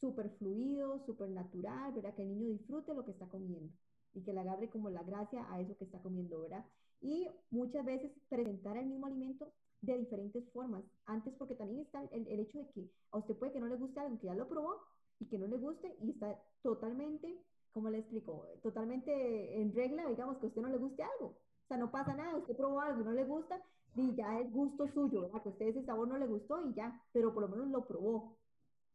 súper 0.00 0.30
fluido, 0.38 1.04
súper 1.06 1.30
natural, 1.30 1.92
¿verdad? 1.92 2.14
Que 2.14 2.22
el 2.22 2.28
niño 2.30 2.48
disfrute 2.48 2.94
lo 2.94 3.04
que 3.04 3.12
está 3.12 3.26
comiendo 3.26 3.72
y 4.14 4.22
que 4.22 4.32
le 4.32 4.40
agarre 4.40 4.68
como 4.68 4.90
la 4.90 5.02
gracia 5.02 5.46
a 5.52 5.60
eso 5.60 5.76
que 5.76 5.84
está 5.84 6.00
comiendo, 6.00 6.40
¿verdad? 6.40 6.64
Y 7.00 7.28
muchas 7.50 7.84
veces 7.84 8.10
presentar 8.28 8.76
el 8.76 8.86
mismo 8.86 9.06
alimento 9.06 9.52
de 9.80 9.98
diferentes 9.98 10.44
formas. 10.52 10.82
Antes, 11.06 11.34
porque 11.38 11.54
también 11.54 11.80
está 11.80 12.02
el, 12.12 12.26
el 12.26 12.40
hecho 12.40 12.58
de 12.58 12.68
que 12.70 12.90
a 13.12 13.18
usted 13.18 13.36
puede 13.36 13.52
que 13.52 13.60
no 13.60 13.66
le 13.66 13.76
guste 13.76 14.00
algo, 14.00 14.18
que 14.18 14.26
ya 14.26 14.34
lo 14.34 14.48
probó 14.48 14.76
y 15.18 15.26
que 15.26 15.38
no 15.38 15.46
le 15.46 15.56
guste 15.56 15.94
y 16.00 16.10
está 16.10 16.42
totalmente 16.62 17.38
¿cómo 17.72 17.90
le 17.90 17.98
explico? 17.98 18.46
Totalmente 18.62 19.60
en 19.60 19.74
regla, 19.74 20.08
digamos, 20.08 20.38
que 20.38 20.46
a 20.46 20.48
usted 20.48 20.62
no 20.62 20.68
le 20.68 20.78
guste 20.78 21.02
algo. 21.02 21.26
O 21.28 21.66
sea, 21.68 21.76
no 21.76 21.90
pasa 21.90 22.14
nada, 22.14 22.36
usted 22.36 22.56
probó 22.56 22.80
algo 22.80 23.00
y 23.02 23.04
no 23.04 23.12
le 23.12 23.24
gusta, 23.24 23.62
y 23.94 24.14
ya 24.14 24.40
es 24.40 24.52
gusto 24.52 24.88
suyo, 24.88 25.22
¿verdad? 25.22 25.42
Que 25.42 25.48
a 25.48 25.52
usted 25.52 25.66
ese 25.68 25.84
sabor 25.84 26.08
no 26.08 26.18
le 26.18 26.26
gustó 26.26 26.68
y 26.68 26.74
ya, 26.74 27.00
pero 27.12 27.32
por 27.32 27.42
lo 27.42 27.48
menos 27.48 27.68
lo 27.68 27.86
probó. 27.86 28.36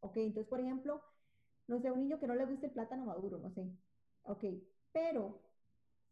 Ok, 0.06 0.16
entonces, 0.18 0.48
por 0.48 0.60
ejemplo, 0.60 1.02
no 1.66 1.80
sé, 1.80 1.90
un 1.90 2.00
niño 2.00 2.20
que 2.20 2.28
no 2.28 2.34
le 2.36 2.46
guste 2.46 2.66
el 2.66 2.72
plátano 2.72 3.06
maduro, 3.06 3.38
no 3.38 3.50
sé. 3.50 3.66
Ok, 4.22 4.44
pero 4.92 5.40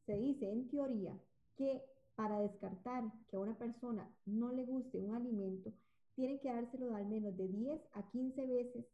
se 0.07 0.17
dice 0.17 0.51
en 0.51 0.69
teoría 0.69 1.17
que 1.57 1.83
para 2.17 2.41
descartar 2.41 3.05
que 3.29 3.37
a 3.37 3.41
una 3.41 3.57
persona 3.57 4.09
no 4.27 4.53
le 4.53 4.65
guste 4.65 4.99
un 4.99 5.15
alimento, 5.15 5.73
tiene 6.17 6.41
que 6.41 6.49
dárselo 6.53 6.95
al 6.95 7.07
menos 7.07 7.37
de 7.37 7.49
10 7.49 7.81
a 7.93 8.09
15 8.11 8.47
veces 8.47 8.85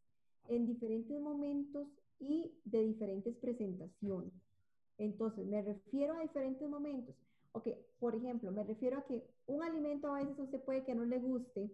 en 0.48 0.66
diferentes 0.66 1.18
momentos 1.20 1.88
y 2.18 2.52
de 2.64 2.82
diferentes 2.82 3.34
presentaciones. 3.36 4.32
Entonces, 4.98 5.46
me 5.46 5.62
refiero 5.62 6.14
a 6.14 6.20
diferentes 6.22 6.68
momentos. 6.68 7.14
Ok, 7.52 7.68
por 7.98 8.14
ejemplo, 8.14 8.52
me 8.52 8.64
refiero 8.64 8.98
a 8.98 9.04
que 9.06 9.26
un 9.46 9.62
alimento 9.62 10.08
a 10.14 10.20
veces 10.20 10.38
usted 10.38 10.60
puede 10.62 10.84
que 10.84 10.94
no 10.94 11.04
le 11.06 11.18
guste, 11.18 11.70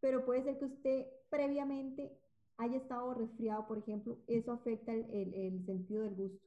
pero 0.00 0.24
puede 0.24 0.44
ser 0.44 0.58
que 0.58 0.66
usted 0.66 1.06
previamente 1.28 2.18
haya 2.58 2.78
estado 2.78 3.14
resfriado, 3.14 3.66
por 3.66 3.78
ejemplo, 3.78 4.18
eso 4.26 4.52
afecta 4.52 4.92
el, 4.92 5.64
sentido 5.66 6.02
del 6.04 6.14
gusto. 6.14 6.46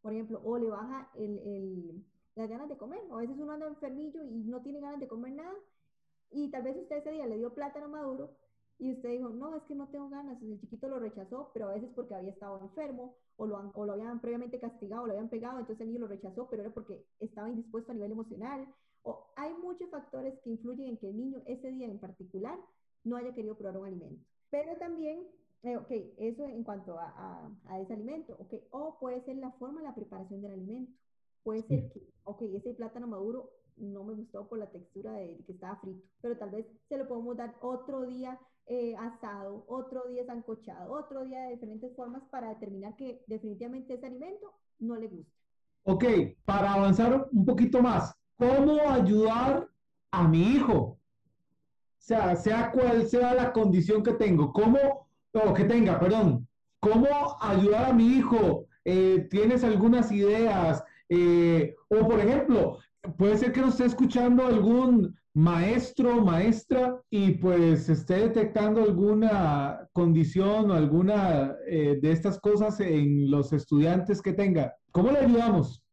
Por 0.00 0.12
ejemplo, 0.12 0.40
o 0.44 0.58
le 0.58 0.68
baja 0.68 1.10
el, 1.14 2.04
las 2.34 2.48
ganas 2.48 2.68
de 2.68 2.76
comer. 2.76 3.00
A 3.10 3.16
veces 3.16 3.36
uno 3.38 3.52
anda 3.52 3.66
enfermillo 3.66 4.22
y 4.24 4.44
no 4.44 4.62
tiene 4.62 4.80
ganas 4.80 5.00
de 5.00 5.08
comer 5.08 5.32
nada. 5.32 5.54
Y 6.30 6.50
tal 6.50 6.62
vez 6.62 6.76
usted 6.76 6.96
ese 6.96 7.12
día 7.12 7.26
le 7.26 7.38
dio 7.38 7.54
plátano 7.54 7.88
maduro 7.88 8.36
y 8.78 8.92
usted 8.92 9.10
dijo, 9.10 9.28
no, 9.28 9.54
es 9.54 9.62
que 9.64 9.74
no 9.74 9.88
tengo 9.88 10.08
ganas, 10.08 10.42
el 10.42 10.58
chiquito 10.58 10.88
lo 10.88 10.98
rechazó, 10.98 11.50
pero 11.54 11.68
a 11.68 11.74
veces 11.74 11.90
porque 11.94 12.14
había 12.14 12.30
estado 12.30 12.60
enfermo 12.60 13.14
o 13.36 13.46
lo, 13.46 13.70
o 13.74 13.86
lo 13.86 13.92
habían 13.92 14.20
previamente 14.20 14.58
castigado, 14.58 15.06
lo 15.06 15.12
habían 15.12 15.28
pegado, 15.28 15.60
entonces 15.60 15.82
el 15.82 15.88
niño 15.88 16.00
lo 16.00 16.08
rechazó, 16.08 16.48
pero 16.50 16.62
era 16.62 16.72
porque 16.72 17.06
estaba 17.20 17.50
indispuesto 17.50 17.92
a 17.92 17.94
nivel 17.94 18.12
emocional. 18.12 18.66
O 19.02 19.32
hay 19.36 19.52
muchos 19.54 19.90
factores 19.90 20.38
que 20.40 20.50
influyen 20.50 20.88
en 20.88 20.96
que 20.96 21.08
el 21.10 21.16
niño 21.16 21.42
ese 21.46 21.70
día 21.70 21.86
en 21.86 21.98
particular 21.98 22.58
no 23.04 23.16
haya 23.16 23.34
querido 23.34 23.56
probar 23.56 23.78
un 23.78 23.86
alimento. 23.86 24.31
Pero 24.52 24.76
también, 24.76 25.26
eh, 25.62 25.78
ok, 25.78 25.90
eso 26.18 26.46
en 26.46 26.62
cuanto 26.62 26.98
a, 26.98 27.08
a, 27.16 27.50
a, 27.70 27.80
ese 27.80 27.94
alimento, 27.94 28.36
ok, 28.38 28.52
o 28.70 28.98
puede 29.00 29.22
ser 29.22 29.36
la 29.36 29.50
forma, 29.52 29.80
la 29.80 29.94
preparación 29.94 30.42
del 30.42 30.52
alimento. 30.52 30.92
Puede 31.42 31.62
ser 31.62 31.90
que, 31.90 32.02
ok, 32.24 32.42
ese 32.42 32.74
plátano 32.74 33.06
maduro 33.06 33.50
no 33.78 34.04
me 34.04 34.12
gustó 34.12 34.46
por 34.46 34.58
la 34.58 34.70
textura 34.70 35.10
de, 35.14 35.42
que 35.46 35.52
estaba 35.52 35.76
frito, 35.76 36.06
pero 36.20 36.36
tal 36.36 36.50
vez 36.50 36.66
se 36.86 36.98
lo 36.98 37.08
podemos 37.08 37.34
dar 37.34 37.56
otro 37.62 38.02
día 38.02 38.38
eh, 38.66 38.94
asado, 38.96 39.64
otro 39.68 40.06
día 40.08 40.26
sancochado, 40.26 40.92
otro 40.92 41.24
día 41.24 41.44
de 41.44 41.54
diferentes 41.54 41.96
formas 41.96 42.22
para 42.30 42.50
determinar 42.50 42.94
que 42.96 43.24
definitivamente 43.26 43.94
ese 43.94 44.06
alimento 44.06 44.52
no 44.80 44.96
le 44.96 45.08
gusta. 45.08 45.32
Ok, 45.84 46.04
para 46.44 46.74
avanzar 46.74 47.26
un 47.32 47.44
poquito 47.46 47.80
más, 47.80 48.14
¿cómo 48.36 48.78
ayudar 48.82 49.66
a 50.10 50.28
mi 50.28 50.42
hijo? 50.42 50.98
Sea, 52.02 52.34
sea 52.34 52.72
cual 52.72 53.06
sea 53.06 53.32
la 53.32 53.52
condición 53.52 54.02
que 54.02 54.14
tengo, 54.14 54.52
¿cómo, 54.52 55.06
o 55.32 55.54
que 55.54 55.62
tenga, 55.62 56.00
perdón, 56.00 56.48
cómo 56.80 57.06
ayudar 57.40 57.90
a 57.90 57.92
mi 57.92 58.06
hijo? 58.16 58.66
Eh, 58.84 59.28
¿Tienes 59.30 59.62
algunas 59.62 60.10
ideas? 60.10 60.82
Eh, 61.08 61.76
o 61.88 62.08
por 62.08 62.18
ejemplo, 62.18 62.78
puede 63.16 63.38
ser 63.38 63.52
que 63.52 63.60
nos 63.60 63.74
esté 63.74 63.84
escuchando 63.84 64.44
algún 64.44 65.16
maestro, 65.32 66.20
maestra, 66.20 67.00
y 67.08 67.34
pues 67.34 67.88
esté 67.88 68.14
detectando 68.14 68.82
alguna 68.82 69.88
condición 69.92 70.72
o 70.72 70.74
alguna 70.74 71.54
eh, 71.68 72.00
de 72.02 72.10
estas 72.10 72.40
cosas 72.40 72.80
en 72.80 73.30
los 73.30 73.52
estudiantes 73.52 74.20
que 74.20 74.32
tenga. 74.32 74.74
¿Cómo 74.90 75.12
le 75.12 75.20
ayudamos? 75.20 75.84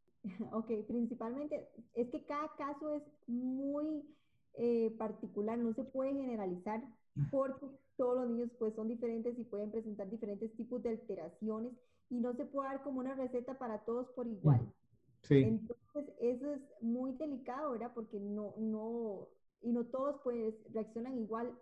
Ok, 0.52 0.72
principalmente 0.88 1.70
es 1.94 2.10
que 2.10 2.26
cada 2.26 2.50
caso 2.58 2.96
es 2.96 3.04
muy 3.28 4.04
eh, 4.62 4.94
particular, 4.98 5.58
no 5.58 5.74
se 5.74 5.86
puede 5.86 6.14
generalizar 6.14 6.84
porque 7.32 7.66
todos 7.96 8.22
los 8.22 8.30
niños 8.30 8.50
pues 8.60 8.76
son 8.76 8.90
diferentes 8.90 9.40
y 9.40 9.44
pueden 9.44 9.72
presentar 9.72 10.10
diferentes 10.10 10.54
tipos 10.56 10.84
de 10.84 10.90
alteraciones 10.90 11.72
y 12.10 12.20
no 12.20 12.34
se 12.34 12.44
puede 12.46 12.70
dar 12.70 12.84
como 12.84 13.00
una 13.00 13.16
receta 13.16 13.58
para 13.58 13.80
todos 13.80 14.08
por 14.10 14.28
igual. 14.28 14.62
Sí. 15.22 15.44
Entonces, 15.44 16.14
eso 16.20 16.54
es 16.54 16.62
muy 16.82 17.14
delicado, 17.14 17.72
¿verdad? 17.72 17.92
Porque 17.96 18.20
no, 18.20 18.54
no, 18.58 19.30
y 19.62 19.72
no 19.72 19.86
todos 19.86 20.18
pues 20.24 20.56
reaccionan 20.74 21.18
igual 21.18 21.54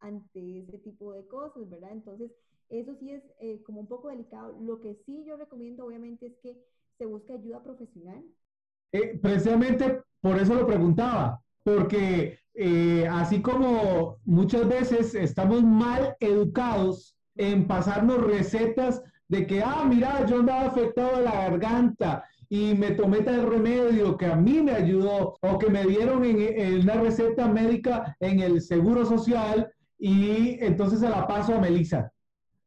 ante 0.00 0.60
ese 0.60 0.78
tipo 0.78 1.12
de 1.12 1.26
cosas, 1.26 1.68
¿verdad? 1.68 1.92
Entonces, 1.92 2.30
eso 2.68 2.94
sí 2.98 3.10
es 3.10 3.22
eh, 3.40 3.62
como 3.64 3.80
un 3.80 3.86
poco 3.86 4.08
delicado. 4.08 4.56
Lo 4.60 4.80
que 4.80 4.94
sí 5.04 5.24
yo 5.26 5.36
recomiendo, 5.36 5.84
obviamente, 5.84 6.26
es 6.26 6.36
que 6.42 6.56
se 6.98 7.06
busque 7.06 7.34
ayuda 7.34 7.62
profesional. 7.62 8.24
Eh, 8.92 9.18
precisamente 9.20 10.02
por 10.20 10.38
eso 10.38 10.54
lo 10.54 10.66
preguntaba, 10.66 11.42
porque 11.62 12.38
eh, 12.56 13.06
así 13.10 13.42
como 13.42 14.16
muchas 14.24 14.66
veces 14.66 15.14
estamos 15.14 15.62
mal 15.62 16.16
educados 16.20 17.16
en 17.36 17.66
pasarnos 17.66 18.22
recetas 18.22 19.02
de 19.28 19.46
que, 19.46 19.62
ah, 19.62 19.84
mira, 19.86 20.24
yo 20.26 20.40
andaba 20.40 20.66
afectado 20.66 21.18
de 21.18 21.24
la 21.24 21.32
garganta 21.32 22.24
y 22.48 22.74
me 22.74 22.92
tomé 22.92 23.22
tal 23.22 23.46
remedio 23.46 24.16
que 24.16 24.26
a 24.26 24.36
mí 24.36 24.62
me 24.62 24.72
ayudó 24.72 25.36
o 25.40 25.58
que 25.58 25.68
me 25.68 25.84
dieron 25.84 26.24
en, 26.24 26.80
una 26.80 26.94
receta 26.94 27.48
médica 27.48 28.16
en 28.20 28.40
el 28.40 28.62
Seguro 28.62 29.04
Social 29.04 29.70
y 29.98 30.56
entonces 30.64 31.00
se 31.00 31.08
la 31.08 31.26
paso 31.26 31.54
a 31.54 31.60
Melissa. 31.60 32.10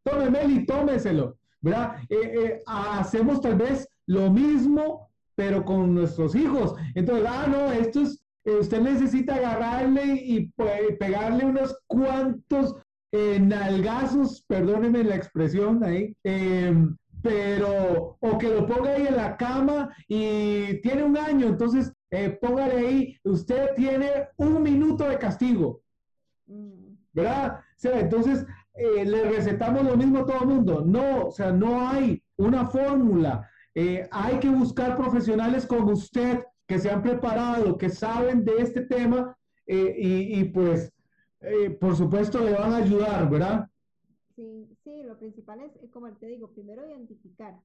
Tome, 0.04 0.30
Meli, 0.30 0.66
tómeselo, 0.66 1.38
¿verdad? 1.62 1.96
Eh, 2.10 2.16
eh, 2.16 2.64
hacemos 2.66 3.42
tal 3.42 3.56
vez 3.56 3.88
lo 4.06 4.30
mismo, 4.32 5.10
pero 5.36 5.64
con 5.64 5.94
nuestros 5.94 6.36
hijos. 6.36 6.76
Entonces, 6.96 7.26
ah, 7.30 7.48
no, 7.50 7.72
esto 7.72 8.02
es, 8.02 8.22
usted 8.46 8.82
necesita 8.82 9.36
agarrarle 9.36 10.06
y 10.06 10.52
pues, 10.56 10.98
pegarle 11.00 11.46
unos 11.46 11.78
cuantos 11.88 12.76
nalgazos, 13.12 14.44
perdónenme 14.48 15.04
la 15.04 15.16
expresión 15.16 15.84
ahí, 15.84 16.16
em, 16.24 16.96
pero, 17.24 18.18
o 18.20 18.38
que 18.38 18.48
lo 18.50 18.68
ponga 18.68 18.92
ahí 18.92 19.08
en 19.08 19.16
la 19.16 19.36
cama 19.36 19.94
y 20.08 20.80
tiene 20.82 21.04
un 21.04 21.18
año, 21.18 21.48
entonces 21.48 21.92
póngale 22.40 22.88
ahí, 22.88 23.18
usted 23.24 23.70
tiene 23.76 24.30
un 24.38 24.62
minuto 24.62 25.08
de 25.10 25.18
castigo. 25.18 25.82
Mm. 26.48 26.96
¿Verdad? 27.14 27.60
O 27.60 27.80
sea, 27.80 28.00
entonces 28.00 28.46
eh, 28.74 29.06
le 29.06 29.26
recetamos 29.26 29.84
lo 29.84 29.98
mismo 29.98 30.20
a 30.20 30.26
todo 30.26 30.42
el 30.42 30.48
mundo. 30.48 30.84
No, 30.86 31.28
o 31.28 31.32
sea, 31.32 31.52
no 31.52 31.88
hay 31.88 32.24
una 32.38 32.66
fórmula. 32.68 33.50
Eh, 33.76 34.08
hay 34.12 34.40
que 34.40 34.50
buscar 34.50 34.96
profesionales 34.96 35.66
como 35.66 35.92
usted 35.92 36.44
que 36.70 36.78
se 36.78 36.92
han 36.92 37.02
preparado, 37.02 37.80
que 37.80 37.90
saben 37.90 38.46
de 38.46 38.58
este 38.58 38.82
tema 38.82 39.36
eh, 39.66 39.96
y, 39.98 40.44
pues, 40.46 40.94
por 41.80 41.96
supuesto, 41.96 42.40
le 42.40 42.54
van 42.54 42.74
a 42.74 42.78
ayudar, 42.78 43.28
¿verdad? 43.28 43.68
Sí, 44.36 44.70
sí, 44.84 45.02
lo 45.02 45.18
principal 45.18 45.62
es, 45.62 45.72
como 45.92 46.16
te 46.18 46.28
digo, 46.28 46.52
primero 46.52 46.88
identificar. 46.88 47.60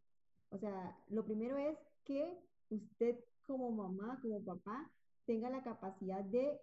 O 0.48 0.58
sea, 0.58 0.96
lo 1.10 1.22
primero 1.26 1.58
es 1.58 1.76
que 2.04 2.34
usted 2.70 3.16
como 3.46 3.70
mamá, 3.70 4.18
como 4.22 4.42
papá, 4.42 4.90
tenga 5.26 5.50
la 5.50 5.62
capacidad 5.62 6.24
de 6.24 6.58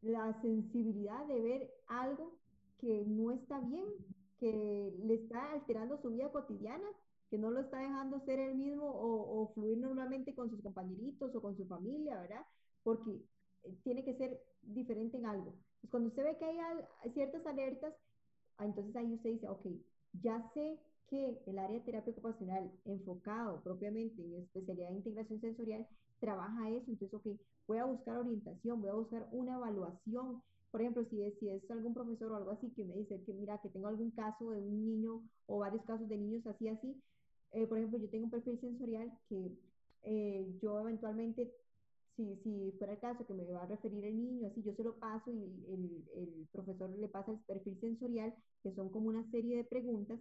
la 0.00 0.36
sensibilidad 0.42 1.24
de 1.26 1.40
ver 1.40 1.74
algo 1.86 2.40
que 2.78 3.04
no 3.06 3.30
está 3.30 3.60
bien, 3.60 3.84
que 4.40 4.92
le 5.04 5.14
está 5.14 5.52
alterando 5.52 5.96
su 6.02 6.10
vida 6.10 6.32
cotidiana, 6.32 6.88
que 7.32 7.38
no 7.38 7.50
lo 7.50 7.60
está 7.60 7.78
dejando 7.78 8.20
ser 8.26 8.38
él 8.38 8.56
mismo 8.56 8.84
o, 8.84 9.50
fluir 9.54 9.78
normalmente 9.78 10.34
con 10.34 10.50
sus 10.50 10.60
compañeritos 10.60 11.34
o 11.34 11.40
con 11.40 11.56
su 11.56 11.66
familia, 11.66 12.20
¿verdad? 12.20 12.44
Porque 12.82 13.10
eh, 13.62 13.74
tiene 13.84 14.04
que 14.04 14.14
ser 14.18 14.38
diferente 14.60 15.16
en 15.16 15.24
algo. 15.24 15.54
Pues 15.80 15.90
cuando 15.90 16.10
usted 16.10 16.24
ve 16.24 16.36
que 16.36 16.44
hay 16.44 17.10
ciertas 17.14 17.46
alertas, 17.46 17.94
ah, 18.58 18.66
entonces 18.66 18.94
ahí 18.96 19.14
usted 19.14 19.30
dice, 19.30 19.48
ok, 19.48 19.66
ya 20.20 20.46
sé 20.52 20.78
que 21.08 21.42
el 21.46 21.58
área 21.58 21.78
de 21.78 21.84
terapia 21.86 22.12
ocupacional 22.12 22.70
enfocado 22.84 23.62
propiamente 23.62 24.22
en 24.22 24.34
especialidad 24.34 24.90
de 24.90 24.96
integración 24.96 25.40
sensorial 25.40 25.88
trabaja 26.20 26.68
eso, 26.68 26.84
entonces, 26.90 27.14
ok, 27.14 27.40
voy 27.66 27.78
a 27.78 27.86
buscar 27.86 28.18
orientación, 28.18 28.82
voy 28.82 28.90
a 28.90 28.94
buscar 28.94 29.26
una 29.32 29.54
evaluación 29.54 30.42
por 30.72 30.80
ejemplo, 30.80 31.04
si 31.10 31.22
es, 31.22 31.38
si 31.38 31.50
es 31.50 31.70
algún 31.70 31.92
profesor 31.92 32.32
o 32.32 32.36
algo 32.36 32.50
así 32.50 32.70
que 32.70 32.82
me 32.82 32.96
dice 32.96 33.22
que 33.26 33.34
mira, 33.34 33.60
que 33.60 33.68
tengo 33.68 33.88
algún 33.88 34.10
caso 34.10 34.50
de 34.52 34.58
un 34.58 34.86
niño 34.86 35.22
o 35.44 35.58
varios 35.58 35.84
casos 35.84 36.08
de 36.08 36.16
niños 36.16 36.46
así, 36.46 36.66
así, 36.66 36.96
eh, 37.52 37.66
por 37.66 37.78
ejemplo, 37.78 37.98
yo 37.98 38.08
tengo 38.08 38.24
un 38.24 38.30
perfil 38.30 38.58
sensorial 38.60 39.12
que 39.28 39.52
eh, 40.02 40.58
yo 40.60 40.80
eventualmente, 40.80 41.52
si, 42.16 42.36
si 42.42 42.72
fuera 42.78 42.94
el 42.94 42.98
caso 43.00 43.26
que 43.26 43.34
me 43.34 43.44
va 43.44 43.62
a 43.62 43.66
referir 43.66 44.04
el 44.04 44.16
niño, 44.16 44.48
así 44.48 44.62
yo 44.62 44.74
se 44.74 44.84
lo 44.84 44.98
paso 44.98 45.30
y 45.30 45.42
el, 45.68 46.04
el, 46.14 46.48
profesor 46.52 46.90
le 46.90 47.08
pasa 47.08 47.32
el 47.32 47.38
perfil 47.40 47.78
sensorial, 47.80 48.34
que 48.62 48.74
son 48.74 48.90
como 48.90 49.08
una 49.08 49.28
serie 49.30 49.56
de 49.56 49.64
preguntas, 49.64 50.18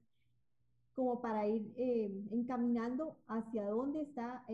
como 0.93 1.21
para 1.21 1.47
ir 1.47 1.73
eh, 1.77 2.11
encaminando 2.31 3.17
hacia 3.27 3.69
dónde 3.69 4.01
está 4.01 4.45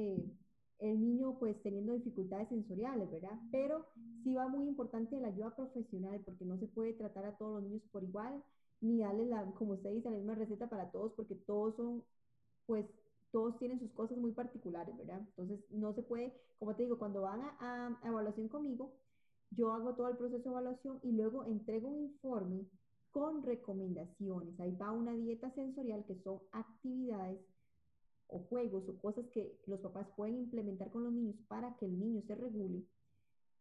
el 0.79 0.99
niño 0.99 1.37
pues 1.39 1.61
teniendo 1.63 1.93
dificultades 1.93 2.49
sensoriales, 2.49 3.09
¿verdad? 3.09 3.39
Pero 3.51 3.87
sí 4.23 4.33
va 4.35 4.47
muy 4.47 4.67
importante 4.67 5.19
la 5.19 5.29
ayuda 5.29 5.55
profesional 5.55 6.21
porque 6.23 6.45
no 6.45 6.57
se 6.57 6.67
puede 6.67 6.93
tratar 6.93 7.25
a 7.25 7.37
todos 7.37 7.61
los 7.61 7.63
niños 7.63 7.83
por 7.91 8.03
igual, 8.03 8.43
ni 8.81 8.99
darle 8.99 9.25
la, 9.25 9.43
como 9.55 9.73
usted 9.73 9.91
dice, 9.91 10.09
la 10.09 10.17
misma 10.17 10.35
receta 10.35 10.69
para 10.69 10.91
todos 10.91 11.13
porque 11.13 11.35
todos 11.35 11.75
son, 11.75 12.03
pues 12.67 12.85
todos 13.31 13.57
tienen 13.57 13.79
sus 13.79 13.91
cosas 13.93 14.17
muy 14.17 14.31
particulares, 14.33 14.95
¿verdad? 14.97 15.21
Entonces 15.21 15.59
no 15.71 15.93
se 15.93 16.03
puede, 16.03 16.33
como 16.59 16.75
te 16.75 16.83
digo, 16.83 16.99
cuando 16.99 17.21
van 17.21 17.41
a, 17.41 17.99
a 18.01 18.07
evaluación 18.07 18.47
conmigo, 18.47 18.93
yo 19.51 19.71
hago 19.71 19.95
todo 19.95 20.09
el 20.09 20.17
proceso 20.17 20.43
de 20.43 20.49
evaluación 20.49 20.99
y 21.03 21.13
luego 21.13 21.45
entrego 21.45 21.87
un 21.87 22.01
informe 22.03 22.67
con 23.11 23.41
recomendaciones. 23.43 24.59
Ahí 24.59 24.75
va 24.75 24.91
una 24.91 25.13
dieta 25.13 25.49
sensorial 25.55 26.05
que 26.05 26.21
son 26.23 26.39
actividades 26.51 27.39
o 28.27 28.39
juegos 28.39 28.87
o 28.89 28.97
cosas 28.99 29.25
que 29.33 29.59
los 29.65 29.79
papás 29.79 30.07
pueden 30.15 30.37
implementar 30.37 30.91
con 30.91 31.03
los 31.03 31.13
niños 31.13 31.35
para 31.47 31.75
que 31.77 31.85
el 31.85 31.97
niño 31.97 32.21
se 32.27 32.35
regule, 32.35 32.83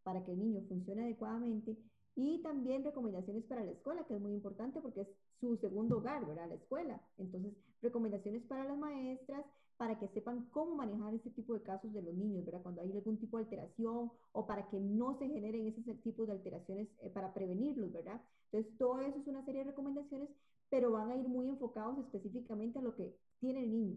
para 0.03 0.25
que 0.25 0.33
el 0.33 0.39
niño 0.39 0.63
funcione 0.69 1.05
adecuadamente 1.05 1.77
y 2.17 2.43
también 2.43 2.85
recomendaciones 2.85 3.45
para 3.45 3.65
la 3.65 3.73
escuela, 3.73 4.05
que 4.07 4.15
es 4.15 4.21
muy 4.21 4.33
importante 4.33 4.81
porque 4.81 5.03
es 5.03 5.09
su 5.41 5.57
segundo 5.59 5.99
hogar, 5.99 6.27
¿verdad? 6.27 6.49
La 6.49 6.55
escuela. 6.55 7.01
Entonces, 7.19 7.53
recomendaciones 7.83 8.43
para 8.45 8.65
las 8.65 8.79
maestras 8.79 9.45
para 9.77 9.99
que 9.99 10.09
sepan 10.09 10.47
cómo 10.51 10.75
manejar 10.75 11.15
este 11.15 11.31
tipo 11.31 11.55
de 11.55 11.63
casos 11.63 11.93
de 11.93 12.03
los 12.03 12.15
niños, 12.15 12.45
¿verdad? 12.45 12.63
Cuando 12.63 12.81
hay 12.81 12.93
algún 12.93 13.19
tipo 13.19 13.37
de 13.37 13.45
alteración 13.45 14.11
o 14.33 14.47
para 14.47 14.67
que 14.69 14.81
no 14.81 15.19
se 15.19 15.29
generen 15.29 15.67
esos 15.67 15.85
tipos 16.03 16.27
de 16.27 16.33
alteraciones 16.33 16.89
eh, 17.03 17.11
para 17.11 17.35
prevenirlos, 17.35 17.93
¿verdad? 17.93 18.21
Entonces, 18.51 18.79
todo 18.79 19.01
eso 19.01 19.19
es 19.19 19.27
una 19.27 19.45
serie 19.45 19.65
de 19.65 19.71
recomendaciones, 19.71 20.31
pero 20.71 20.93
van 20.93 21.11
a 21.11 21.17
ir 21.17 21.29
muy 21.29 21.49
enfocados 21.49 21.99
específicamente 21.99 22.79
a 22.79 22.83
lo 22.83 22.95
que 22.95 23.15
tiene 23.39 23.65
el 23.65 23.71
niño. 23.71 23.97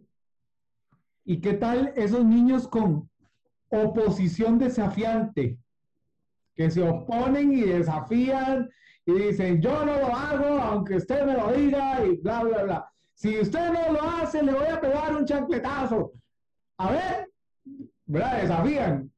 ¿Y 1.24 1.40
qué 1.40 1.54
tal 1.54 1.94
esos 1.96 2.26
niños 2.26 2.68
con 2.68 3.10
oposición 3.70 4.58
desafiante? 4.58 5.58
Que 6.56 6.70
se 6.70 6.82
oponen 6.88 7.54
y 7.54 7.62
desafían 7.62 8.70
y 9.06 9.14
dicen, 9.14 9.62
yo 9.62 9.86
no 9.86 9.98
lo 9.98 10.08
hago 10.08 10.62
aunque 10.62 10.98
usted 10.98 11.26
me 11.26 11.34
lo 11.34 11.52
diga 11.52 12.06
y 12.06 12.18
bla, 12.18 12.44
bla, 12.44 12.64
bla. 12.64 12.94
Si 13.14 13.40
usted 13.40 13.72
no 13.72 13.94
lo 13.94 14.02
hace, 14.02 14.42
le 14.44 14.54
voy 14.54 14.68
a 14.68 14.80
pegar 14.80 15.16
un 15.16 15.26
chancletazo. 15.26 16.14
A 16.78 16.92
ver, 16.92 17.30
¿verdad? 18.06 18.42
Desafían. 18.42 19.12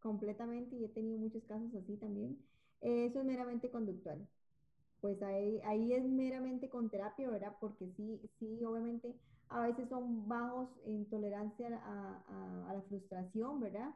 Completamente, 0.00 0.76
y 0.76 0.84
he 0.84 0.88
tenido 0.88 1.18
muchos 1.18 1.44
casos 1.44 1.74
así 1.74 1.96
también. 1.96 2.38
Eso 2.80 3.18
es 3.18 3.24
meramente 3.24 3.70
conductual. 3.70 4.26
Pues 5.00 5.20
ahí, 5.22 5.60
ahí 5.64 5.92
es 5.92 6.04
meramente 6.04 6.68
con 6.68 6.88
terapia, 6.88 7.28
¿verdad? 7.28 7.56
Porque 7.60 7.90
sí, 7.96 8.20
sí, 8.38 8.64
obviamente 8.64 9.14
a 9.50 9.62
veces 9.62 9.88
son 9.88 10.28
bajos 10.28 10.68
en 10.86 11.04
tolerancia 11.06 11.80
a, 11.84 12.72
la 12.72 12.82
frustración, 12.82 13.60
¿verdad? 13.60 13.90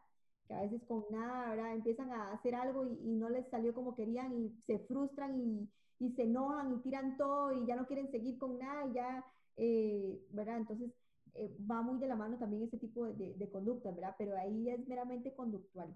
Que 0.47 0.55
a 0.55 0.63
veces 0.63 0.83
con 0.87 1.05
nada, 1.11 1.51
¿verdad? 1.51 1.75
Empiezan 1.75 2.11
a 2.13 2.33
hacer 2.33 2.55
algo 2.55 2.87
y, 2.87 3.17
no 3.17 3.29
les 3.29 3.49
salió 3.49 3.73
como 3.75 3.95
querían 3.95 4.33
y 4.33 4.51
se 4.67 4.79
frustran 4.81 5.41
y, 5.41 5.69
se 6.17 6.25
enojan 6.25 6.75
y 6.75 6.83
tiran 6.83 7.17
todo 7.17 7.53
y 7.53 7.67
ya 7.67 7.77
no 7.77 7.87
quieren 7.87 8.11
seguir 8.11 8.37
con 8.39 8.59
nada 8.59 8.87
y 8.87 8.93
ya, 8.93 9.25
eh, 9.57 10.21
¿verdad? 10.33 10.59
Entonces 10.59 10.91
eh, 11.35 11.57
va 11.71 11.81
muy 11.81 11.99
de 11.99 12.09
la 12.09 12.17
mano 12.17 12.37
también 12.39 12.65
ese 12.65 12.79
tipo 12.79 13.07
de, 13.07 13.35
de 13.35 13.51
conductas, 13.51 13.95
¿verdad? 13.95 14.15
Pero 14.19 14.37
ahí 14.37 14.69
es 14.69 14.87
meramente 14.87 15.35
conductual. 15.35 15.95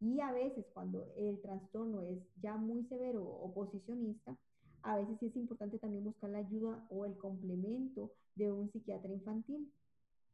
Y 0.00 0.20
a 0.20 0.30
veces 0.30 0.64
cuando 0.72 1.06
el 1.16 1.40
trastorno 1.40 2.02
es 2.02 2.20
ya 2.40 2.56
muy 2.56 2.84
severo 2.84 3.24
o 3.24 3.52
posicionista, 3.52 4.36
a 4.82 4.96
veces 4.96 5.16
sí 5.18 5.26
es 5.26 5.36
importante 5.36 5.78
también 5.78 6.04
buscar 6.04 6.30
la 6.30 6.38
ayuda 6.38 6.86
o 6.90 7.04
el 7.04 7.16
complemento 7.16 8.12
de 8.36 8.52
un 8.52 8.70
psiquiatra 8.70 9.12
infantil, 9.12 9.70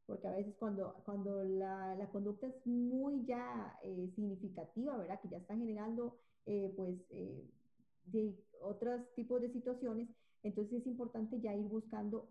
porque 0.07 0.29
a 0.29 0.33
veces 0.33 0.55
cuando, 0.59 0.95
cuando 1.05 1.43
la, 1.45 1.95
la 1.97 2.09
conducta 2.11 2.47
es 2.47 2.67
muy 2.67 3.25
ya 3.27 3.79
eh, 3.83 4.11
significativa, 4.15 4.97
¿verdad? 4.97 5.21
Que 5.21 5.29
ya 5.29 5.39
está 5.39 5.57
generando 5.57 6.19
eh, 6.47 6.73
pues 6.77 6.99
eh, 7.11 7.51
de 8.07 8.35
otros 8.61 9.01
tipos 9.15 9.41
de 9.41 9.51
situaciones, 9.53 10.09
entonces 10.43 10.81
es 10.81 10.87
importante 10.87 11.41
ya 11.41 11.55
ir 11.55 11.69
buscando 11.69 12.29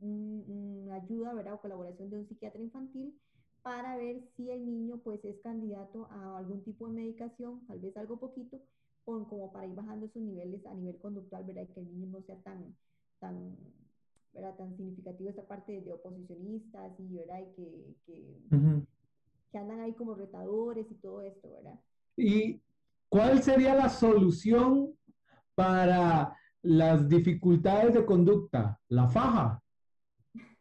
una 0.00 0.94
ayuda, 0.94 1.34
¿verdad? 1.34 1.54
O 1.54 1.60
colaboración 1.60 2.10
de 2.10 2.18
un 2.18 2.28
psiquiatra 2.28 2.62
infantil 2.62 3.20
para 3.62 3.96
ver 3.96 4.22
si 4.36 4.50
el 4.50 4.64
niño 4.64 5.00
pues 5.02 5.24
es 5.24 5.40
candidato 5.40 6.06
a 6.10 6.38
algún 6.38 6.62
tipo 6.64 6.86
de 6.86 6.94
medicación, 6.94 7.66
tal 7.66 7.80
vez 7.80 7.96
algo 7.96 8.18
poquito, 8.20 8.60
con, 9.04 9.24
como 9.24 9.50
para 9.52 9.66
ir 9.66 9.74
bajando 9.74 10.08
sus 10.08 10.22
niveles 10.22 10.64
a 10.66 10.74
nivel 10.74 10.98
conductual, 10.98 11.44
¿verdad? 11.44 11.62
Y 11.68 11.74
que 11.74 11.80
el 11.80 11.86
niño 11.86 12.06
no 12.06 12.22
sea 12.22 12.40
tan, 12.42 12.76
tan 13.18 13.56
¿verdad? 14.32 14.56
tan 14.56 14.76
significativo 14.76 15.30
esta 15.30 15.46
parte 15.46 15.80
de 15.80 15.92
oposicionistas 15.92 16.92
y, 16.98 17.14
¿verdad? 17.16 17.40
y 17.40 17.54
que, 17.54 17.96
que, 18.06 18.40
que 19.50 19.58
andan 19.58 19.80
ahí 19.80 19.92
como 19.94 20.14
retadores 20.14 20.90
y 20.90 20.94
todo 20.96 21.22
esto, 21.22 21.50
¿verdad? 21.50 21.80
¿Y 22.16 22.60
cuál 23.08 23.42
sería 23.42 23.74
la 23.74 23.88
solución 23.88 24.94
para 25.54 26.36
las 26.62 27.08
dificultades 27.08 27.94
de 27.94 28.04
conducta? 28.04 28.80
La 28.88 29.08
faja. 29.08 29.62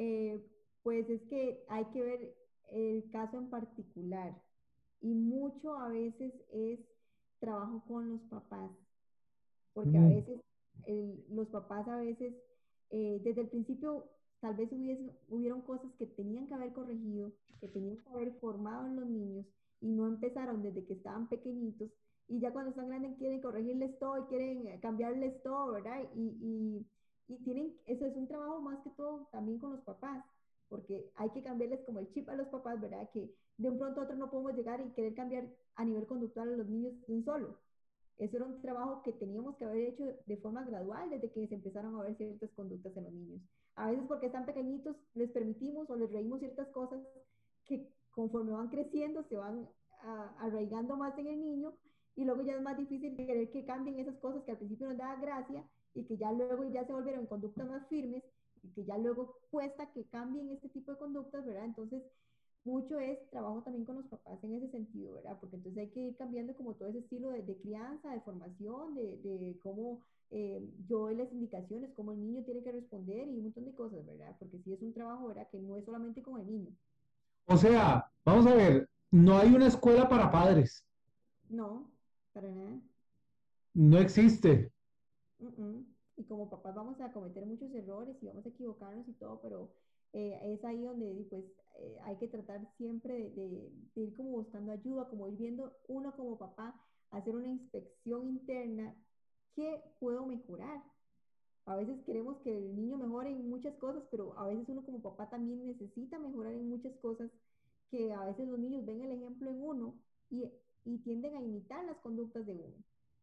Eh, 0.00 0.40
pues 0.84 1.10
es 1.10 1.20
que 1.22 1.60
hay 1.68 1.84
que 1.86 2.00
ver 2.00 2.32
el 2.70 3.10
caso 3.10 3.36
en 3.36 3.50
particular 3.50 4.40
y 5.00 5.12
mucho 5.12 5.76
a 5.76 5.88
veces 5.88 6.32
es 6.52 6.78
trabajo 7.40 7.82
con 7.86 8.08
los 8.08 8.20
papás, 8.22 8.70
porque 9.72 9.98
a 9.98 10.00
mm. 10.00 10.40
Veces 10.86 11.24
los 11.30 11.48
papás 11.48 11.86
a 11.88 11.96
veces 11.96 12.34
eh, 12.90 13.20
desde 13.22 13.42
el 13.42 13.48
principio 13.48 14.04
tal 14.40 14.54
vez 14.54 14.70
hubiesen, 14.72 15.10
hubieron 15.28 15.62
cosas 15.62 15.90
que 15.98 16.06
tenían 16.06 16.46
que 16.46 16.54
haber 16.54 16.72
corregido, 16.72 17.32
que 17.60 17.68
tenían 17.68 17.98
que 17.98 18.08
haber 18.10 18.32
formado 18.40 18.86
en 18.86 18.96
los 18.96 19.06
niños 19.06 19.46
y 19.80 19.88
no 19.90 20.06
empezaron 20.06 20.62
desde 20.62 20.84
que 20.84 20.94
estaban 20.94 21.28
pequeñitos 21.28 21.90
y 22.28 22.40
ya 22.40 22.52
cuando 22.52 22.70
están 22.70 22.88
grandes 22.88 23.16
quieren 23.18 23.40
corregirles 23.40 23.98
todo 23.98 24.18
y 24.18 24.26
quieren 24.26 24.78
cambiarles 24.80 25.42
todo, 25.42 25.72
¿verdad? 25.72 26.02
Y, 26.14 26.36
y, 26.40 26.86
y 27.34 27.36
tienen, 27.44 27.74
eso 27.86 28.06
es 28.06 28.16
un 28.16 28.28
trabajo 28.28 28.60
más 28.60 28.82
que 28.84 28.90
todo 28.90 29.28
también 29.32 29.58
con 29.58 29.72
los 29.72 29.80
papás, 29.82 30.24
porque 30.68 31.10
hay 31.16 31.30
que 31.30 31.42
cambiarles 31.42 31.80
como 31.86 32.00
el 32.00 32.10
chip 32.12 32.28
a 32.28 32.36
los 32.36 32.48
papás, 32.48 32.80
¿verdad? 32.80 33.08
Que 33.12 33.34
de 33.56 33.68
un 33.70 33.78
pronto 33.78 34.00
a 34.00 34.04
otro 34.04 34.16
no 34.16 34.30
podemos 34.30 34.54
llegar 34.54 34.80
y 34.80 34.90
querer 34.92 35.14
cambiar 35.14 35.48
a 35.76 35.84
nivel 35.84 36.06
conductual 36.06 36.52
a 36.52 36.56
los 36.56 36.68
niños 36.68 36.94
de 37.06 37.14
un 37.14 37.24
solo. 37.24 37.58
Eso 38.18 38.36
era 38.36 38.46
un 38.46 38.60
trabajo 38.60 39.02
que 39.02 39.12
teníamos 39.12 39.56
que 39.56 39.64
haber 39.64 39.88
hecho 39.88 40.04
de 40.26 40.36
forma 40.38 40.64
gradual 40.64 41.08
desde 41.10 41.30
que 41.30 41.46
se 41.46 41.54
empezaron 41.54 41.94
a 41.96 42.02
ver 42.02 42.16
ciertas 42.16 42.50
conductas 42.52 42.96
en 42.96 43.04
los 43.04 43.12
niños. 43.12 43.40
A 43.76 43.90
veces 43.90 44.04
porque 44.08 44.26
están 44.26 44.44
pequeñitos 44.44 44.96
les 45.14 45.30
permitimos 45.30 45.88
o 45.88 45.96
les 45.96 46.10
reímos 46.10 46.40
ciertas 46.40 46.68
cosas 46.68 47.00
que 47.64 47.88
conforme 48.10 48.52
van 48.52 48.68
creciendo 48.68 49.22
se 49.22 49.36
van 49.36 49.68
arraigando 50.38 50.96
más 50.96 51.16
en 51.18 51.28
el 51.28 51.40
niño 51.40 51.74
y 52.16 52.24
luego 52.24 52.42
ya 52.42 52.54
es 52.54 52.62
más 52.62 52.76
difícil 52.76 53.16
querer 53.16 53.50
que 53.50 53.64
cambien 53.64 53.98
esas 54.00 54.16
cosas 54.18 54.42
que 54.44 54.50
al 54.50 54.58
principio 54.58 54.88
nos 54.88 54.98
daba 54.98 55.20
gracia 55.20 55.64
y 55.94 56.04
que 56.04 56.16
ya 56.16 56.32
luego 56.32 56.64
ya 56.64 56.84
se 56.84 56.92
volvieron 56.92 57.26
conductas 57.26 57.68
más 57.68 57.86
firmes 57.88 58.24
y 58.62 58.70
que 58.70 58.84
ya 58.84 58.98
luego 58.98 59.36
cuesta 59.50 59.92
que 59.92 60.04
cambien 60.08 60.50
este 60.50 60.68
tipo 60.68 60.92
de 60.92 60.98
conductas, 60.98 61.44
¿verdad? 61.44 61.64
Entonces, 61.64 62.02
mucho 62.68 62.98
es 62.98 63.18
trabajo 63.30 63.62
también 63.62 63.84
con 63.84 63.96
los 63.96 64.06
papás 64.06 64.42
en 64.44 64.54
ese 64.54 64.70
sentido, 64.70 65.14
¿verdad? 65.14 65.38
Porque 65.40 65.56
entonces 65.56 65.80
hay 65.80 65.90
que 65.90 66.00
ir 66.00 66.16
cambiando 66.16 66.54
como 66.54 66.74
todo 66.74 66.88
ese 66.88 66.98
estilo 66.98 67.30
de, 67.30 67.56
crianza, 67.56 68.12
de 68.12 68.20
formación, 68.20 68.94
de, 68.94 69.16
de 69.22 69.58
cómo 69.62 70.00
eh, 70.30 70.62
yo 70.86 70.98
doy 71.00 71.16
las 71.16 71.32
indicaciones, 71.32 71.90
cómo 71.96 72.12
el 72.12 72.20
niño 72.20 72.42
tiene 72.44 72.62
que 72.62 72.72
responder 72.72 73.28
y 73.28 73.36
un 73.36 73.44
montón 73.44 73.64
de 73.64 73.74
cosas, 73.74 74.04
¿verdad? 74.04 74.36
Porque 74.38 74.58
sí 74.58 74.72
es 74.72 74.82
un 74.82 74.92
trabajo, 74.92 75.28
¿verdad? 75.28 75.48
Que 75.50 75.58
no 75.58 75.76
es 75.76 75.84
solamente 75.84 76.22
con 76.22 76.40
el 76.40 76.46
niño. 76.46 76.70
O 77.46 77.56
sea, 77.56 78.10
vamos 78.24 78.46
a 78.46 78.54
ver, 78.54 78.88
no 79.10 79.38
hay 79.38 79.54
una 79.54 79.68
escuela 79.68 80.08
para 80.08 80.30
padres. 80.30 80.84
No, 81.48 81.90
para 82.34 82.50
nada. 82.50 82.78
No 83.72 83.98
existe. 83.98 84.70
Y 86.16 86.24
como 86.24 86.50
papás 86.50 86.74
vamos 86.74 87.00
a 87.00 87.12
cometer 87.12 87.46
muchos 87.46 87.72
errores 87.72 88.16
y 88.20 88.26
vamos 88.26 88.44
a 88.44 88.48
equivocarnos 88.50 89.08
y 89.08 89.12
todo, 89.12 89.40
pero 89.40 89.70
eh, 90.12 90.38
es 90.42 90.64
ahí 90.64 90.82
donde 90.82 91.26
pues 91.28 91.44
eh, 91.78 91.98
hay 92.04 92.16
que 92.16 92.28
tratar 92.28 92.60
siempre 92.76 93.30
de, 93.30 93.72
ir 93.94 94.16
como 94.16 94.30
buscando 94.30 94.72
ayuda, 94.72 95.08
como 95.08 95.28
ir 95.28 95.36
viendo 95.36 95.76
uno 95.86 96.14
como 96.16 96.38
papá, 96.38 96.74
hacer 97.10 97.36
una 97.36 97.48
inspección 97.48 98.26
interna, 98.28 98.94
¿qué 99.54 99.82
puedo 100.00 100.26
mejorar? 100.26 100.82
A 101.66 101.76
veces 101.76 102.02
queremos 102.04 102.38
que 102.38 102.56
el 102.56 102.74
niño 102.74 102.96
mejore 102.96 103.30
en 103.30 103.48
muchas 103.48 103.74
cosas, 103.76 104.02
pero 104.10 104.38
a 104.38 104.46
veces 104.46 104.68
uno 104.68 104.84
como 104.84 105.02
papá 105.02 105.28
también 105.28 105.66
necesita 105.66 106.18
mejorar 106.18 106.54
en 106.54 106.68
muchas 106.68 106.96
cosas 106.96 107.30
que 107.90 108.12
a 108.12 108.24
veces 108.24 108.48
los 108.48 108.58
niños 108.58 108.84
ven 108.84 109.02
el 109.02 109.12
ejemplo 109.12 109.50
en 109.50 109.62
uno 109.62 109.94
y, 110.30 110.44
y 110.84 110.98
tienden 110.98 111.36
a 111.36 111.42
imitar 111.42 111.84
las 111.84 111.98
conductas 111.98 112.46
de 112.46 112.54
uno. 112.54 112.76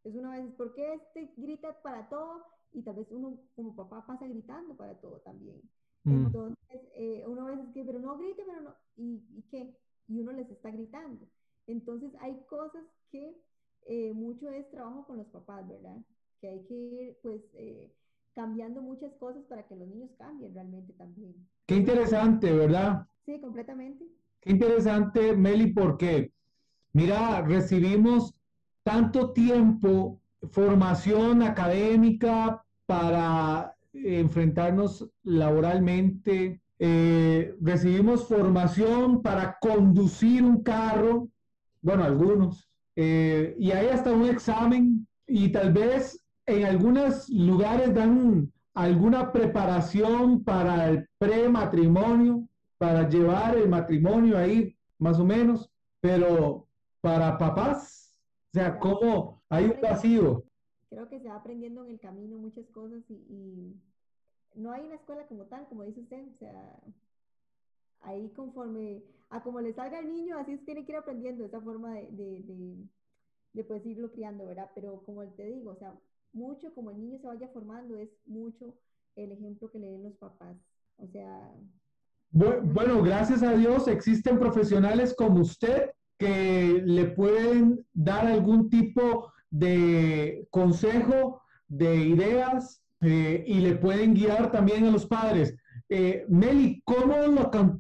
Es 0.04 0.14
una 0.16 0.32
vez, 0.32 0.54
¿por 0.54 0.74
qué 0.76 0.94
este 0.94 1.34
grita 1.36 1.82
para 1.82 2.08
todo? 2.08 2.46
Y 2.72 2.84
tal 2.84 2.96
vez 2.96 3.08
uno 3.12 3.40
como 3.56 3.76
papá 3.76 4.06
pasa 4.06 4.28
gritando 4.28 4.76
para 4.76 5.00
todo 5.00 5.20
también. 5.22 5.62
Mm. 6.06 6.28
Entonces, 6.28 6.82
eh, 6.96 7.24
uno 7.28 7.48
a 7.48 7.52
veces 7.52 7.66
que, 7.74 7.84
pero 7.84 8.00
no 8.00 8.18
grite, 8.18 8.44
pero 8.46 8.62
no, 8.62 8.76
¿y, 8.96 9.24
¿y, 9.36 9.42
qué? 9.50 9.76
Y 10.08 10.20
uno 10.20 10.32
les 10.32 10.50
está 10.50 10.72
gritando. 10.72 11.26
Entonces, 11.68 12.12
hay 12.22 12.40
cosas 12.48 12.84
que 13.12 13.36
eh, 13.88 14.14
mucho 14.14 14.50
es 14.52 14.70
trabajo 14.70 15.06
con 15.06 15.18
los 15.18 15.28
papás, 15.28 15.68
¿verdad? 15.68 15.98
Que 16.40 16.48
hay 16.48 16.64
que 16.66 16.74
ir, 16.74 17.18
pues, 17.24 17.42
eh, 17.56 17.92
cambiando 18.36 18.82
muchas 18.82 19.14
cosas 19.16 19.44
para 19.46 19.68
que 19.68 19.76
los 19.76 19.88
niños 19.88 20.12
cambien 20.18 20.54
realmente 20.54 20.94
también. 20.94 21.34
Qué 21.66 21.76
interesante, 21.78 22.52
¿verdad? 22.52 23.08
Sí, 23.26 23.40
completamente. 23.42 24.06
Qué 24.42 24.52
interesante, 24.52 25.36
Meli, 25.36 25.74
porque, 25.74 26.32
mira, 26.94 27.42
recibimos 27.42 28.36
tanto 28.84 29.32
tiempo, 29.32 30.22
formación 30.52 31.42
académica 31.42 32.64
para 32.86 33.75
enfrentarnos 34.04 35.10
laboralmente, 35.24 36.62
eh, 36.78 37.56
recibimos 37.62 38.28
formación 38.28 39.22
para 39.22 39.58
conducir 39.60 40.44
un 40.44 40.62
carro, 40.62 41.30
bueno, 41.82 42.04
algunos, 42.04 42.70
eh, 42.96 43.56
y 43.58 43.72
hay 43.72 43.88
hasta 43.88 44.12
un 44.12 44.26
examen 44.26 45.08
y 45.28 45.50
tal 45.50 45.72
vez 45.72 46.26
en 46.46 46.66
algunos 46.66 47.30
lugares 47.30 47.94
dan 47.94 48.52
alguna 48.74 49.32
preparación 49.32 50.44
para 50.44 50.90
el 50.90 51.08
prematrimonio, 51.18 52.48
para 52.78 53.08
llevar 53.08 53.58
el 53.58 53.70
matrimonio 53.70 54.38
ahí, 54.38 54.76
más 55.00 55.20
o 55.20 55.26
menos, 55.26 55.70
pero 56.02 56.68
para 57.02 57.38
papás, 57.38 58.16
o 58.52 58.54
sea, 58.54 58.78
¿cómo 58.78 59.42
hay 59.50 59.66
un 59.66 59.82
vacío? 59.82 60.44
Creo 60.96 61.10
que 61.10 61.20
se 61.20 61.28
va 61.28 61.36
aprendiendo 61.36 61.84
en 61.84 61.92
el 61.92 62.00
camino 62.00 62.38
muchas 62.38 62.66
cosas 62.68 63.04
y, 63.10 63.76
no 64.56 64.72
hay 64.72 64.86
una 64.86 64.96
escuela 64.96 65.28
como 65.28 65.44
tal, 65.44 65.68
como 65.68 65.84
dice 65.84 66.00
usted, 66.00 66.26
o 66.34 66.38
sea, 66.40 66.80
ahí 68.00 68.32
conforme 68.34 69.04
a 69.30 69.44
como 69.44 69.60
le 69.60 69.74
salga 69.74 69.98
al 69.98 70.08
niño, 70.08 70.38
así 70.38 70.56
se 70.56 70.64
tiene 70.64 70.86
que 70.86 70.94
ir 70.94 70.98
aprendiendo 70.98 71.44
esa 71.44 71.60
forma 71.60 71.96
de, 71.96 72.08
de, 72.12 72.44
de, 72.44 72.78
de 73.52 73.64
pues 73.66 73.86
irlo 73.86 74.10
criando, 74.14 74.46
¿verdad? 74.46 74.72
Pero 74.74 75.04
como 75.04 75.26
te 75.26 75.46
digo, 75.46 75.72
o 75.72 75.76
sea, 75.76 75.94
mucho 76.32 76.74
como 76.74 76.92
el 76.92 76.98
niño 77.02 77.20
se 77.20 77.28
vaya 77.28 77.50
formando 77.50 77.98
es 77.98 78.10
mucho 78.26 78.74
el 79.18 79.34
ejemplo 79.34 79.70
que 79.70 79.80
le 79.80 79.92
den 79.92 80.04
los 80.04 80.16
papás. 80.16 80.56
O 80.96 81.08
sea... 81.08 81.54
Bueno, 82.32 83.04
gracias 83.04 83.44
a 83.44 83.52
Dios 83.52 83.90
existen 83.90 84.40
profesionales 84.40 85.14
como 85.14 85.42
usted 85.42 85.92
que 86.18 86.82
le 86.86 87.08
pueden 87.08 87.86
dar 87.94 88.26
algún 88.28 88.70
tipo 88.70 89.34
de 89.58 90.48
consejo, 90.50 91.42
de 91.68 91.96
ideas 91.96 92.84
eh, 93.02 93.44
y 93.48 93.60
le 93.60 93.76
pueden 93.76 94.14
guiar 94.14 94.52
también 94.52 94.86
a 94.86 94.92
los 94.92 95.06
padres. 95.06 95.56
Eh, 95.88 96.26
Meli, 96.28 96.82
¿cómo 96.84 97.16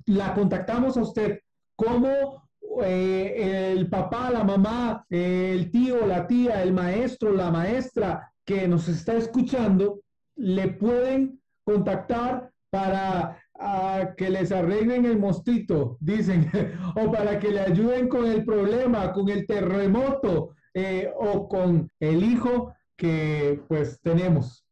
la 0.06 0.34
contactamos 0.34 0.96
a 0.96 1.02
usted? 1.02 1.40
¿Cómo 1.76 2.48
eh, 2.84 3.74
el 3.74 3.90
papá, 3.90 4.32
la 4.32 4.44
mamá, 4.44 5.06
el 5.10 5.70
tío, 5.70 6.06
la 6.06 6.28
tía, 6.28 6.64
el 6.64 6.72
maestro, 6.72 7.34
la 7.34 7.52
maestra 7.52 8.32
que 8.46 8.68
nos 8.68 8.88
está 8.88 9.16
escuchando, 9.16 10.02
le 10.36 10.70
pueden 10.70 11.42
contactar 11.66 12.52
para 12.70 13.38
ah, 13.60 14.14
que 14.16 14.30
les 14.30 14.52
arreglen 14.52 15.06
el 15.06 15.20
mosquito, 15.20 15.98
dicen, 16.00 16.50
o 16.96 17.12
para 17.12 17.38
que 17.40 17.52
le 17.52 17.62
ayuden 17.62 18.08
con 18.08 18.26
el 18.26 18.46
problema, 18.46 19.12
con 19.12 19.28
el 19.30 19.46
terremoto 19.46 20.56
eh, 20.76 21.12
o 21.18 21.50
con 21.50 21.90
el 22.00 22.24
hijo 22.24 22.74
que 22.96 23.64
pues 23.68 24.00
tenemos. 24.02 24.64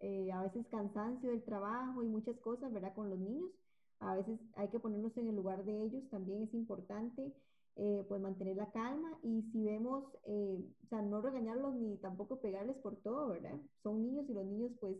eh, 0.00 0.32
a 0.32 0.42
veces 0.42 0.66
cansancio 0.68 1.30
del 1.30 1.44
trabajo 1.44 2.02
y 2.02 2.08
muchas 2.08 2.36
cosas, 2.40 2.72
¿verdad? 2.72 2.92
Con 2.94 3.08
los 3.08 3.18
niños. 3.18 3.50
A 4.00 4.16
veces 4.16 4.40
hay 4.56 4.68
que 4.68 4.80
ponernos 4.80 5.16
en 5.16 5.28
el 5.28 5.36
lugar 5.36 5.64
de 5.64 5.84
ellos, 5.84 6.02
también 6.10 6.42
es 6.42 6.52
importante, 6.54 7.32
eh, 7.76 8.04
pues 8.08 8.20
mantener 8.20 8.56
la 8.56 8.70
calma 8.70 9.18
y 9.22 9.42
si 9.52 9.64
vemos, 9.64 10.04
o 10.24 10.88
sea, 10.88 11.02
no 11.02 11.20
regañarlos 11.22 11.74
ni 11.74 11.96
tampoco 11.98 12.40
pegarles 12.40 12.76
por 12.78 12.96
todo, 13.02 13.28
¿verdad? 13.28 13.58
Son 13.82 14.02
niños 14.02 14.28
y 14.28 14.34
los 14.34 14.46
niños 14.46 14.72
pues 14.80 14.96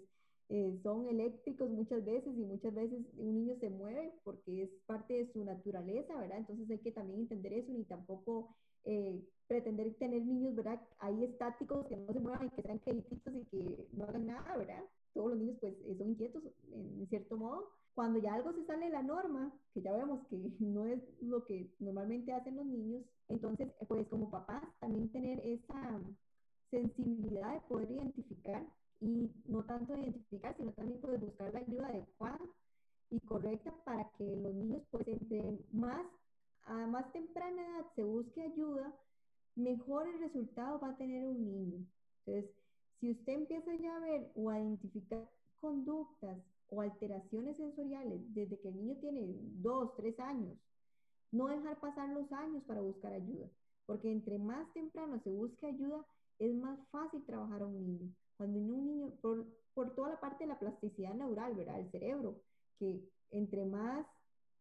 eh, 0.55 0.79
son 0.83 1.09
eléctricos 1.09 1.71
muchas 1.71 2.05
veces 2.05 2.37
y 2.37 2.45
muchas 2.45 2.75
veces 2.75 2.99
un 3.17 3.35
niño 3.35 3.57
se 3.59 3.71
mueve 3.71 4.13
porque 4.23 4.65
es 4.65 4.71
parte 4.85 5.15
de 5.15 5.33
su 5.33 5.43
naturaleza, 5.43 6.15
¿verdad? 6.15 6.39
Entonces 6.39 6.71
hay 6.71 6.79
que 6.79 6.93
también 6.93 7.21
entender 7.21 7.55
eso 7.55 7.73
ni 7.73 7.85
tampoco 7.85 8.55
eh, 8.85 9.19
pretender 9.47 9.95
tener 9.95 10.23
niños, 10.27 10.55
¿verdad? 10.55 10.79
Ahí 10.99 11.25
estáticos 11.25 11.87
que 11.87 11.97
no 11.97 12.13
se 12.13 12.21
muevan 12.21 12.49
y 12.49 12.51
que 12.51 12.63
sean 12.63 12.81
quietitos 12.81 13.35
y 13.35 13.45
que 13.47 13.89
no 13.93 14.05
hagan 14.05 14.27
nada, 14.27 14.57
¿verdad? 14.59 14.85
Todos 15.15 15.31
los 15.31 15.39
niños 15.39 15.57
pues 15.59 15.75
eh, 15.87 15.97
son 15.97 16.11
inquietos 16.11 16.43
en 16.71 17.07
cierto 17.09 17.39
modo. 17.39 17.71
Cuando 17.95 18.19
ya 18.21 18.35
algo 18.35 18.53
se 18.53 18.65
sale 18.65 18.87
de 18.87 18.93
la 18.93 19.03
norma, 19.03 19.53
que 19.75 19.83
ya 19.83 19.93
vemos 19.93 20.27
que 20.29 20.37
no 20.61 20.87
es 20.87 21.01
lo 21.21 21.45
que 21.45 21.75
normalmente 21.79 22.33
hacen 22.33 22.57
los 22.57 22.67
niños, 22.67 23.05
entonces 23.29 23.73
pues 23.89 24.07
como 24.09 24.31
papás 24.31 24.63
también 24.81 25.11
tener 25.11 25.41
esa 25.41 26.01
sensibilidad 26.71 27.53
de 27.55 27.61
poder 27.69 27.91
identificar 27.91 28.67
y 29.01 29.31
no 29.47 29.65
tanto 29.65 29.97
identificar, 29.97 30.57
sino 30.57 30.73
también 30.73 31.01
pues, 31.01 31.21
buscar 31.21 31.53
la 31.53 31.61
ayuda 31.61 31.89
adecuada 31.89 32.41
y 33.11 33.21
correcta 33.21 33.75
para 33.85 34.09
que 34.17 34.25
los 34.37 34.55
niños, 34.55 34.83
pues 34.91 35.07
entre 35.09 35.59
más, 35.73 36.07
a 36.65 36.87
más 36.87 37.13
temprana 37.13 37.63
edad 37.63 37.87
se 37.95 38.05
busque 38.05 38.43
ayuda, 38.43 38.95
mejor 39.57 40.07
el 40.07 40.21
resultado 40.21 40.81
va 40.81 40.91
a 40.91 40.97
tener 40.97 41.27
un 41.27 41.45
niño. 41.45 41.87
Entonces, 42.25 42.51
si 43.01 43.11
usted 43.11 43.33
empieza 43.35 43.75
ya 43.75 43.97
a 43.97 44.01
ver 44.01 44.31
o 44.35 44.49
a 44.49 44.61
identificar 44.61 45.29
conductas 45.61 46.39
o 46.73 46.81
alteraciones 46.81 47.59
sensoriales 47.59 48.21
desde 48.35 48.59
que 48.59 48.69
el 48.69 48.77
niño 48.77 48.97
tiene 48.97 49.27
dos, 49.61 49.95
tres 49.95 50.19
años, 50.19 50.57
no 51.31 51.47
dejar 51.49 51.79
pasar 51.81 52.09
los 52.09 52.33
años 52.33 52.63
para 52.65 52.81
buscar 52.81 53.13
ayuda, 53.13 53.47
porque 53.85 54.11
entre 54.11 54.39
más 54.39 54.73
temprano 54.73 55.21
se 55.23 55.31
busque 55.31 55.67
ayuda, 55.67 56.05
es 56.39 56.55
más 56.55 56.79
fácil 56.91 57.23
trabajar 57.25 57.63
a 57.63 57.67
un 57.67 57.87
niño. 57.87 58.15
Cuando 58.39 58.59
un 58.59 58.69
niño, 58.69 59.13
por, 59.21 59.47
por 59.75 59.95
toda 59.95 60.11
la 60.11 60.21
parte 60.21 60.45
de 60.45 60.49
la 60.49 60.59
plasticidad 60.59 61.15
neural, 61.15 61.55
¿verdad? 61.55 61.79
El 61.79 61.91
cerebro, 61.91 62.41
que 62.79 63.07
entre 63.31 63.67
más 63.67 64.07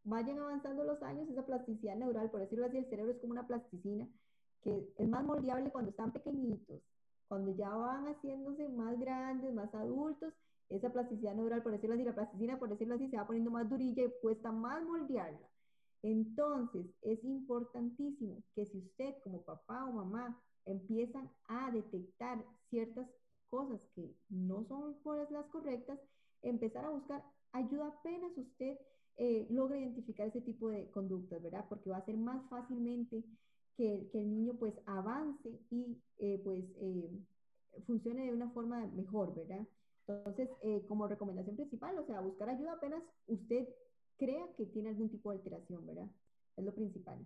vayan 0.04 0.40
avanzando 0.40 0.84
los 0.84 1.02
años, 1.04 1.30
esa 1.30 1.46
plasticidad 1.46 1.96
neural, 1.96 2.30
por 2.30 2.42
decirlo 2.42 2.66
así, 2.66 2.78
el 2.78 2.90
cerebro 2.90 3.14
es 3.14 3.20
como 3.20 3.32
una 3.32 3.48
plasticina, 3.48 4.08
que 4.64 4.94
es 4.98 5.08
más 5.08 5.24
moldeable 5.24 5.72
cuando 5.72 5.92
están 5.92 6.12
pequeñitos. 6.12 6.82
Cuando 7.30 7.56
ya 7.56 7.70
van 7.70 8.08
haciéndose 8.08 8.68
más 8.68 9.00
grandes, 9.00 9.54
más 9.54 9.74
adultos, 9.74 10.34
esa 10.72 10.92
plasticidad 10.92 11.36
neural, 11.36 11.62
por 11.64 11.72
decirlo 11.72 11.96
así, 11.96 12.04
la 12.04 12.16
plasticina, 12.16 12.58
por 12.58 12.70
decirlo 12.70 12.96
así, 12.96 13.10
se 13.10 13.18
va 13.18 13.28
poniendo 13.28 13.52
más 13.52 13.70
durilla 13.70 14.04
y 14.04 14.14
cuesta 14.22 14.52
más 14.52 14.84
moldearla. 14.84 15.50
Entonces, 16.02 16.88
es 17.02 17.24
importantísimo 17.24 18.44
que 18.56 18.66
si 18.66 18.80
usted 18.80 19.16
como 19.24 19.44
papá 19.44 19.86
o 19.86 19.92
mamá 19.92 20.42
empiezan 20.66 21.30
a 21.48 21.72
detectar 21.72 22.44
ciertas 22.70 23.08
cosas 23.50 23.82
que 23.96 24.16
no 24.30 24.66
son 24.66 24.96
las 25.30 25.46
correctas, 25.48 26.00
empezar 26.42 26.86
a 26.86 26.90
buscar 26.90 27.24
ayuda 27.52 27.88
apenas 27.88 28.32
usted 28.38 28.78
eh, 29.18 29.46
logra 29.50 29.78
identificar 29.78 30.28
ese 30.28 30.42
tipo 30.42 30.70
de 30.70 30.90
conductas, 30.92 31.42
¿verdad? 31.44 31.66
Porque 31.70 31.90
va 31.90 31.98
a 31.98 32.06
ser 32.06 32.18
más 32.18 32.48
fácilmente 32.50 33.24
que, 33.78 34.10
que 34.12 34.20
el 34.20 34.30
niño 34.30 34.54
pues 34.58 34.74
avance 34.86 35.60
y 35.70 36.02
eh, 36.18 36.42
pues 36.44 36.64
eh, 36.80 37.12
funcione 37.86 38.26
de 38.26 38.34
una 38.34 38.50
forma 38.52 38.86
mejor, 38.88 39.36
¿verdad? 39.36 39.68
Entonces, 40.08 40.50
como 40.88 41.08
recomendación 41.08 41.56
principal, 41.56 41.98
o 41.98 42.06
sea, 42.06 42.20
buscar 42.22 42.50
ayuda 42.50 42.74
apenas 42.74 43.04
usted 43.28 43.68
crea 44.18 44.46
que 44.58 44.66
tiene 44.66 44.90
algún 44.90 45.10
tipo 45.10 45.32
de 45.32 45.38
alteración, 45.38 45.86
¿verdad? 45.86 46.10
Es 46.56 46.66
lo 46.66 46.74
principal. 46.74 47.26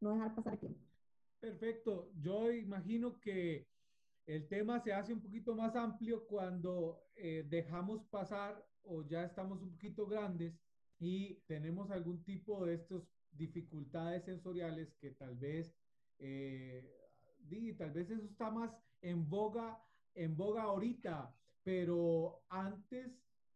No 0.00 0.12
dejar 0.12 0.34
pasar 0.34 0.58
tiempo. 0.58 0.80
Perfecto. 1.40 2.10
Yo 2.20 2.50
imagino 2.52 3.20
que 3.20 3.66
el 4.26 4.48
tema 4.48 4.80
se 4.80 4.92
hace 4.92 5.12
un 5.12 5.20
poquito 5.20 5.54
más 5.54 5.76
amplio 5.76 6.26
cuando 6.26 7.04
eh, 7.14 7.44
dejamos 7.48 8.02
pasar 8.04 8.66
o 8.84 9.02
ya 9.02 9.24
estamos 9.24 9.60
un 9.62 9.72
poquito 9.72 10.06
grandes 10.06 10.58
y 10.98 11.34
tenemos 11.46 11.90
algún 11.90 12.24
tipo 12.24 12.64
de 12.64 12.74
estas 12.74 13.02
dificultades 13.32 14.24
sensoriales 14.24 14.94
que 14.94 15.10
tal 15.10 15.36
vez, 15.36 15.76
eh, 16.18 16.82
tal 17.76 17.90
vez 17.90 18.10
eso 18.10 18.24
está 18.24 18.50
más 18.50 18.74
en 19.02 19.28
boga, 19.28 19.78
en 20.14 20.34
boga 20.36 20.62
ahorita, 20.62 21.34
pero 21.64 22.44
antes 22.50 23.10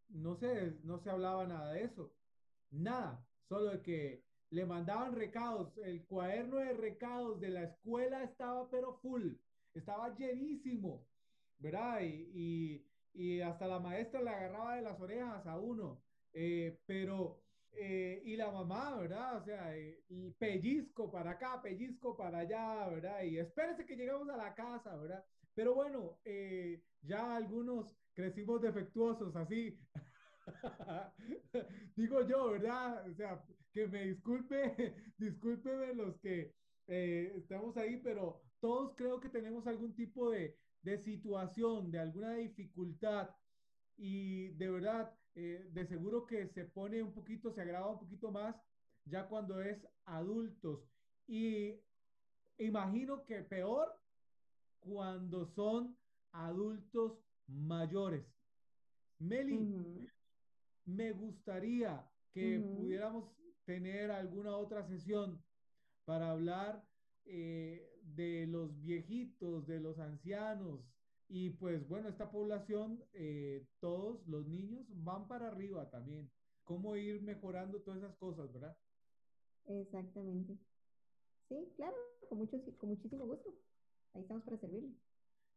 no 0.08 0.34
se, 0.36 0.78
no 0.82 0.98
se 0.98 1.10
hablaba 1.10 1.46
nada 1.46 1.72
de 1.74 1.84
eso, 1.84 2.12
nada, 2.70 3.24
solo 3.48 3.70
de 3.70 3.82
que 3.82 4.24
le 4.50 4.64
mandaban 4.64 5.14
recados, 5.14 5.76
el 5.78 6.04
cuaderno 6.06 6.56
de 6.56 6.72
recados 6.72 7.38
de 7.40 7.50
la 7.50 7.64
escuela 7.64 8.24
estaba 8.24 8.68
pero 8.70 8.94
full, 8.94 9.34
estaba 9.74 10.16
llenísimo, 10.16 11.06
¿verdad? 11.58 12.00
Y, 12.02 12.84
y, 13.12 13.40
hasta 13.40 13.66
la 13.66 13.78
maestra 13.78 14.22
le 14.22 14.30
agarraba 14.30 14.76
de 14.76 14.82
las 14.82 15.00
orejas 15.00 15.46
a 15.46 15.58
uno, 15.58 16.02
eh, 16.32 16.80
pero, 16.86 17.42
eh, 17.72 18.22
y 18.24 18.36
la 18.36 18.50
mamá, 18.50 18.96
¿verdad? 18.96 19.36
O 19.36 19.44
sea, 19.44 19.76
eh, 19.76 20.02
pellizco 20.38 21.10
para 21.10 21.32
acá, 21.32 21.60
pellizco 21.60 22.16
para 22.16 22.38
allá, 22.38 22.88
¿verdad? 22.88 23.22
Y 23.24 23.38
espérese 23.38 23.84
que 23.84 23.96
llegamos 23.96 24.28
a 24.30 24.36
la 24.36 24.54
casa, 24.54 24.96
¿verdad? 24.96 25.24
Pero 25.58 25.74
bueno, 25.74 26.20
ya 27.02 27.34
algunos 27.34 27.92
crecimos 28.14 28.62
defectuosos, 28.62 29.34
así. 29.34 29.76
Digo 31.96 32.24
yo, 32.28 32.52
¿verdad? 32.52 33.10
O 33.10 33.14
sea, 33.16 33.44
que 33.72 33.88
me 33.88 34.04
disculpe, 34.04 34.94
discúlpeme 35.18 35.94
los 35.94 36.16
que 36.20 36.54
estamos 36.86 37.76
ahí, 37.76 37.96
pero 37.96 38.40
todos 38.60 38.94
creo 38.94 39.18
que 39.18 39.30
tenemos 39.30 39.66
algún 39.66 39.96
tipo 39.96 40.30
de, 40.30 40.56
de 40.82 40.96
situación, 40.96 41.90
de 41.90 41.98
alguna 41.98 42.34
dificultad 42.34 43.28
y 43.96 44.50
de 44.50 44.70
verdad, 44.70 45.12
eh, 45.34 45.66
de 45.72 45.86
seguro 45.88 46.24
que 46.24 46.46
se 46.46 46.66
pone 46.66 47.02
un 47.02 47.12
poquito, 47.12 47.52
se 47.52 47.62
agrava 47.62 47.90
un 47.90 47.98
poquito 47.98 48.30
más 48.30 48.54
ya 49.06 49.26
cuando 49.26 49.60
es 49.60 49.84
adultos. 50.04 50.88
Y 51.26 51.80
imagino 52.58 53.24
que 53.24 53.42
peor 53.42 53.98
cuando 54.80 55.46
son 55.46 55.96
adultos 56.32 57.18
mayores. 57.46 58.24
Meli, 59.18 59.74
me 60.84 61.12
gustaría 61.12 62.08
que 62.32 62.60
pudiéramos 62.60 63.32
tener 63.64 64.10
alguna 64.10 64.56
otra 64.56 64.86
sesión 64.86 65.42
para 66.04 66.30
hablar 66.30 66.82
eh, 67.24 68.00
de 68.02 68.46
los 68.46 68.80
viejitos, 68.80 69.66
de 69.66 69.80
los 69.80 69.98
ancianos. 69.98 70.80
Y 71.28 71.50
pues 71.50 71.86
bueno, 71.86 72.08
esta 72.08 72.30
población, 72.30 73.04
eh, 73.12 73.66
todos 73.80 74.26
los 74.26 74.46
niños 74.46 74.86
van 74.88 75.28
para 75.28 75.48
arriba 75.48 75.90
también. 75.90 76.30
¿Cómo 76.64 76.96
ir 76.96 77.20
mejorando 77.22 77.82
todas 77.82 77.98
esas 77.98 78.16
cosas, 78.16 78.50
verdad? 78.52 78.76
Exactamente. 79.66 80.56
Sí, 81.48 81.72
claro, 81.76 81.96
con, 82.28 82.38
mucho, 82.38 82.58
con 82.78 82.90
muchísimo 82.90 83.26
gusto. 83.26 83.54
Ahí 84.18 84.22
estamos 84.22 84.42
para 84.42 84.58
servirle. 84.58 84.90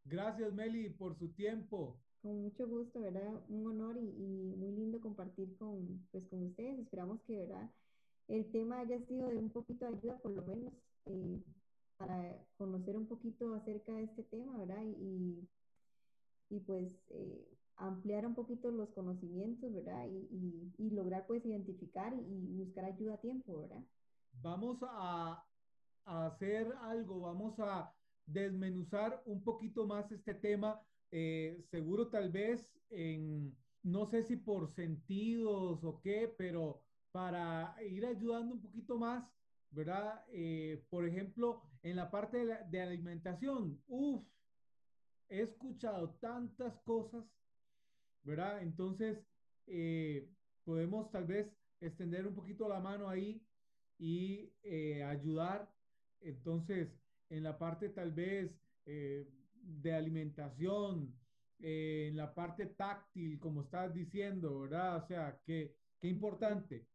Gracias, 0.06 0.54
Meli, 0.54 0.90
por 0.92 1.18
su 1.18 1.30
tiempo. 1.30 1.98
Con 2.22 2.44
mucho 2.44 2.68
gusto, 2.68 3.02
¿verdad? 3.02 3.42
Un 3.50 3.66
honor 3.66 3.98
y, 3.98 4.06
y 4.06 4.56
muy 4.56 4.72
lindo 4.72 5.02
compartir 5.02 5.58
con, 5.58 6.08
pues, 6.12 6.24
con 6.30 6.44
ustedes. 6.44 6.78
Esperamos 6.78 7.20
que, 7.24 7.38
¿verdad? 7.40 7.72
El 8.28 8.52
tema 8.52 8.82
haya 8.82 9.00
sido 9.08 9.30
de 9.30 9.38
un 9.38 9.50
poquito 9.50 9.86
de 9.86 9.98
ayuda, 9.98 10.20
por 10.20 10.32
lo 10.32 10.44
menos, 10.44 10.74
eh, 11.08 11.42
para 11.98 12.38
conocer 12.56 12.96
un 12.98 13.08
poquito 13.08 13.56
acerca 13.56 13.94
de 13.94 14.04
este 14.04 14.24
tema, 14.26 14.56
¿verdad? 14.60 14.84
Y, 14.86 15.50
y 16.52 16.60
pues 16.60 16.88
eh, 17.10 17.58
ampliar 17.78 18.28
un 18.28 18.36
poquito 18.36 18.70
los 18.70 18.90
conocimientos, 18.90 19.74
¿verdad? 19.74 20.06
Y, 20.08 20.72
y, 20.78 20.90
lograr 20.92 21.26
pues 21.26 21.44
identificar 21.44 22.14
y 22.14 22.64
buscar 22.64 22.86
ayuda 22.86 23.16
a 23.16 23.22
tiempo, 23.22 23.58
¿verdad? 23.58 23.82
Vamos 24.44 24.78
a, 24.84 25.44
a 26.06 26.26
hacer 26.28 26.72
algo, 26.80 27.22
vamos 27.22 27.60
a 27.60 27.92
desmenuzar 28.26 29.22
un 29.26 29.44
poquito 29.44 29.86
más 29.86 30.12
este 30.12 30.34
tema, 30.34 30.82
eh, 31.12 31.62
seguro 31.70 32.08
tal 32.08 32.32
vez 32.32 32.72
en, 32.90 33.56
no 33.84 34.06
sé 34.06 34.24
si 34.24 34.36
por 34.36 34.70
sentidos 34.74 35.84
o 35.84 36.02
qué, 36.02 36.34
pero 36.38 36.84
para 37.12 37.76
ir 37.84 38.06
ayudando 38.06 38.56
un 38.56 38.62
poquito 38.62 38.98
más, 38.98 39.26
¿verdad? 39.72 40.24
Eh, 40.30 40.84
por 40.90 41.06
ejemplo, 41.06 41.64
en 41.84 41.96
la 41.96 42.12
parte 42.12 42.46
de, 42.46 42.82
alimentación, 42.82 43.82
uff, 43.88 44.24
he 45.30 45.42
escuchado 45.42 46.12
tantas 46.22 46.78
cosas, 46.82 47.26
¿verdad? 48.24 48.62
Entonces, 48.62 49.26
eh, 49.68 50.30
podemos 50.64 51.10
tal 51.12 51.26
vez 51.26 51.52
extender 51.80 52.28
un 52.28 52.36
poquito 52.36 52.68
la 52.70 52.80
mano 52.80 53.10
ahí 53.10 53.42
y 53.98 54.54
eh, 54.64 55.04
ayudar. 55.04 55.74
Entonces, 56.22 57.01
en 57.32 57.44
la 57.44 57.58
parte 57.58 57.90
tal 57.90 58.12
vez 58.12 58.52
eh, 58.86 59.26
de 59.54 59.94
alimentación, 59.94 61.14
eh, 61.60 62.08
en 62.10 62.18
la 62.18 62.34
parte 62.34 62.66
táctil, 62.68 63.40
como 63.40 63.62
estás 63.62 63.94
diciendo, 63.94 64.60
¿verdad? 64.60 64.98
O 64.98 65.08
sea, 65.08 65.40
qué, 65.46 65.76
qué 66.00 66.08
importante. 66.10 66.86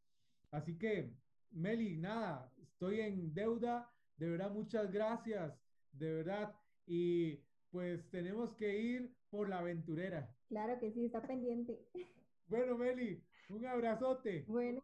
Así 0.50 0.76
que, 0.78 1.10
Meli, 1.52 1.96
nada, 1.96 2.52
estoy 2.62 3.00
en 3.00 3.32
deuda, 3.32 3.90
de 4.16 4.30
verdad, 4.30 4.50
muchas 4.50 4.92
gracias, 4.92 5.58
de 5.92 6.12
verdad. 6.12 6.54
Y 6.86 7.40
pues 7.70 8.08
tenemos 8.10 8.54
que 8.54 8.78
ir 8.78 9.16
por 9.30 9.48
la 9.48 9.58
aventurera. 9.58 10.28
Claro 10.48 10.78
que 10.78 10.92
sí, 10.92 11.06
está 11.06 11.22
pendiente. 11.26 11.78
Bueno, 12.48 12.78
Meli, 12.78 13.20
un 13.48 13.66
abrazote. 13.66 14.44
Bueno, 14.46 14.80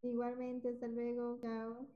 igualmente, 0.00 0.70
hasta 0.70 0.86
luego, 0.88 1.38
chao. 1.42 1.86